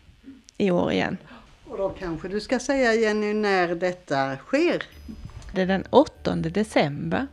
i 0.59 0.71
år 0.71 0.93
igen. 0.93 1.17
Och 1.65 1.79
då 1.79 1.89
kanske 1.89 2.29
du 2.29 2.41
ska 2.41 2.59
säga 2.59 2.95
Jenny 2.95 3.35
när 3.35 3.75
detta 3.75 4.37
sker. 4.37 4.83
Det 5.55 5.63
är 5.63 5.67
den 5.67 5.85
8 5.91 6.37
december. 6.37 7.27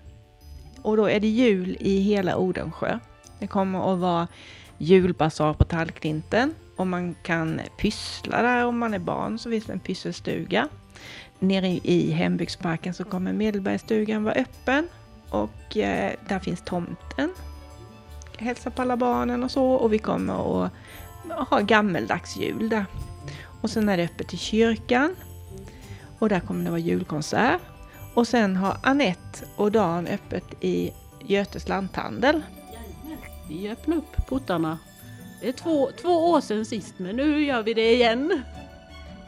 Och 0.81 0.97
då 0.97 1.05
är 1.09 1.19
det 1.19 1.27
jul 1.27 1.77
i 1.79 1.99
hela 1.99 2.37
Odensjö. 2.37 2.99
Det 3.45 3.49
kommer 3.49 3.93
att 3.93 3.99
vara 3.99 4.27
julbasar 4.77 5.53
på 5.53 5.63
Tallklinten 5.63 6.53
och 6.75 6.87
man 6.87 7.15
kan 7.23 7.61
pyssla 7.77 8.41
där 8.41 8.65
om 8.65 8.77
man 8.79 8.93
är 8.93 8.99
barn 8.99 9.39
så 9.39 9.49
finns 9.49 9.65
det 9.65 9.73
en 9.73 9.79
pysselstuga. 9.79 10.67
Nere 11.39 11.67
i- 11.67 12.11
hembygdsparken 12.11 12.93
så 12.93 13.03
kommer 13.03 13.33
Medelbergsstugan 13.33 14.23
vara 14.23 14.33
öppen 14.33 14.87
och 15.29 15.77
eh, 15.77 16.11
där 16.27 16.39
finns 16.39 16.61
tomten. 16.65 17.33
Hälsa 18.37 18.69
på 18.71 18.81
alla 18.81 18.97
barnen 18.97 19.43
och 19.43 19.51
så 19.51 19.65
och 19.71 19.93
vi 19.93 19.99
kommer 19.99 20.65
att 20.65 20.71
ha 21.49 21.59
gammeldags 21.59 22.37
jul 22.37 22.69
där. 22.69 22.85
Och 23.61 23.69
sen 23.69 23.89
är 23.89 23.97
det 23.97 24.03
öppet 24.03 24.27
till 24.27 24.39
kyrkan 24.39 25.15
och 26.19 26.29
där 26.29 26.39
kommer 26.39 26.63
det 26.63 26.69
vara 26.69 26.79
julkonsert. 26.79 27.61
Och 28.13 28.27
sen 28.27 28.55
har 28.55 28.77
Annette 28.83 29.45
och 29.55 29.71
Dan 29.71 30.07
öppet 30.07 30.43
i 30.61 30.91
Götes 31.27 31.67
lanthandel. 31.67 32.41
Vi 33.49 33.69
öppnar 33.69 33.97
upp 33.97 34.27
portarna. 34.27 34.79
Det 35.41 35.47
är 35.47 35.51
två, 35.51 35.89
två 36.01 36.29
år 36.31 36.41
sedan 36.41 36.65
sist 36.65 36.93
men 36.97 37.15
nu 37.15 37.45
gör 37.45 37.63
vi 37.63 37.73
det 37.73 37.93
igen. 37.93 38.41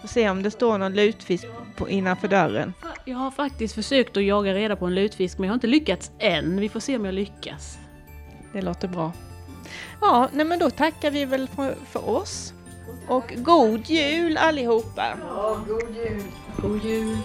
Får 0.02 0.08
se 0.08 0.30
om 0.30 0.44
det 0.44 0.52
står 0.52 0.78
någon 0.78 0.94
lutfisk 0.94 1.46
på, 1.78 1.90
innanför 1.90 2.28
dörren. 2.28 2.74
Jag 3.06 3.18
har 3.18 3.32
faktiskt 3.32 3.76
försökt 3.76 4.18
att 4.18 4.24
jaga 4.24 4.54
reda 4.54 4.76
på 4.76 4.86
en 4.86 4.96
lutfisk 4.96 5.38
men 5.38 5.48
jag 5.48 5.52
har 5.52 5.56
inte 5.56 5.68
lyckats 5.68 6.12
än. 6.20 6.60
Vi 6.60 6.70
får 6.70 6.80
se 6.80 6.96
om 6.96 7.06
jag 7.06 7.14
lyckas. 7.14 7.78
Det 8.54 8.62
låter 8.62 8.88
bra. 8.88 9.12
Ja, 10.02 10.30
nej 10.34 10.46
men 10.46 10.60
då 10.60 10.70
tackar 10.70 11.12
vi 11.12 11.26
väl 11.26 11.48
för, 11.48 11.76
för 11.86 12.10
oss. 12.10 12.54
Och 13.08 13.34
god 13.38 13.90
jul 13.90 14.38
allihopa! 14.38 15.18
Ja, 15.28 15.58
god 15.68 15.96
jul! 15.96 16.24
God 16.62 16.84
jul! 16.86 17.18